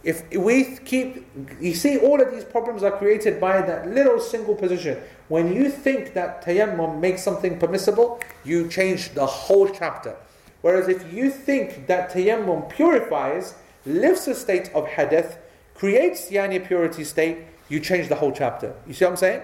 If 0.06 0.30
we 0.38 0.78
keep, 0.86 1.26
you 1.60 1.74
see, 1.74 1.98
all 1.98 2.22
of 2.22 2.30
these 2.30 2.44
problems 2.44 2.84
are 2.84 2.92
created 2.92 3.42
by 3.42 3.64
that 3.64 3.88
little 3.88 4.20
single 4.20 4.54
position. 4.54 5.02
When 5.30 5.52
you 5.52 5.68
think 5.68 6.14
that 6.14 6.46
tayammum 6.46 7.00
makes 7.00 7.24
something 7.24 7.58
permissible, 7.58 8.22
you 8.44 8.70
change 8.70 9.16
the 9.16 9.26
whole 9.26 9.68
chapter. 9.68 10.16
Whereas 10.62 10.88
if 10.88 11.12
you 11.12 11.32
think 11.32 11.88
that 11.88 12.12
tayammum 12.12 12.70
purifies, 12.70 13.56
lifts 13.84 14.28
a 14.28 14.36
state 14.36 14.70
of 14.76 14.86
hadath, 14.86 15.40
creates 15.74 16.30
yani 16.30 16.66
purity 16.66 17.04
state, 17.04 17.40
you 17.68 17.80
change 17.80 18.08
the 18.08 18.16
whole 18.16 18.32
chapter. 18.32 18.76
You 18.86 18.94
see 18.94 19.06
what 19.06 19.12
I'm 19.12 19.18
saying? 19.18 19.42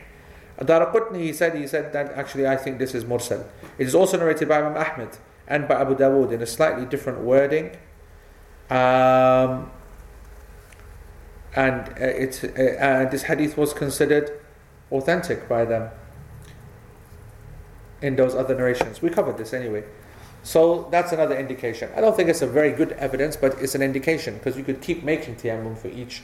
Daraqutni, 0.60 1.20
he 1.20 1.34
said, 1.34 1.56
he 1.56 1.68
said 1.68 1.92
that 1.94 2.14
actually 2.14 2.48
I 2.48 2.56
think 2.56 2.80
this 2.80 2.96
is 2.96 3.04
mursal. 3.04 3.46
It 3.78 3.88
is 3.88 3.96
also 3.96 4.18
narrated 4.18 4.48
by 4.48 4.60
Imam 4.60 4.78
Ahmed 4.78 5.18
and 5.48 5.68
by 5.68 5.82
Abu 5.82 5.96
Dawood 5.96 6.32
in 6.32 6.42
a 6.42 6.46
slightly 6.46 6.86
different 6.86 7.20
wording. 7.20 7.72
Um, 8.70 9.72
and 11.56 11.90
uh, 11.90 11.94
it's, 12.00 12.44
uh, 12.44 12.48
and 12.80 13.12
this 13.12 13.24
hadith 13.24 13.58
was 13.58 13.74
considered 13.74 14.32
authentic 14.92 15.48
by 15.48 15.66
them 15.66 15.90
in 18.02 18.16
those 18.16 18.36
other 18.36 18.56
narrations. 18.56 19.02
We 19.02 19.10
covered 19.10 19.38
this 19.38 19.54
anyway. 19.54 19.84
So 20.44 20.88
that's 20.92 21.12
another 21.12 21.38
indication. 21.38 21.90
I 21.96 22.02
don't 22.02 22.16
think 22.16 22.30
it's 22.30 22.42
a 22.42 22.48
very 22.48 22.72
good 22.72 22.92
evidence, 22.94 23.36
but 23.36 23.60
it's 23.60 23.74
an 23.74 23.82
indication 23.82 24.36
because 24.36 24.58
you 24.58 24.64
could 24.64 24.82
keep 24.82 25.04
making 25.04 25.38
tayammum 25.38 25.78
for 25.78 25.88
each 25.88 26.22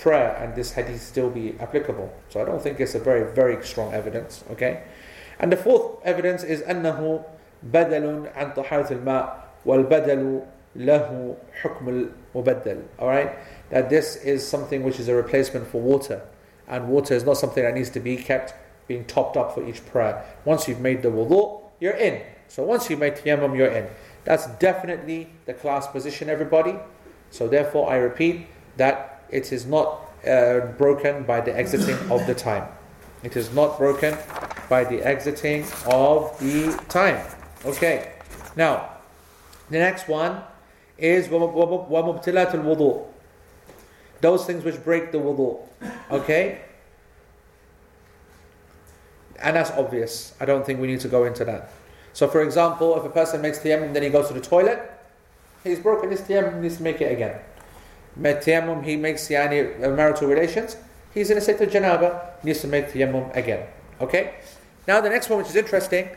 prayer 0.00 0.36
and 0.36 0.54
this 0.54 0.72
hadith 0.72 1.02
still 1.02 1.30
be 1.30 1.54
applicable. 1.60 2.12
So 2.28 2.40
I 2.40 2.44
don't 2.44 2.62
think 2.62 2.80
it's 2.80 2.94
a 2.94 2.98
very, 2.98 3.32
very 3.34 3.64
strong 3.64 3.92
evidence. 3.94 4.44
Okay? 4.50 4.82
And 5.38 5.52
the 5.52 5.56
fourth 5.56 6.04
evidence 6.04 6.42
is 6.42 6.62
أنه 6.62 7.24
بدل 7.70 8.32
عن 8.34 8.54
طهارة 8.54 8.92
الماء 8.92 9.44
والبدل 9.66 10.42
له 10.76 11.36
حكم 11.62 12.10
المبدل. 12.34 12.82
Alright? 12.98 13.32
That 13.70 13.90
this 13.90 14.16
is 14.16 14.46
something 14.46 14.82
which 14.82 15.00
is 15.00 15.08
a 15.08 15.14
replacement 15.14 15.66
for 15.66 15.80
water. 15.80 16.22
And 16.68 16.88
water 16.88 17.14
is 17.14 17.24
not 17.24 17.36
something 17.36 17.62
that 17.62 17.74
needs 17.74 17.90
to 17.90 18.00
be 18.00 18.16
kept 18.16 18.54
being 18.88 19.04
topped 19.04 19.36
up 19.36 19.54
for 19.54 19.66
each 19.66 19.84
prayer. 19.86 20.24
Once 20.44 20.68
you've 20.68 20.80
made 20.80 21.02
the 21.02 21.08
wudu, 21.08 21.62
you're 21.80 21.92
in. 21.92 22.22
So 22.48 22.62
once 22.62 22.88
you 22.88 22.96
make 22.96 23.22
tayammum, 23.22 23.56
you're 23.56 23.68
in. 23.68 23.88
That's 24.24 24.46
definitely 24.58 25.28
the 25.46 25.54
class 25.54 25.86
position, 25.86 26.28
everybody. 26.28 26.76
So 27.30 27.48
therefore, 27.48 27.90
I 27.90 27.96
repeat 27.96 28.46
that 28.76 29.09
it 29.30 29.52
is 29.52 29.66
not 29.66 30.00
uh, 30.26 30.60
broken 30.78 31.24
by 31.24 31.40
the 31.40 31.56
exiting 31.56 31.98
of 32.10 32.26
the 32.26 32.34
time. 32.34 32.68
It 33.22 33.36
is 33.36 33.52
not 33.52 33.78
broken 33.78 34.16
by 34.68 34.84
the 34.84 35.02
exiting 35.02 35.64
of 35.86 36.38
the 36.38 36.72
time. 36.88 37.24
Okay. 37.64 38.12
Now, 38.56 38.90
the 39.70 39.78
next 39.78 40.08
one 40.08 40.42
is 40.98 41.28
وَمُبْتِلَاتُ 41.28 42.52
الْوُضُوء 42.52 43.06
Those 44.20 44.46
things 44.46 44.64
which 44.64 44.82
break 44.84 45.12
the 45.12 45.18
wudu. 45.18 45.60
Okay? 46.10 46.60
And 49.38 49.56
that's 49.56 49.70
obvious. 49.72 50.34
I 50.40 50.44
don't 50.44 50.64
think 50.64 50.80
we 50.80 50.86
need 50.86 51.00
to 51.00 51.08
go 51.08 51.24
into 51.24 51.44
that. 51.44 51.70
So, 52.12 52.26
for 52.26 52.42
example, 52.42 52.96
if 52.96 53.04
a 53.04 53.10
person 53.10 53.42
makes 53.42 53.58
tayammum, 53.58 53.92
then 53.92 54.02
he 54.02 54.08
goes 54.08 54.28
to 54.28 54.34
the 54.34 54.40
toilet, 54.40 54.90
he's 55.62 55.78
broken 55.78 56.10
his 56.10 56.22
tayammum, 56.22 56.60
needs 56.60 56.78
to 56.78 56.82
make 56.82 57.00
it 57.02 57.12
again. 57.12 57.38
Tayammum, 58.19 58.83
he 58.83 58.95
makes 58.95 59.27
yani, 59.27 59.79
marital 59.95 60.27
relations, 60.27 60.77
he's 61.13 61.29
in 61.29 61.37
a 61.37 61.41
state 61.41 61.61
of 61.61 61.69
janaba, 61.69 62.43
needs 62.43 62.61
to 62.61 62.67
make 62.67 62.91
tayammum 62.91 63.35
again. 63.35 63.67
Okay? 63.99 64.35
Now, 64.87 64.99
the 65.01 65.09
next 65.09 65.29
one, 65.29 65.39
which 65.39 65.49
is 65.49 65.55
interesting, 65.55 66.09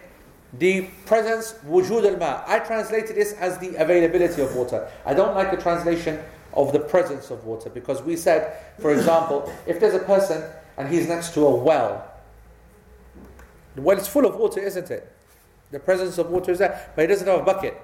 the 0.58 0.88
presence, 1.06 1.54
wujud 1.66 2.04
al 2.10 2.16
ma. 2.16 2.42
I 2.46 2.60
translated 2.60 3.16
this 3.16 3.32
as 3.34 3.58
the 3.58 3.74
availability 3.76 4.40
of 4.40 4.54
water. 4.54 4.88
I 5.04 5.14
don't 5.14 5.34
like 5.34 5.50
the 5.50 5.56
translation 5.56 6.20
of 6.52 6.72
the 6.72 6.78
presence 6.78 7.30
of 7.30 7.44
water 7.44 7.68
because 7.68 8.02
we 8.02 8.16
said, 8.16 8.56
for 8.78 8.92
example, 8.92 9.52
if 9.66 9.80
there's 9.80 9.94
a 9.94 9.98
person 9.98 10.44
and 10.76 10.88
he's 10.88 11.08
next 11.08 11.34
to 11.34 11.46
a 11.46 11.54
well, 11.54 12.08
the 13.74 13.82
well 13.82 13.98
is 13.98 14.06
full 14.06 14.24
of 14.24 14.36
water, 14.36 14.60
isn't 14.60 14.90
it? 14.90 15.10
The 15.72 15.80
presence 15.80 16.18
of 16.18 16.30
water 16.30 16.52
is 16.52 16.58
there, 16.58 16.90
but 16.94 17.02
he 17.02 17.08
doesn't 17.08 17.26
have 17.26 17.40
a 17.40 17.42
bucket. 17.42 17.80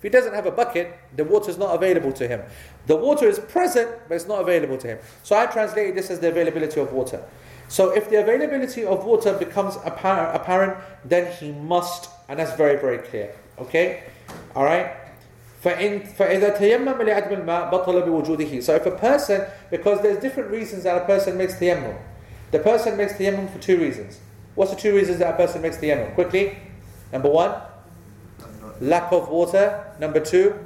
If 0.00 0.02
he 0.02 0.08
doesn't 0.10 0.34
have 0.34 0.46
a 0.46 0.50
bucket, 0.50 0.98
the 1.14 1.24
water 1.24 1.50
is 1.50 1.56
not 1.56 1.74
available 1.74 2.12
to 2.12 2.28
him. 2.28 2.42
The 2.86 2.96
water 2.96 3.26
is 3.26 3.38
present, 3.38 3.90
but 4.08 4.14
it's 4.14 4.26
not 4.26 4.40
available 4.40 4.76
to 4.78 4.86
him. 4.86 4.98
So 5.22 5.36
I 5.36 5.46
translated 5.46 5.94
this 5.96 6.10
as 6.10 6.20
the 6.20 6.28
availability 6.28 6.80
of 6.80 6.92
water. 6.92 7.22
So 7.68 7.90
if 7.90 8.10
the 8.10 8.20
availability 8.20 8.84
of 8.84 9.04
water 9.04 9.32
becomes 9.32 9.76
apparent, 9.84 10.76
then 11.04 11.32
he 11.32 11.50
must, 11.52 12.10
and 12.28 12.38
that's 12.38 12.54
very, 12.56 12.78
very 12.78 12.98
clear. 12.98 13.34
Okay? 13.58 14.04
Alright? 14.54 14.92
فإن 15.64 16.14
فإذا 16.14 16.58
تيمم 16.58 17.02
لعدم 17.02 17.32
الماء 17.32 17.70
بطل 17.70 18.02
بوجوده. 18.02 18.62
So 18.62 18.74
if 18.74 18.86
a 18.86 18.90
person, 18.92 19.46
because 19.70 20.00
there's 20.02 20.18
different 20.18 20.50
reasons 20.50 20.84
that 20.84 21.02
a 21.02 21.04
person 21.06 21.36
makes 21.36 21.54
tayammum. 21.54 21.96
The 22.52 22.60
person 22.60 22.96
makes 22.96 23.14
tayammum 23.14 23.50
for 23.50 23.58
two 23.58 23.78
reasons. 23.78 24.20
What's 24.54 24.70
the 24.70 24.76
two 24.76 24.94
reasons 24.94 25.18
that 25.18 25.34
a 25.34 25.36
person 25.36 25.62
makes 25.62 25.78
tayammum? 25.78 26.14
Quickly. 26.14 26.58
Number 27.12 27.30
one, 27.30 27.60
lack 28.81 29.11
of 29.13 29.29
water. 29.29 29.85
Number 29.99 30.19
two, 30.19 30.59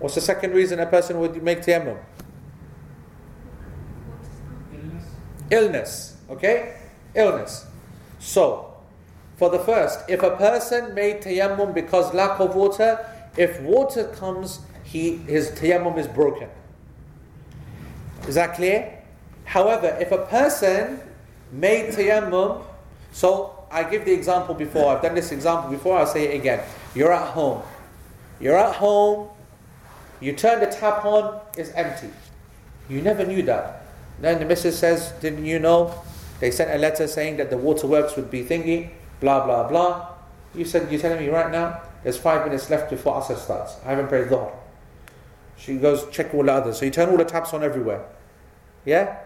what's 0.00 0.16
the 0.16 0.20
second 0.20 0.52
reason 0.52 0.80
a 0.80 0.86
person 0.86 1.18
would 1.20 1.42
make 1.42 1.62
tayammum? 1.62 1.98
Illness. 4.72 5.04
Illness. 5.50 6.16
Okay? 6.28 6.76
Illness. 7.14 7.66
So, 8.18 8.74
for 9.36 9.48
the 9.48 9.60
first, 9.60 10.00
if 10.08 10.22
a 10.22 10.36
person 10.36 10.94
made 10.94 11.22
tayammum 11.22 11.72
because 11.72 12.12
lack 12.12 12.40
of 12.40 12.54
water, 12.54 13.06
if 13.36 13.60
water 13.60 14.04
comes, 14.08 14.60
he 14.84 15.16
his 15.16 15.50
tayammum 15.52 15.98
is 15.98 16.06
broken. 16.06 16.48
Is 18.28 18.34
that 18.34 18.54
clear? 18.54 19.02
However, 19.44 19.96
if 20.00 20.12
a 20.12 20.26
person 20.26 21.00
made 21.50 21.94
tayammum, 21.94 22.62
so 23.12 23.64
I 23.70 23.84
give 23.84 24.04
the 24.04 24.12
example 24.12 24.54
before, 24.54 24.96
I've 24.96 25.02
done 25.02 25.14
this 25.14 25.32
example 25.32 25.70
before, 25.70 25.98
I'll 25.98 26.06
say 26.06 26.34
it 26.34 26.40
again. 26.40 26.64
You're 26.94 27.12
at 27.12 27.28
home. 27.28 27.62
You're 28.40 28.58
at 28.58 28.74
home, 28.74 29.28
you 30.20 30.32
turn 30.32 30.60
the 30.60 30.66
tap 30.66 31.04
on, 31.04 31.40
it's 31.56 31.70
empty. 31.70 32.08
You 32.88 33.02
never 33.02 33.24
knew 33.24 33.42
that. 33.42 33.82
Then 34.20 34.38
the 34.38 34.44
missus 34.44 34.78
says, 34.78 35.12
Didn't 35.20 35.44
you 35.44 35.58
know? 35.58 35.94
They 36.40 36.50
sent 36.50 36.70
a 36.70 36.78
letter 36.78 37.06
saying 37.06 37.36
that 37.36 37.50
the 37.50 37.56
waterworks 37.56 38.16
would 38.16 38.30
be 38.30 38.44
thingy, 38.44 38.90
blah, 39.20 39.44
blah, 39.44 39.68
blah. 39.68 40.08
You 40.54 40.64
said, 40.64 40.90
you're 40.90 41.00
telling 41.00 41.20
me 41.20 41.28
right 41.28 41.50
now, 41.50 41.80
there's 42.02 42.18
five 42.18 42.44
minutes 42.44 42.68
left 42.68 42.90
before 42.90 43.14
Asr 43.14 43.36
starts. 43.36 43.76
I 43.84 43.90
haven't 43.90 44.08
prayed 44.08 44.28
Dhuhr. 44.28 44.52
She 45.56 45.76
goes, 45.76 46.08
check 46.10 46.34
all 46.34 46.42
the 46.42 46.52
others. 46.52 46.78
So 46.78 46.84
you 46.84 46.90
turn 46.90 47.10
all 47.10 47.16
the 47.16 47.24
taps 47.24 47.54
on 47.54 47.62
everywhere. 47.62 48.04
Yeah? 48.84 49.18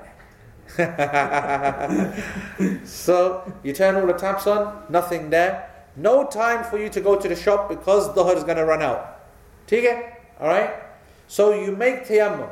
So 2.85 3.53
you 3.63 3.73
turn 3.73 3.97
all 3.97 4.07
the 4.07 4.13
taps 4.13 4.47
on, 4.47 4.85
nothing 4.89 5.31
there. 5.31 5.71
No 5.97 6.27
time 6.27 6.65
for 6.65 6.79
you 6.79 6.89
to 6.91 7.01
go 7.01 7.17
to 7.17 7.29
the 7.29 7.37
shop 7.37 7.69
because 7.69 8.09
Dhuhr 8.11 8.37
is 8.37 8.45
going 8.45 8.59
to 8.59 8.65
run 8.65 8.83
out. 8.83 9.21
Okay? 9.65 10.13
Alright? 10.41 10.75
So 11.29 11.55
you 11.55 11.75
make 11.75 12.07
tayammum. 12.07 12.51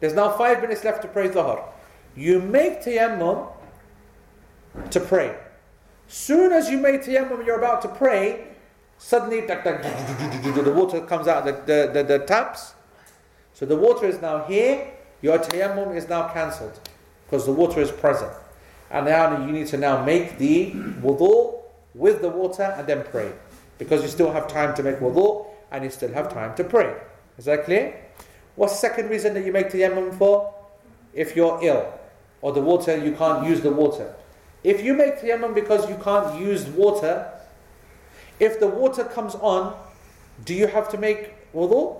There's 0.00 0.14
now 0.14 0.30
five 0.36 0.60
minutes 0.60 0.84
left 0.84 1.02
to 1.02 1.08
pray 1.08 1.28
Dhuhr. 1.28 1.62
You 2.16 2.40
make 2.40 2.82
tayammum 2.82 3.50
to 4.90 5.00
pray. 5.00 5.36
Soon 6.06 6.52
as 6.52 6.70
you 6.70 6.78
make 6.78 7.02
tayammum, 7.02 7.44
you're 7.44 7.58
about 7.58 7.82
to 7.82 7.88
pray, 7.88 8.48
suddenly 8.98 9.40
the 9.40 10.72
water 10.74 11.00
comes 11.00 11.26
out 11.26 11.44
the, 11.44 11.52
the, 11.52 11.90
the, 11.92 12.02
the 12.02 12.18
taps. 12.24 12.74
So 13.52 13.66
the 13.66 13.76
water 13.76 14.06
is 14.06 14.20
now 14.20 14.44
here, 14.44 14.93
your 15.24 15.38
tayammum 15.38 15.96
is 15.96 16.06
now 16.06 16.28
cancelled 16.28 16.78
because 17.24 17.46
the 17.46 17.52
water 17.52 17.80
is 17.80 17.90
present. 17.90 18.30
And 18.90 19.06
now 19.06 19.42
you 19.42 19.52
need 19.52 19.68
to 19.68 19.78
now 19.78 20.04
make 20.04 20.36
the 20.36 20.72
wudu 20.72 21.62
with 21.94 22.20
the 22.20 22.28
water 22.28 22.74
and 22.76 22.86
then 22.86 23.04
pray. 23.04 23.32
Because 23.78 24.02
you 24.02 24.08
still 24.08 24.30
have 24.32 24.48
time 24.48 24.74
to 24.74 24.82
make 24.82 24.96
wudu 24.96 25.46
and 25.70 25.82
you 25.82 25.88
still 25.88 26.12
have 26.12 26.30
time 26.30 26.54
to 26.56 26.62
pray. 26.62 26.94
Is 27.38 27.46
that 27.46 27.64
clear? 27.64 27.98
What's 28.54 28.74
the 28.74 28.80
second 28.80 29.08
reason 29.08 29.32
that 29.32 29.46
you 29.46 29.50
make 29.50 29.70
tayammum 29.70 30.18
for? 30.18 30.52
If 31.14 31.34
you're 31.34 31.58
ill 31.62 31.98
or 32.42 32.52
the 32.52 32.60
water, 32.60 32.94
you 32.94 33.12
can't 33.12 33.48
use 33.48 33.62
the 33.62 33.72
water. 33.72 34.14
If 34.62 34.84
you 34.84 34.92
make 34.92 35.22
tayammum 35.22 35.54
because 35.54 35.88
you 35.88 35.96
can't 36.04 36.38
use 36.38 36.66
water, 36.66 37.32
if 38.38 38.60
the 38.60 38.68
water 38.68 39.04
comes 39.04 39.34
on, 39.36 39.74
do 40.44 40.52
you 40.52 40.66
have 40.66 40.90
to 40.90 40.98
make 40.98 41.32
wudu? 41.54 41.98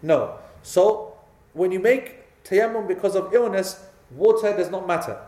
No. 0.00 0.38
So, 0.62 1.18
when 1.52 1.70
you 1.70 1.78
make 1.78 2.21
tayammum 2.44 2.88
because 2.88 3.14
of 3.14 3.32
illness, 3.32 3.84
water 4.10 4.56
does 4.56 4.70
not 4.70 4.86
matter. 4.86 5.18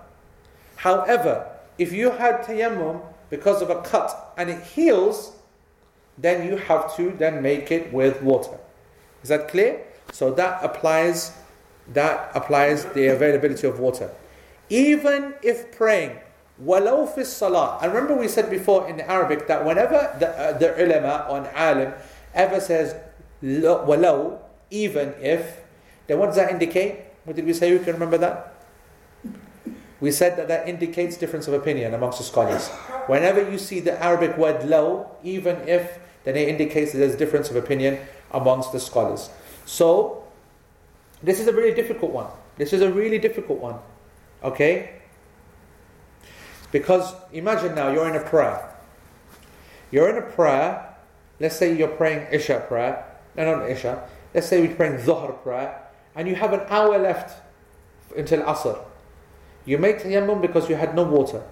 However, 0.76 1.50
if 1.78 1.92
you 1.92 2.10
had 2.10 2.42
tayammum 2.42 3.00
because 3.30 3.62
of 3.62 3.70
a 3.70 3.82
cut 3.82 4.34
and 4.36 4.50
it 4.50 4.62
heals, 4.62 5.32
then 6.18 6.46
you 6.46 6.56
have 6.56 6.94
to 6.96 7.10
then 7.12 7.42
make 7.42 7.70
it 7.70 7.92
with 7.92 8.22
water. 8.22 8.58
Is 9.22 9.30
that 9.30 9.48
clear? 9.48 9.80
So 10.12 10.30
that 10.34 10.62
applies 10.62 11.32
that 11.92 12.30
applies 12.34 12.84
the 12.86 13.08
availability 13.08 13.66
of 13.66 13.78
water. 13.78 14.10
Even 14.70 15.34
if 15.42 15.76
praying, 15.76 16.18
walau 16.62 17.12
fi 17.12 17.24
salah. 17.24 17.78
And 17.82 17.92
remember 17.92 18.16
we 18.16 18.28
said 18.28 18.48
before 18.48 18.88
in 18.88 19.00
Arabic 19.00 19.46
that 19.48 19.64
whenever 19.64 20.16
the, 20.18 20.28
uh, 20.28 20.58
the 20.58 20.82
ulama 20.82 21.26
or 21.28 21.38
an 21.38 21.46
alim 21.54 21.92
ever 22.32 22.60
says 22.60 22.94
walau, 23.42 24.38
even 24.70 25.14
if, 25.20 25.60
then 26.06 26.18
what 26.18 26.26
does 26.26 26.36
that 26.36 26.50
indicate? 26.50 27.00
What 27.24 27.36
did 27.36 27.46
we 27.46 27.52
say? 27.52 27.70
You 27.70 27.78
can 27.78 27.94
remember 27.94 28.18
that? 28.18 28.54
We 30.00 30.10
said 30.10 30.36
that 30.36 30.48
that 30.48 30.68
indicates 30.68 31.16
difference 31.16 31.48
of 31.48 31.54
opinion 31.54 31.94
amongst 31.94 32.18
the 32.18 32.24
scholars. 32.24 32.68
Whenever 33.06 33.50
you 33.50 33.58
see 33.58 33.80
the 33.80 34.00
Arabic 34.02 34.36
word 34.36 34.68
low, 34.68 35.10
even 35.22 35.56
if, 35.66 35.98
then 36.24 36.36
it 36.36 36.48
indicates 36.48 36.92
that 36.92 36.98
there's 36.98 37.16
difference 37.16 37.48
of 37.48 37.56
opinion 37.56 37.98
amongst 38.30 38.72
the 38.72 38.80
scholars. 38.80 39.30
So, 39.64 40.24
this 41.22 41.40
is 41.40 41.46
a 41.46 41.52
really 41.52 41.74
difficult 41.74 42.12
one. 42.12 42.26
This 42.56 42.72
is 42.72 42.82
a 42.82 42.92
really 42.92 43.18
difficult 43.18 43.60
one. 43.60 43.76
Okay? 44.42 45.00
Because 46.70 47.14
imagine 47.32 47.74
now 47.74 47.90
you're 47.90 48.08
in 48.08 48.16
a 48.16 48.24
prayer. 48.24 48.68
You're 49.90 50.10
in 50.10 50.18
a 50.18 50.26
prayer. 50.26 50.94
Let's 51.40 51.56
say 51.56 51.74
you're 51.74 51.88
praying 51.88 52.26
Isha 52.32 52.64
prayer. 52.68 53.06
No, 53.36 53.58
not 53.58 53.70
Isha. 53.70 54.06
Let's 54.34 54.48
say 54.48 54.60
we're 54.60 54.74
praying 54.74 54.98
Dhuhr 54.98 55.42
prayer. 55.42 55.80
And 56.14 56.28
you 56.28 56.34
have 56.36 56.52
an 56.52 56.60
hour 56.68 56.98
left 56.98 57.40
until 58.16 58.42
Asr. 58.42 58.78
You 59.64 59.78
make 59.78 60.00
tayammum 60.00 60.42
because 60.42 60.68
you 60.68 60.76
had 60.76 60.94
no 60.94 61.02
water. 61.02 61.42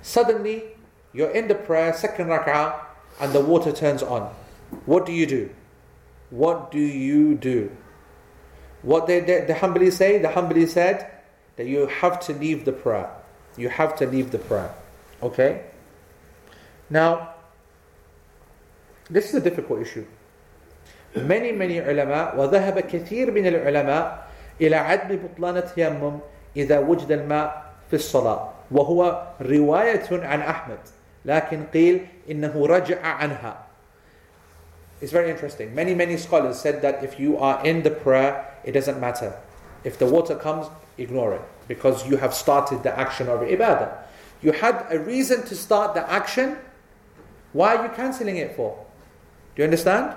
Suddenly, 0.00 0.64
you're 1.12 1.30
in 1.30 1.48
the 1.48 1.54
prayer, 1.54 1.92
second 1.92 2.26
rak'ah, 2.26 2.80
and 3.20 3.32
the 3.32 3.40
water 3.40 3.72
turns 3.72 4.02
on. 4.02 4.34
What 4.86 5.06
do 5.06 5.12
you 5.12 5.26
do? 5.26 5.50
What 6.30 6.70
do 6.70 6.78
you 6.78 7.34
do? 7.34 7.70
What 8.80 9.06
did 9.06 9.26
the, 9.26 9.52
the 9.52 9.90
say? 9.90 10.18
The 10.18 10.28
Hanbali 10.28 10.66
said 10.66 11.10
that 11.56 11.66
you 11.66 11.86
have 11.86 12.18
to 12.20 12.32
leave 12.32 12.64
the 12.64 12.72
prayer. 12.72 13.10
You 13.56 13.68
have 13.68 13.94
to 13.96 14.06
leave 14.06 14.30
the 14.30 14.38
prayer. 14.38 14.74
Okay? 15.22 15.64
Now, 16.88 17.34
this 19.10 19.28
is 19.28 19.34
a 19.34 19.40
difficult 19.40 19.82
issue 19.82 20.06
Many, 21.15 21.51
many 21.51 21.79
ulama, 21.79 22.33
وذهب 22.37 22.79
كثير 22.79 23.31
من 23.31 23.47
العلماء 23.47 24.27
إلى 24.61 24.75
عدم 24.75 25.15
بطلان 25.15 25.57
التيمم 25.57 26.19
إذا 26.57 26.79
وجد 26.79 27.11
الماء 27.11 27.65
في 27.89 27.95
الصلاة 27.95 28.49
وهو 28.71 29.23
رواية 29.41 30.07
عن 30.11 30.41
أحمد 30.41 30.79
لكن 31.25 31.63
قيل 31.73 32.07
إنه 32.29 32.67
رجع 32.67 33.01
عنها 33.01 33.57
It's 34.99 35.11
very 35.11 35.29
interesting. 35.29 35.75
Many, 35.75 35.93
many 35.93 36.17
scholars 36.17 36.59
said 36.59 36.81
that 36.81 37.03
if 37.03 37.19
you 37.19 37.37
are 37.37 37.63
in 37.63 37.83
the 37.83 37.91
prayer, 37.91 38.49
it 38.63 38.71
doesn't 38.71 38.99
matter. 38.99 39.35
If 39.83 39.99
the 39.99 40.07
water 40.07 40.35
comes, 40.35 40.65
ignore 40.97 41.35
it 41.35 41.41
because 41.67 42.07
you 42.07 42.17
have 42.17 42.33
started 42.33 42.81
the 42.81 42.97
action 42.97 43.29
of 43.29 43.41
ibadah. 43.41 43.95
You 44.41 44.53
had 44.53 44.85
a 44.89 44.97
reason 44.97 45.43
to 45.45 45.55
start 45.55 45.93
the 45.93 46.09
action. 46.09 46.57
Why 47.53 47.75
are 47.75 47.83
you 47.85 47.91
cancelling 47.91 48.37
it 48.37 48.55
for? 48.55 48.85
Do 49.55 49.61
you 49.61 49.65
understand? 49.65 50.15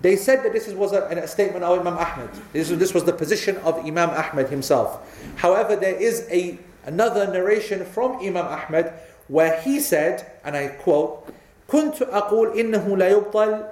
They 0.00 0.16
said 0.16 0.42
that 0.44 0.52
this 0.52 0.68
was 0.68 0.92
a, 0.92 1.06
a 1.06 1.28
statement 1.28 1.64
of 1.64 1.78
Imam 1.78 1.94
Ahmad. 1.94 2.30
This, 2.52 2.70
this 2.70 2.92
was 2.92 3.04
the 3.04 3.12
position 3.12 3.56
of 3.58 3.78
Imam 3.78 4.10
Ahmad 4.10 4.48
himself. 4.48 5.00
However, 5.36 5.76
there 5.76 5.94
is 5.94 6.26
a 6.30 6.58
another 6.84 7.26
narration 7.32 7.84
from 7.84 8.16
Imam 8.18 8.46
Ahmad 8.46 8.92
where 9.28 9.60
he 9.60 9.78
said, 9.80 10.32
and 10.44 10.56
I 10.56 10.68
quote, 10.68 11.32
كنت 11.68 12.02
أقول 12.10 12.58
إنه 12.58 12.96
لا 12.96 13.10
يبطل 13.10 13.64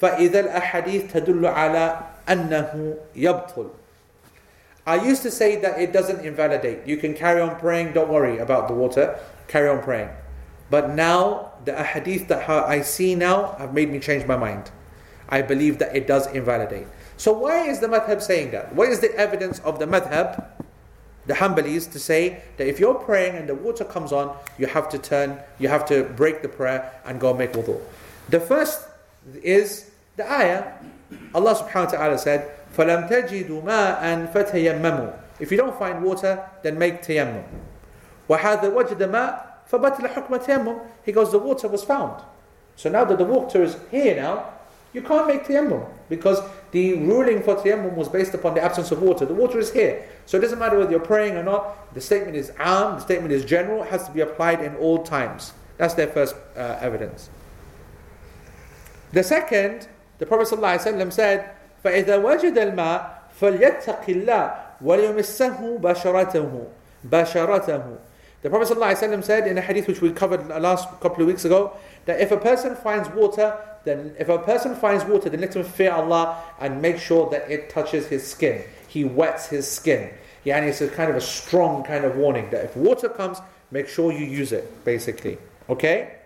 فإذا 0.00 0.40
الأحاديث 0.40 1.12
تدل 1.12 1.46
على 1.46 1.98
أنه 2.28 2.96
يبطل. 3.16 3.70
I 4.86 4.96
used 4.96 5.22
to 5.22 5.30
say 5.30 5.56
that 5.56 5.80
it 5.80 5.92
doesn't 5.92 6.24
invalidate. 6.24 6.86
You 6.86 6.96
can 6.96 7.14
carry 7.14 7.40
on 7.40 7.56
praying, 7.56 7.92
don't 7.92 8.08
worry 8.08 8.38
about 8.38 8.66
the 8.68 8.74
water, 8.74 9.18
carry 9.46 9.68
on 9.68 9.80
praying. 9.80 10.08
But 10.70 10.90
now, 10.90 11.52
the 11.64 11.72
ahadith 11.72 12.28
that 12.28 12.48
I 12.48 12.80
see 12.80 13.14
now 13.14 13.54
have 13.58 13.74
made 13.74 13.92
me 13.92 14.00
change 14.00 14.26
my 14.26 14.36
mind. 14.36 14.70
I 15.28 15.42
believe 15.42 15.78
that 15.78 15.94
it 15.96 16.06
does 16.06 16.26
invalidate. 16.28 16.86
So 17.16 17.32
why 17.32 17.68
is 17.68 17.80
the 17.80 17.86
madhab 17.86 18.20
saying 18.20 18.50
that? 18.50 18.74
What 18.74 18.88
is 18.88 19.00
the 19.00 19.14
evidence 19.16 19.60
of 19.60 19.78
the 19.78 19.86
madhab, 19.86 20.44
the 21.26 21.34
Hanbalis, 21.34 21.90
to 21.92 21.98
say 21.98 22.42
that 22.56 22.66
if 22.66 22.80
you're 22.80 22.94
praying 22.94 23.36
and 23.36 23.48
the 23.48 23.54
water 23.54 23.84
comes 23.84 24.12
on, 24.12 24.36
you 24.58 24.66
have 24.66 24.88
to 24.90 24.98
turn, 24.98 25.38
you 25.58 25.68
have 25.68 25.86
to 25.86 26.04
break 26.04 26.42
the 26.42 26.48
prayer 26.48 26.92
and 27.04 27.20
go 27.20 27.32
make 27.32 27.52
wudu. 27.52 27.80
The 28.28 28.40
first 28.40 28.88
is 29.42 29.90
the 30.16 30.30
ayah. 30.30 30.72
Allah 31.34 31.54
subhanahu 31.54 31.84
wa 31.84 31.90
ta'ala 31.90 32.18
said, 32.18 32.50
فَلَمْ 32.76 33.08
تَجِدُوا 33.08 33.62
مَاءً 33.62 34.32
فَتَيَمَّمُوا 34.32 35.18
If 35.40 35.50
you 35.50 35.58
don't 35.58 35.78
find 35.78 36.02
water, 36.02 36.42
then 36.62 36.78
make 36.78 37.02
tayammum. 37.02 37.44
وَهَذَا 38.28 38.72
وَجْدَ 38.72 38.98
مَاء 38.98 39.46
فَبَتْلَ 39.70 40.12
حُكْمَ 40.12 40.44
تَيَمُّمْ 40.44 40.86
He 41.04 41.12
goes, 41.12 41.30
the 41.30 41.38
water 41.38 41.68
was 41.68 41.84
found. 41.84 42.22
So 42.76 42.90
now 42.90 43.04
that 43.04 43.18
the 43.18 43.24
water 43.24 43.62
is 43.62 43.76
here 43.90 44.16
now, 44.16 44.50
you 44.92 45.00
can't 45.02 45.26
make 45.26 45.44
tayammum 45.44 45.88
because 46.08 46.38
the 46.72 46.94
ruling 46.94 47.42
for 47.42 47.56
tayammum 47.56 47.94
was 47.94 48.08
based 48.08 48.34
upon 48.34 48.54
the 48.54 48.62
absence 48.62 48.90
of 48.90 49.00
water. 49.00 49.24
The 49.24 49.34
water 49.34 49.58
is 49.58 49.72
here. 49.72 50.06
So 50.26 50.36
it 50.36 50.40
doesn't 50.40 50.58
matter 50.58 50.78
whether 50.78 50.90
you're 50.90 51.00
praying 51.00 51.36
or 51.36 51.42
not. 51.42 51.94
The 51.94 52.00
statement 52.00 52.36
is 52.36 52.52
am, 52.58 52.96
the 52.96 53.00
statement 53.00 53.32
is 53.32 53.44
general, 53.44 53.82
it 53.82 53.88
has 53.88 54.06
to 54.06 54.12
be 54.12 54.20
applied 54.20 54.60
in 54.62 54.76
all 54.76 55.02
times. 55.02 55.52
That's 55.78 55.94
their 55.94 56.08
first 56.08 56.34
uh, 56.56 56.78
evidence. 56.80 57.30
The 59.12 59.22
second, 59.22 59.88
the 60.18 60.26
Prophet 60.26 60.48
ﷺ 60.48 61.12
said, 61.12 61.50
فإذا 61.84 62.22
وجد 62.22 62.56
الماء 62.56 63.22
فليتق 63.40 64.04
الله 64.08 64.54
وليمسه 64.84 65.78
بشرته 65.78 66.66
بشرته 67.04 67.98
The 68.42 68.50
Prophet 68.50 68.76
ﷺ 68.76 69.24
said 69.24 69.46
in 69.46 69.56
a 69.56 69.60
hadith 69.60 69.86
which 69.86 70.00
we 70.00 70.10
covered 70.10 70.48
last 70.48 70.88
couple 71.00 71.22
of 71.22 71.28
weeks 71.28 71.44
ago 71.44 71.76
that 72.06 72.20
if 72.20 72.32
a 72.32 72.36
person 72.36 72.74
finds 72.74 73.08
water, 73.10 73.56
then 73.86 74.14
if 74.18 74.28
a 74.28 74.38
person 74.38 74.74
finds 74.76 75.04
water, 75.04 75.28
then 75.28 75.40
let 75.40 75.56
him 75.56 75.64
fear 75.64 75.92
Allah 75.92 76.42
and 76.60 76.80
make 76.80 76.98
sure 76.98 77.28
that 77.30 77.50
it 77.50 77.70
touches 77.70 78.06
his 78.06 78.26
skin. 78.26 78.62
He 78.86 79.04
wets 79.04 79.48
his 79.48 79.68
skin. 79.68 80.10
Yeah, 80.44 80.58
and 80.58 80.68
it's 80.68 80.80
a 80.80 80.88
kind 80.88 81.10
of 81.10 81.16
a 81.16 81.20
strong 81.20 81.82
kind 81.84 82.04
of 82.04 82.16
warning 82.16 82.50
that 82.50 82.64
if 82.64 82.76
water 82.76 83.08
comes, 83.08 83.38
make 83.70 83.88
sure 83.88 84.12
you 84.12 84.26
use 84.26 84.52
it, 84.52 84.84
basically. 84.84 85.38
Okay? 85.68 86.16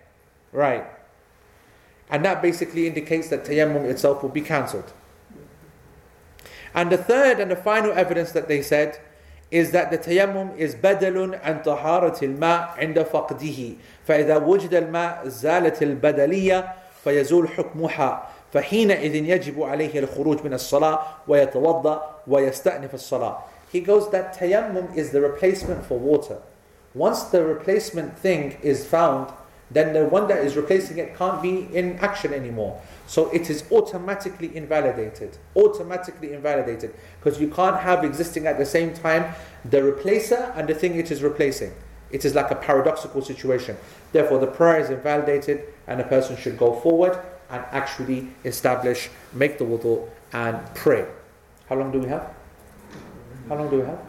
Right. 0.52 0.84
And 2.10 2.24
that 2.24 2.40
basically 2.40 2.86
indicates 2.86 3.28
that 3.28 3.44
tayammum 3.44 3.84
itself 3.84 4.22
will 4.22 4.30
be 4.30 4.40
cancelled. 4.40 4.92
And 6.74 6.90
the 6.90 6.98
third 6.98 7.40
and 7.40 7.50
the 7.50 7.56
final 7.56 7.92
evidence 7.92 8.32
that 8.32 8.48
they 8.48 8.62
said 8.62 9.00
is 9.50 9.70
that 9.70 9.90
the 9.90 9.98
tayammum 9.98 10.56
is 10.56 10.74
بدل 10.74 11.40
عن 11.40 11.62
طهارة 11.62 12.22
الماء 12.22 12.74
عند 12.78 13.02
فقده 13.02 13.74
فإذا 14.06 14.36
وجد 14.36 14.74
الماء 14.74 15.28
زالت 15.28 15.82
البدلية 15.82 16.74
فيزول 17.04 17.48
حكمها 17.48 18.28
فحينئذ 18.52 19.14
يجب 19.14 19.62
عليه 19.62 19.98
الخروج 19.98 20.44
من 20.44 20.54
الصلاة 20.54 21.00
ويتوضأ 21.28 22.02
ويستأنف 22.26 22.94
الصلاة 22.94 23.38
He 23.72 23.80
goes 23.80 24.10
that 24.10 24.38
tayammum 24.38 24.96
is 24.96 25.10
the 25.10 25.20
replacement 25.20 25.84
for 25.84 25.98
water. 25.98 26.38
Once 26.94 27.24
the 27.24 27.44
replacement 27.44 28.16
thing 28.16 28.56
is 28.62 28.86
found, 28.86 29.32
then 29.70 29.92
the 29.92 30.04
one 30.06 30.28
that 30.28 30.44
is 30.44 30.56
replacing 30.56 30.98
it 30.98 31.16
can't 31.16 31.42
be 31.42 31.68
in 31.76 31.98
action 31.98 32.32
anymore. 32.32 32.80
So 33.06 33.28
it 33.32 33.50
is 33.50 33.64
automatically 33.70 34.56
invalidated. 34.56 35.36
Automatically 35.56 36.32
invalidated. 36.32 36.94
Because 37.18 37.40
you 37.40 37.48
can't 37.48 37.80
have 37.80 38.04
existing 38.04 38.46
at 38.46 38.58
the 38.58 38.66
same 38.66 38.94
time 38.94 39.34
the 39.64 39.78
replacer 39.78 40.56
and 40.56 40.68
the 40.68 40.74
thing 40.74 40.96
it 40.96 41.10
is 41.10 41.22
replacing. 41.22 41.72
It 42.11 42.25
is 42.25 42.35
like 42.35 42.51
a 42.51 42.55
paradoxical 42.55 43.21
situation. 43.21 43.77
Therefore, 44.11 44.39
the 44.39 44.47
prayer 44.47 44.79
is 44.79 44.89
invalidated 44.89 45.63
and 45.87 46.01
a 46.01 46.03
person 46.03 46.35
should 46.35 46.57
go 46.57 46.73
forward 46.73 47.17
and 47.49 47.63
actually 47.71 48.27
establish, 48.45 49.09
make 49.33 49.57
the 49.57 49.65
wudu 49.65 50.07
and 50.33 50.57
pray. 50.75 51.05
How 51.67 51.75
long 51.75 51.91
do 51.91 51.99
we 51.99 52.07
have? 52.07 52.33
How 53.47 53.55
long 53.55 53.69
do 53.69 53.77
we 53.77 53.85
have? 53.85 53.99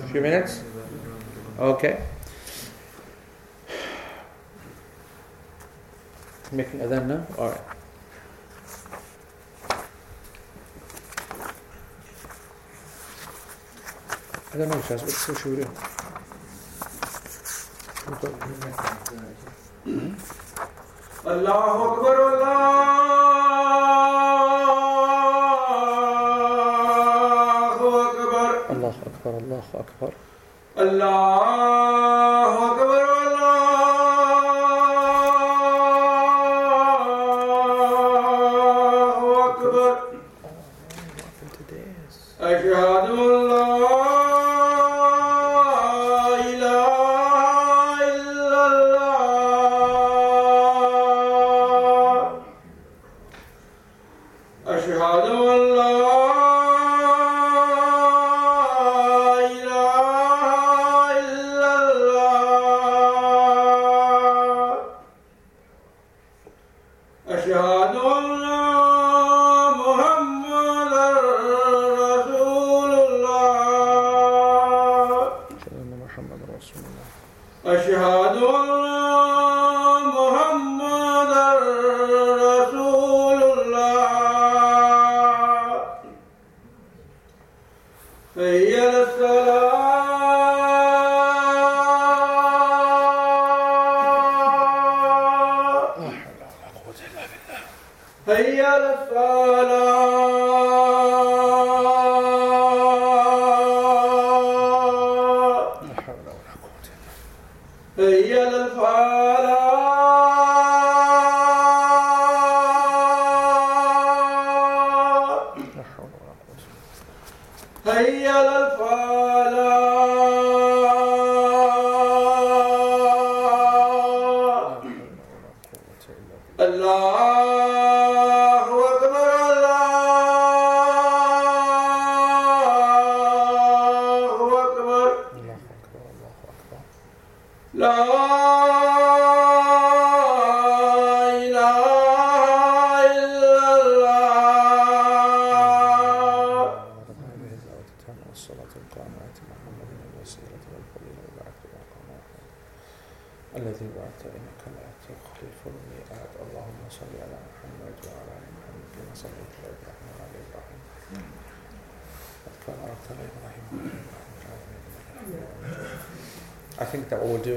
A 0.00 0.08
few 0.08 0.20
minutes? 0.20 0.62
Okay. 1.58 2.02
Making 6.50 6.80
adhan 6.80 7.06
now? 7.06 7.26
Alright. 7.38 7.60
I 14.54 14.58
don't 14.58 14.68
know, 14.68 14.76
Shaz, 14.76 15.02
what 15.02 15.38
should 15.38 15.56
we 15.56 15.64
do? 15.64 15.70
الله 21.27 21.93
أكبر 21.93 22.17
الله 28.71 28.93
أكبر 29.05 29.37
الله 29.37 29.63
أكبر 29.73 30.11
الله 30.77 31.80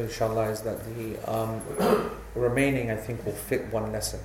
inshallah, 0.06 0.49
is 0.49 0.62
that 0.62 0.80
the 0.95 1.32
um, 1.32 1.62
remaining, 2.36 2.91
I 2.91 2.95
think, 2.95 3.26
will 3.26 3.34
fit 3.34 3.68
one 3.72 3.91
lesson. 3.91 4.20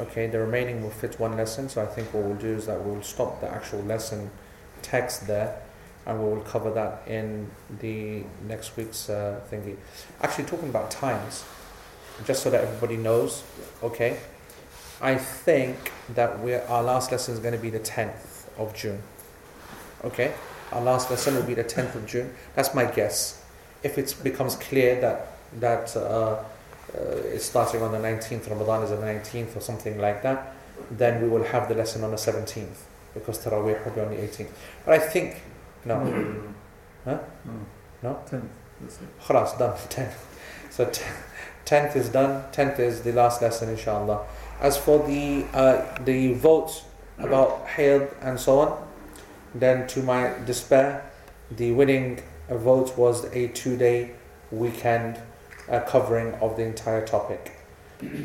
Okay, 0.00 0.26
the 0.26 0.38
remaining 0.38 0.82
will 0.82 0.90
fit 0.90 1.20
one 1.20 1.36
lesson. 1.36 1.68
So 1.68 1.82
I 1.82 1.86
think 1.86 2.12
what 2.14 2.24
we'll 2.24 2.36
do 2.36 2.54
is 2.54 2.66
that 2.66 2.82
we'll 2.82 3.02
stop 3.02 3.40
the 3.40 3.48
actual 3.48 3.82
lesson 3.82 4.30
text 4.80 5.26
there, 5.26 5.60
and 6.06 6.22
we 6.22 6.28
will 6.30 6.40
cover 6.40 6.70
that 6.72 7.02
in 7.06 7.50
the 7.80 8.24
next 8.48 8.76
week's 8.76 9.08
uh, 9.10 9.40
thingy. 9.50 9.76
Actually, 10.22 10.44
talking 10.44 10.68
about 10.68 10.90
times, 10.90 11.44
just 12.24 12.42
so 12.42 12.50
that 12.50 12.64
everybody 12.64 12.96
knows. 12.96 13.44
Okay, 13.82 14.18
I 15.00 15.16
think 15.16 15.92
that 16.14 16.40
we're, 16.40 16.62
our 16.62 16.82
last 16.82 17.12
lesson 17.12 17.34
is 17.34 17.40
going 17.40 17.54
to 17.54 17.60
be 17.60 17.70
the 17.70 17.78
tenth 17.78 18.48
of 18.58 18.74
June. 18.74 19.02
Okay, 20.04 20.32
our 20.72 20.80
last 20.80 21.10
lesson 21.10 21.34
will 21.34 21.42
be 21.42 21.54
the 21.54 21.64
tenth 21.64 21.94
of 21.94 22.06
June. 22.06 22.34
That's 22.54 22.74
my 22.74 22.86
guess 22.86 23.41
if 23.82 23.98
it 23.98 24.14
becomes 24.22 24.56
clear 24.56 25.00
that 25.00 25.28
that 25.60 25.96
uh, 25.96 26.00
uh 26.00 26.42
it's 27.34 27.44
starting 27.44 27.82
on 27.82 27.92
the 27.92 27.98
19th, 27.98 28.48
Ramadan 28.50 28.82
is 28.82 28.90
on 28.90 29.00
the 29.00 29.06
19th 29.06 29.56
or 29.56 29.60
something 29.60 29.98
like 29.98 30.22
that, 30.22 30.54
then 30.90 31.22
we 31.22 31.28
will 31.28 31.44
have 31.44 31.68
the 31.68 31.74
lesson 31.74 32.04
on 32.04 32.10
the 32.10 32.16
17th 32.16 32.78
because 33.14 33.38
Taraweeh 33.44 33.84
will 33.84 33.92
be 33.92 34.00
on 34.00 34.10
the 34.10 34.16
18th. 34.16 34.48
But 34.84 34.94
I 34.94 34.98
think, 34.98 35.42
no. 35.84 35.96
Mm. 35.96 36.52
Huh? 37.04 37.18
Mm. 37.46 37.64
No? 38.02 38.18
10th. 38.30 38.48
Khalas, 39.22 39.58
done. 39.58 39.76
10th. 39.88 40.14
So 40.70 40.90
10th 41.66 41.96
is 41.96 42.08
done. 42.08 42.44
10th 42.52 42.78
is 42.78 43.02
the 43.02 43.12
last 43.12 43.42
lesson, 43.42 43.68
inshallah. 43.68 44.26
As 44.60 44.76
for 44.76 45.06
the 45.06 45.44
uh, 45.52 45.84
the 46.04 46.34
votes 46.34 46.84
about 47.18 47.66
Hayd 47.66 48.08
and 48.20 48.38
so 48.38 48.60
on, 48.60 48.88
then 49.54 49.86
to 49.88 50.02
my 50.02 50.32
despair, 50.46 51.10
the 51.50 51.72
winning 51.72 52.22
uh, 52.52 52.58
vote 52.58 52.96
was 52.96 53.24
a 53.32 53.48
two-day 53.48 54.12
weekend 54.50 55.20
uh, 55.68 55.80
covering 55.80 56.34
of 56.34 56.56
the 56.56 56.62
entire 56.62 57.06
topic, 57.06 57.52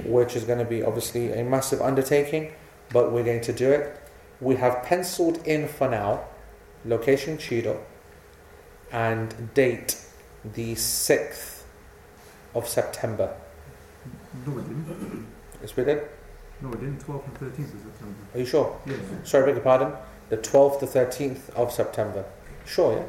which 0.05 0.35
is 0.35 0.43
going 0.43 0.59
to 0.59 0.65
be 0.65 0.83
obviously 0.83 1.31
a 1.33 1.43
massive 1.43 1.81
undertaking, 1.81 2.51
but 2.91 3.11
we're 3.11 3.23
going 3.23 3.41
to 3.41 3.53
do 3.53 3.71
it. 3.71 3.99
We 4.39 4.55
have 4.55 4.83
penciled 4.83 5.45
in 5.47 5.67
for 5.67 5.89
now 5.89 6.25
location 6.85 7.37
Cheeto 7.37 7.79
and 8.91 9.53
date 9.53 10.01
the 10.53 10.73
6th 10.73 11.63
of 12.55 12.67
September. 12.67 13.35
No, 14.45 14.53
we 14.53 14.61
didn't. 14.61 15.27
Is 15.61 15.75
we 15.75 15.83
did? 15.83 16.03
No, 16.61 16.69
we 16.69 16.77
didn't. 16.77 17.05
12th 17.05 17.25
and 17.25 17.53
13th 17.53 17.73
of 17.73 17.81
September. 17.81 18.15
Are 18.33 18.39
you 18.39 18.45
sure? 18.45 18.79
Yes. 18.85 18.99
Sorry, 19.23 19.45
beg 19.45 19.55
your 19.55 19.63
pardon. 19.63 19.93
The 20.29 20.37
12th 20.37 20.79
to 20.79 20.85
13th 20.85 21.49
of 21.51 21.71
September. 21.71 22.25
Sure, 22.65 22.97
yeah? 22.97 23.03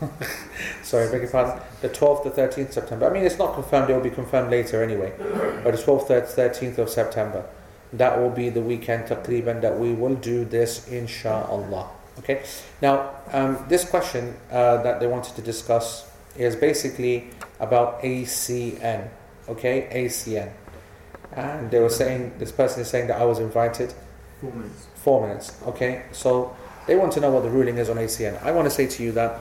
Sorry, 0.82 1.10
beg 1.10 1.22
your 1.22 1.30
pardon. 1.30 1.60
The 1.80 1.88
12th 1.88 2.24
to 2.24 2.30
13th 2.30 2.72
September. 2.72 3.08
I 3.08 3.12
mean, 3.12 3.24
it's 3.24 3.38
not 3.38 3.54
confirmed, 3.54 3.90
it 3.90 3.94
will 3.94 4.00
be 4.02 4.10
confirmed 4.10 4.50
later 4.50 4.82
anyway. 4.82 5.12
But 5.18 5.72
the 5.72 5.82
12th 5.82 6.06
to 6.08 6.22
13th 6.22 6.78
of 6.78 6.88
September. 6.88 7.44
That 7.92 8.18
will 8.18 8.30
be 8.30 8.48
the 8.48 8.60
weekend, 8.60 9.06
taqriban, 9.06 9.60
that 9.60 9.78
we 9.78 9.92
will 9.92 10.14
do 10.14 10.44
this, 10.44 10.88
inshallah. 10.88 11.88
Okay? 12.18 12.42
Now, 12.80 13.10
um, 13.32 13.64
this 13.68 13.84
question 13.84 14.36
uh, 14.50 14.82
that 14.82 15.00
they 15.00 15.06
wanted 15.06 15.34
to 15.36 15.42
discuss 15.42 16.10
is 16.36 16.56
basically 16.56 17.28
about 17.60 18.02
ACN. 18.02 19.08
Okay? 19.48 19.88
ACN. 19.92 20.52
And 21.34 21.70
they 21.70 21.80
were 21.80 21.90
saying, 21.90 22.32
this 22.38 22.52
person 22.52 22.82
is 22.82 22.88
saying 22.88 23.08
that 23.08 23.20
I 23.20 23.24
was 23.24 23.38
invited. 23.38 23.94
Four 24.40 24.52
minutes. 24.52 24.86
Four 24.96 25.26
minutes. 25.26 25.62
Okay? 25.66 26.04
So 26.12 26.56
they 26.86 26.96
want 26.96 27.12
to 27.12 27.20
know 27.20 27.30
what 27.30 27.42
the 27.42 27.50
ruling 27.50 27.78
is 27.78 27.88
on 27.88 27.96
ACN. 27.96 28.42
I 28.42 28.52
want 28.52 28.66
to 28.66 28.70
say 28.70 28.86
to 28.86 29.02
you 29.02 29.12
that 29.12 29.40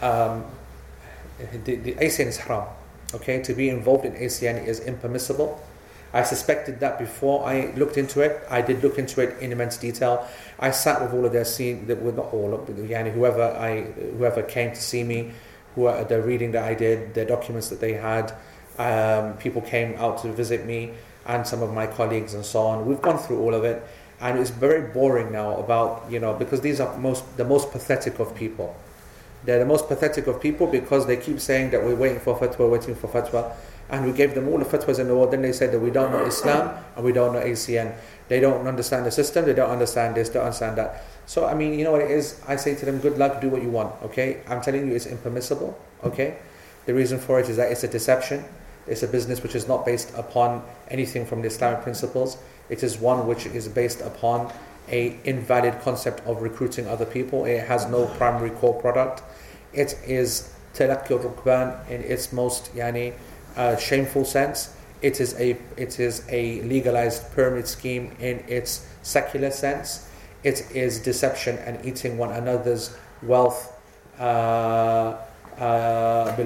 um, 0.00 0.44
the, 1.64 1.76
the 1.76 1.94
ACN 1.94 2.26
is 2.26 2.36
haram. 2.36 2.68
Okay, 3.14 3.40
to 3.42 3.54
be 3.54 3.70
involved 3.70 4.04
in 4.04 4.12
ACN 4.12 4.66
is 4.66 4.80
impermissible. 4.80 5.62
I 6.12 6.22
suspected 6.22 6.80
that 6.80 6.98
before 6.98 7.46
I 7.46 7.72
looked 7.74 7.96
into 7.96 8.20
it. 8.20 8.42
I 8.50 8.62
did 8.62 8.82
look 8.82 8.98
into 8.98 9.20
it 9.20 9.38
in 9.40 9.52
immense 9.52 9.76
detail. 9.76 10.26
I 10.58 10.70
sat 10.70 11.00
with 11.00 11.12
all 11.12 11.24
of 11.24 11.32
their 11.32 11.44
scene, 11.44 11.86
with 11.86 12.16
not 12.16 12.32
all 12.32 12.54
of 12.54 12.68
yani 12.68 13.12
whoever 13.12 13.42
I 13.42 13.82
whoever 14.16 14.42
came 14.42 14.70
to 14.70 14.80
see 14.80 15.04
me, 15.04 15.32
who 15.74 15.82
the 16.04 16.20
reading 16.20 16.52
that 16.52 16.64
I 16.64 16.74
did, 16.74 17.14
the 17.14 17.24
documents 17.24 17.68
that 17.68 17.80
they 17.80 17.94
had. 17.94 18.34
Um, 18.78 19.36
people 19.38 19.60
came 19.60 19.96
out 19.96 20.22
to 20.22 20.32
visit 20.32 20.64
me 20.64 20.92
and 21.26 21.46
some 21.46 21.62
of 21.62 21.72
my 21.72 21.86
colleagues 21.86 22.34
and 22.34 22.44
so 22.44 22.60
on. 22.60 22.86
We've 22.86 23.02
gone 23.02 23.18
through 23.18 23.40
all 23.40 23.54
of 23.54 23.64
it, 23.64 23.86
and 24.20 24.38
it's 24.38 24.50
very 24.50 24.92
boring 24.92 25.32
now 25.32 25.56
about 25.56 26.06
you 26.10 26.18
know 26.18 26.34
because 26.34 26.60
these 26.60 26.80
are 26.80 26.96
most 26.98 27.24
the 27.36 27.44
most 27.44 27.70
pathetic 27.70 28.18
of 28.18 28.34
people. 28.34 28.74
They're 29.44 29.60
the 29.60 29.66
most 29.66 29.86
pathetic 29.88 30.26
of 30.26 30.40
people 30.40 30.66
because 30.66 31.06
they 31.06 31.16
keep 31.16 31.40
saying 31.40 31.70
that 31.70 31.82
we're 31.82 31.94
waiting 31.94 32.20
for 32.20 32.36
fatwa, 32.36 32.70
waiting 32.70 32.94
for 32.94 33.06
fatwa. 33.08 33.54
And 33.88 34.04
we 34.04 34.12
gave 34.12 34.34
them 34.34 34.48
all 34.48 34.58
the 34.58 34.64
fatwas 34.64 34.98
in 34.98 35.08
the 35.08 35.14
world. 35.14 35.30
Then 35.30 35.42
they 35.42 35.52
said 35.52 35.72
that 35.72 35.78
we 35.78 35.90
don't 35.90 36.10
know 36.10 36.24
Islam 36.24 36.76
and 36.96 37.04
we 37.04 37.12
don't 37.12 37.32
know 37.32 37.40
ACN. 37.40 37.94
They 38.28 38.40
don't 38.40 38.66
understand 38.66 39.06
the 39.06 39.10
system, 39.10 39.46
they 39.46 39.54
don't 39.54 39.70
understand 39.70 40.14
this, 40.14 40.28
they 40.28 40.34
don't 40.34 40.44
understand 40.44 40.76
that. 40.76 41.02
So, 41.26 41.46
I 41.46 41.54
mean, 41.54 41.78
you 41.78 41.84
know 41.84 41.92
what 41.92 42.02
it 42.02 42.10
is? 42.10 42.40
I 42.46 42.56
say 42.56 42.74
to 42.74 42.84
them, 42.84 42.98
good 42.98 43.18
luck, 43.18 43.40
do 43.40 43.48
what 43.48 43.62
you 43.62 43.70
want, 43.70 43.94
okay? 44.02 44.42
I'm 44.46 44.60
telling 44.60 44.86
you, 44.86 44.94
it's 44.94 45.06
impermissible, 45.06 45.78
okay? 46.04 46.36
The 46.84 46.94
reason 46.94 47.18
for 47.18 47.40
it 47.40 47.48
is 47.48 47.56
that 47.56 47.72
it's 47.72 47.84
a 47.84 47.88
deception. 47.88 48.44
It's 48.86 49.02
a 49.02 49.08
business 49.08 49.42
which 49.42 49.54
is 49.54 49.68
not 49.68 49.84
based 49.84 50.12
upon 50.16 50.62
anything 50.88 51.26
from 51.26 51.42
the 51.42 51.48
Islamic 51.48 51.82
principles. 51.82 52.38
It 52.68 52.82
is 52.82 52.98
one 52.98 53.26
which 53.26 53.46
is 53.46 53.68
based 53.68 54.00
upon 54.00 54.52
a 54.90 55.16
invalid 55.24 55.80
concept 55.80 56.26
of 56.26 56.42
recruiting 56.42 56.86
other 56.86 57.04
people. 57.04 57.44
It 57.44 57.66
has 57.66 57.86
no 57.86 58.06
primary 58.06 58.50
core 58.50 58.80
product. 58.80 59.22
It 59.72 59.98
is 60.06 60.52
talaqi 60.74 61.18
rukban 61.20 61.88
in 61.88 62.02
its 62.02 62.32
most 62.32 62.74
yani, 62.74 63.14
uh, 63.56 63.76
shameful 63.76 64.24
sense. 64.24 64.74
It 65.02 65.20
is 65.20 65.38
a 65.38 65.56
it 65.76 66.00
is 66.00 66.24
a 66.28 66.62
legalized 66.62 67.32
pyramid 67.34 67.68
scheme 67.68 68.16
in 68.18 68.42
its 68.48 68.86
secular 69.02 69.50
sense. 69.50 70.08
It 70.42 70.70
is 70.74 71.00
deception 71.00 71.58
and 71.58 71.84
eating 71.84 72.18
one 72.18 72.32
another's 72.32 72.96
wealth 73.22 73.72
uh, 74.18 75.16
uh, 75.58 76.36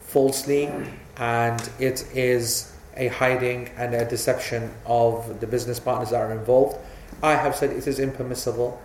falsely, 0.00 0.70
and 1.16 1.70
it 1.78 2.06
is 2.14 2.71
a 2.96 3.08
hiding 3.08 3.70
and 3.76 3.94
a 3.94 4.04
deception 4.04 4.70
of 4.86 5.40
the 5.40 5.46
business 5.46 5.80
partners 5.80 6.10
that 6.10 6.20
are 6.20 6.32
involved. 6.32 6.76
I 7.22 7.36
have 7.36 7.54
said 7.56 7.70
it 7.70 7.86
is 7.86 7.98
impermissible. 7.98 8.80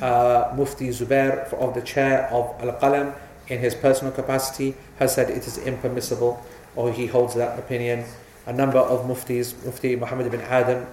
Uh, 0.00 0.52
Mufti 0.56 0.88
Zubair 0.88 1.52
of 1.54 1.74
the 1.74 1.80
chair 1.80 2.28
of 2.30 2.54
Al 2.60 2.78
Qalam 2.78 3.14
in 3.48 3.60
his 3.60 3.74
personal 3.74 4.12
capacity 4.12 4.74
has 4.98 5.14
said 5.14 5.30
it 5.30 5.46
is 5.46 5.58
impermissible 5.58 6.44
or 6.74 6.92
he 6.92 7.06
holds 7.06 7.34
that 7.34 7.58
opinion. 7.58 8.04
A 8.46 8.52
number 8.52 8.78
of 8.78 9.06
muftis, 9.06 9.54
Mufti 9.64 9.96
Muhammad 9.96 10.26
ibn 10.26 10.40
Adam, 10.42 10.86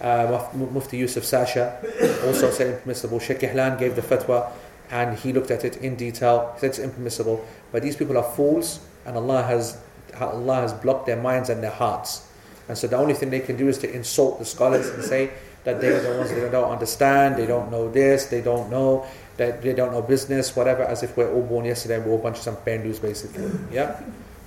uh, 0.00 0.48
Mufti 0.54 0.96
Yusuf 0.98 1.24
Sasha 1.24 1.78
also 2.24 2.50
said 2.50 2.74
impermissible. 2.74 3.18
Sheikh 3.18 3.40
Ihlan 3.40 3.78
gave 3.78 3.96
the 3.96 4.02
fatwa 4.02 4.50
and 4.90 5.18
he 5.18 5.32
looked 5.32 5.50
at 5.50 5.64
it 5.64 5.76
in 5.78 5.96
detail. 5.96 6.52
He 6.54 6.60
said 6.60 6.70
it's 6.70 6.78
impermissible. 6.78 7.44
But 7.72 7.82
these 7.82 7.96
people 7.96 8.16
are 8.16 8.34
fools 8.34 8.80
and 9.04 9.16
Allah 9.16 9.42
has, 9.42 9.78
Allah 10.20 10.56
has 10.56 10.72
blocked 10.72 11.06
their 11.06 11.20
minds 11.20 11.48
and 11.48 11.62
their 11.62 11.70
hearts. 11.70 12.26
And 12.68 12.76
so 12.76 12.86
the 12.86 12.96
only 12.96 13.14
thing 13.14 13.30
they 13.30 13.40
can 13.40 13.56
do 13.56 13.68
is 13.68 13.78
to 13.78 13.92
insult 13.92 14.38
the 14.38 14.44
scholars 14.44 14.88
and 14.88 15.02
say 15.04 15.30
that 15.64 15.80
they're 15.80 16.00
the 16.00 16.18
ones 16.18 16.30
that 16.30 16.52
don't 16.52 16.70
understand, 16.70 17.36
they 17.36 17.46
don't 17.46 17.70
know 17.70 17.90
this, 17.90 18.26
they 18.26 18.40
don't 18.40 18.70
know, 18.70 19.06
that 19.36 19.62
they 19.62 19.72
don't 19.72 19.92
know 19.92 20.02
business, 20.02 20.56
whatever, 20.56 20.82
as 20.82 21.02
if 21.02 21.16
we're 21.16 21.32
all 21.32 21.42
born 21.42 21.64
yesterday 21.64 21.96
and 21.96 22.04
we're 22.04 22.12
all 22.12 22.18
a 22.18 22.22
bunch 22.22 22.38
of 22.38 22.42
some 22.42 22.56
pandus 22.56 23.00
basically. 23.00 23.50
Yeah? 23.70 24.00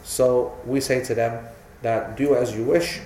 So 0.04 0.58
we 0.66 0.82
say 0.82 1.04
to 1.06 1.16
them 1.16 1.46
that 1.82 2.18
do 2.18 2.36
as 2.36 2.56
you 2.56 2.64
wish. 2.64 3.00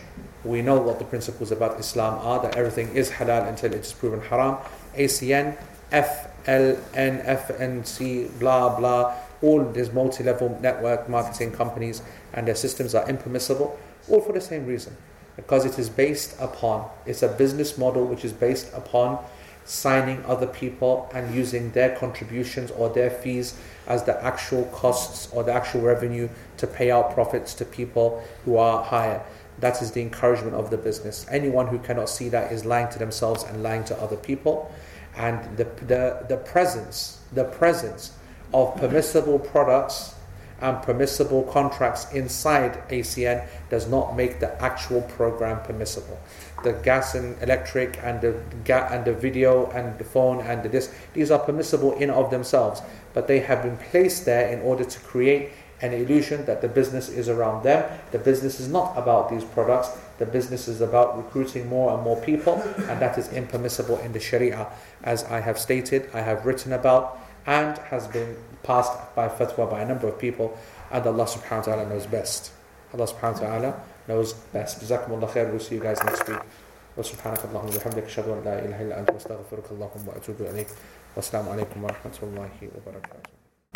We 0.44 0.62
know 0.62 0.80
what 0.80 1.00
the 1.00 1.06
principles 1.06 1.52
about 1.52 1.80
Islam 1.80 2.16
are, 2.20 2.42
that 2.42 2.58
everything 2.58 2.90
is 2.96 3.10
halal 3.10 3.48
until 3.48 3.74
it's 3.74 3.94
proven 3.94 4.20
haram. 4.22 4.58
ACN, 4.96 5.58
FLN, 5.92 7.26
FNC, 7.26 8.40
blah, 8.40 8.78
blah, 8.78 9.16
all 9.42 9.64
these 9.72 9.92
multi-level 9.92 10.58
network 10.62 11.08
marketing 11.08 11.52
companies 11.52 12.02
and 12.34 12.48
their 12.48 12.56
systems 12.56 12.96
are 12.96 13.08
impermissible, 13.08 13.78
all 14.10 14.22
for 14.22 14.34
the 14.34 14.42
same 14.42 14.66
reason. 14.66 14.96
Because 15.36 15.66
it 15.66 15.80
is 15.80 15.90
based 15.90 16.36
upon, 16.40 16.90
it's 17.06 17.24
a 17.24 17.28
business 17.28 17.78
model 17.78 18.06
which 18.06 18.24
is 18.24 18.34
based 18.34 18.72
upon 18.74 19.20
signing 19.66 20.24
other 20.26 20.48
people 20.48 21.10
and 21.14 21.34
using 21.34 21.72
their 21.72 21.96
contributions 21.96 22.70
or 22.72 22.90
their 22.90 23.10
fees 23.10 23.58
as 23.88 24.04
the 24.04 24.24
actual 24.24 24.66
costs 24.66 25.32
or 25.32 25.44
the 25.44 25.54
actual 25.54 25.82
revenue 25.82 26.28
to 26.58 26.68
pay 26.68 26.92
out 26.92 27.14
profits 27.14 27.54
to 27.54 27.66
people 27.66 28.24
who 28.46 28.58
are 28.58 28.84
higher. 28.84 29.24
That 29.60 29.82
is 29.82 29.92
the 29.92 30.02
encouragement 30.02 30.56
of 30.56 30.70
the 30.70 30.78
business. 30.78 31.26
Anyone 31.30 31.68
who 31.68 31.80
cannot 31.80 32.10
see 32.10 32.30
that 32.30 32.52
is 32.52 32.66
lying 32.66 32.90
to 32.90 33.00
themselves 33.00 33.44
and 33.44 33.64
lying 33.64 33.84
to 33.86 33.98
other 34.02 34.18
people. 34.18 34.74
And 35.16 35.58
the, 35.58 35.66
the, 35.86 36.26
the 36.28 36.38
presence, 36.38 37.20
the 37.32 37.46
presence 37.46 38.12
of 38.54 38.76
permissible 38.76 39.40
products 39.40 40.16
and 40.64 40.82
permissible 40.82 41.44
contracts 41.44 42.12
inside 42.14 42.82
ACN 42.90 43.46
does 43.70 43.88
not 43.88 44.16
make 44.16 44.40
the 44.40 44.60
actual 44.64 45.02
program 45.02 45.62
permissible. 45.62 46.18
The 46.64 46.72
gas 46.72 47.16
and 47.16 47.40
electric 47.44 48.00
and 48.02 48.22
the 48.22 48.40
ga- 48.64 48.88
and 48.90 49.04
the 49.04 49.14
video 49.14 49.70
and 49.72 50.00
the 50.00 50.06
phone 50.06 50.40
and 50.40 50.64
the 50.64 50.70
this 50.70 50.90
these 51.14 51.30
are 51.32 51.40
permissible 51.40 51.92
in 51.94 52.10
of 52.10 52.32
themselves 52.32 52.82
but 53.14 53.28
they 53.28 53.40
have 53.42 53.62
been 53.62 53.78
placed 53.78 54.24
there 54.26 54.48
in 54.48 54.62
order 54.62 54.86
to 54.86 55.00
create 55.02 55.52
an 55.82 55.92
illusion 55.92 56.46
that 56.46 56.62
the 56.62 56.70
business 56.70 57.10
is 57.10 57.28
around 57.28 57.64
them. 57.64 57.84
The 58.12 58.20
business 58.20 58.62
is 58.62 58.70
not 58.70 58.98
about 58.98 59.30
these 59.30 59.44
products. 59.44 59.90
The 60.18 60.26
business 60.26 60.70
is 60.70 60.80
about 60.80 61.18
recruiting 61.18 61.68
more 61.68 61.94
and 61.94 62.02
more 62.02 62.20
people 62.22 62.62
and 62.88 63.02
that 63.02 63.18
is 63.18 63.28
impermissible 63.34 63.98
in 64.00 64.14
the 64.14 64.20
sharia. 64.22 64.68
As 65.04 65.26
i 65.26 65.42
have 65.42 65.60
stated 65.60 66.10
i 66.14 66.22
have 66.22 66.46
written 66.46 66.72
about 66.72 67.20
and 67.46 67.78
has 67.92 68.08
been 68.08 68.38
passed 68.63 68.93
by 69.17 69.29
fatwa 69.29 69.71
by 69.71 69.81
a 69.83 69.87
number 69.87 70.09
of 70.09 70.19
people 70.19 70.57
and 70.93 71.07
allah 71.07 71.25
subhanahu 71.25 71.67
wa 71.67 71.69
ta'ala 71.73 71.85
knows 71.89 72.07
best 72.07 72.51
allah 72.95 73.07
subhanahu 73.07 73.41
wa 73.41 73.47
ta'ala 73.49 73.71
knows 74.09 74.33
best. 74.53 74.81
Jazakumullah 74.81 75.29
khair. 75.29 75.51
We'll 75.51 75.61
see 75.61 75.77
you 75.77 75.81
guys 75.81 76.03
next 76.03 76.27
week. 76.29 76.41
وسبحانك 76.99 77.45
اللهم 77.45 77.67
وبحمدك 77.67 78.05
اشهد 78.05 78.29
ان 78.29 78.43
لا 78.45 78.59
اله 78.59 78.83
الا 78.83 79.01
انت 79.01 79.11
واستغفرك 79.11 79.65
اللهم 79.71 80.09
واتوب 80.09 80.37
اليك 80.41 80.67
والسلام 81.17 81.49
عليكم 81.49 81.85
ورحمه 81.85 82.19
الله 82.23 82.51
وبركاته 82.63 83.32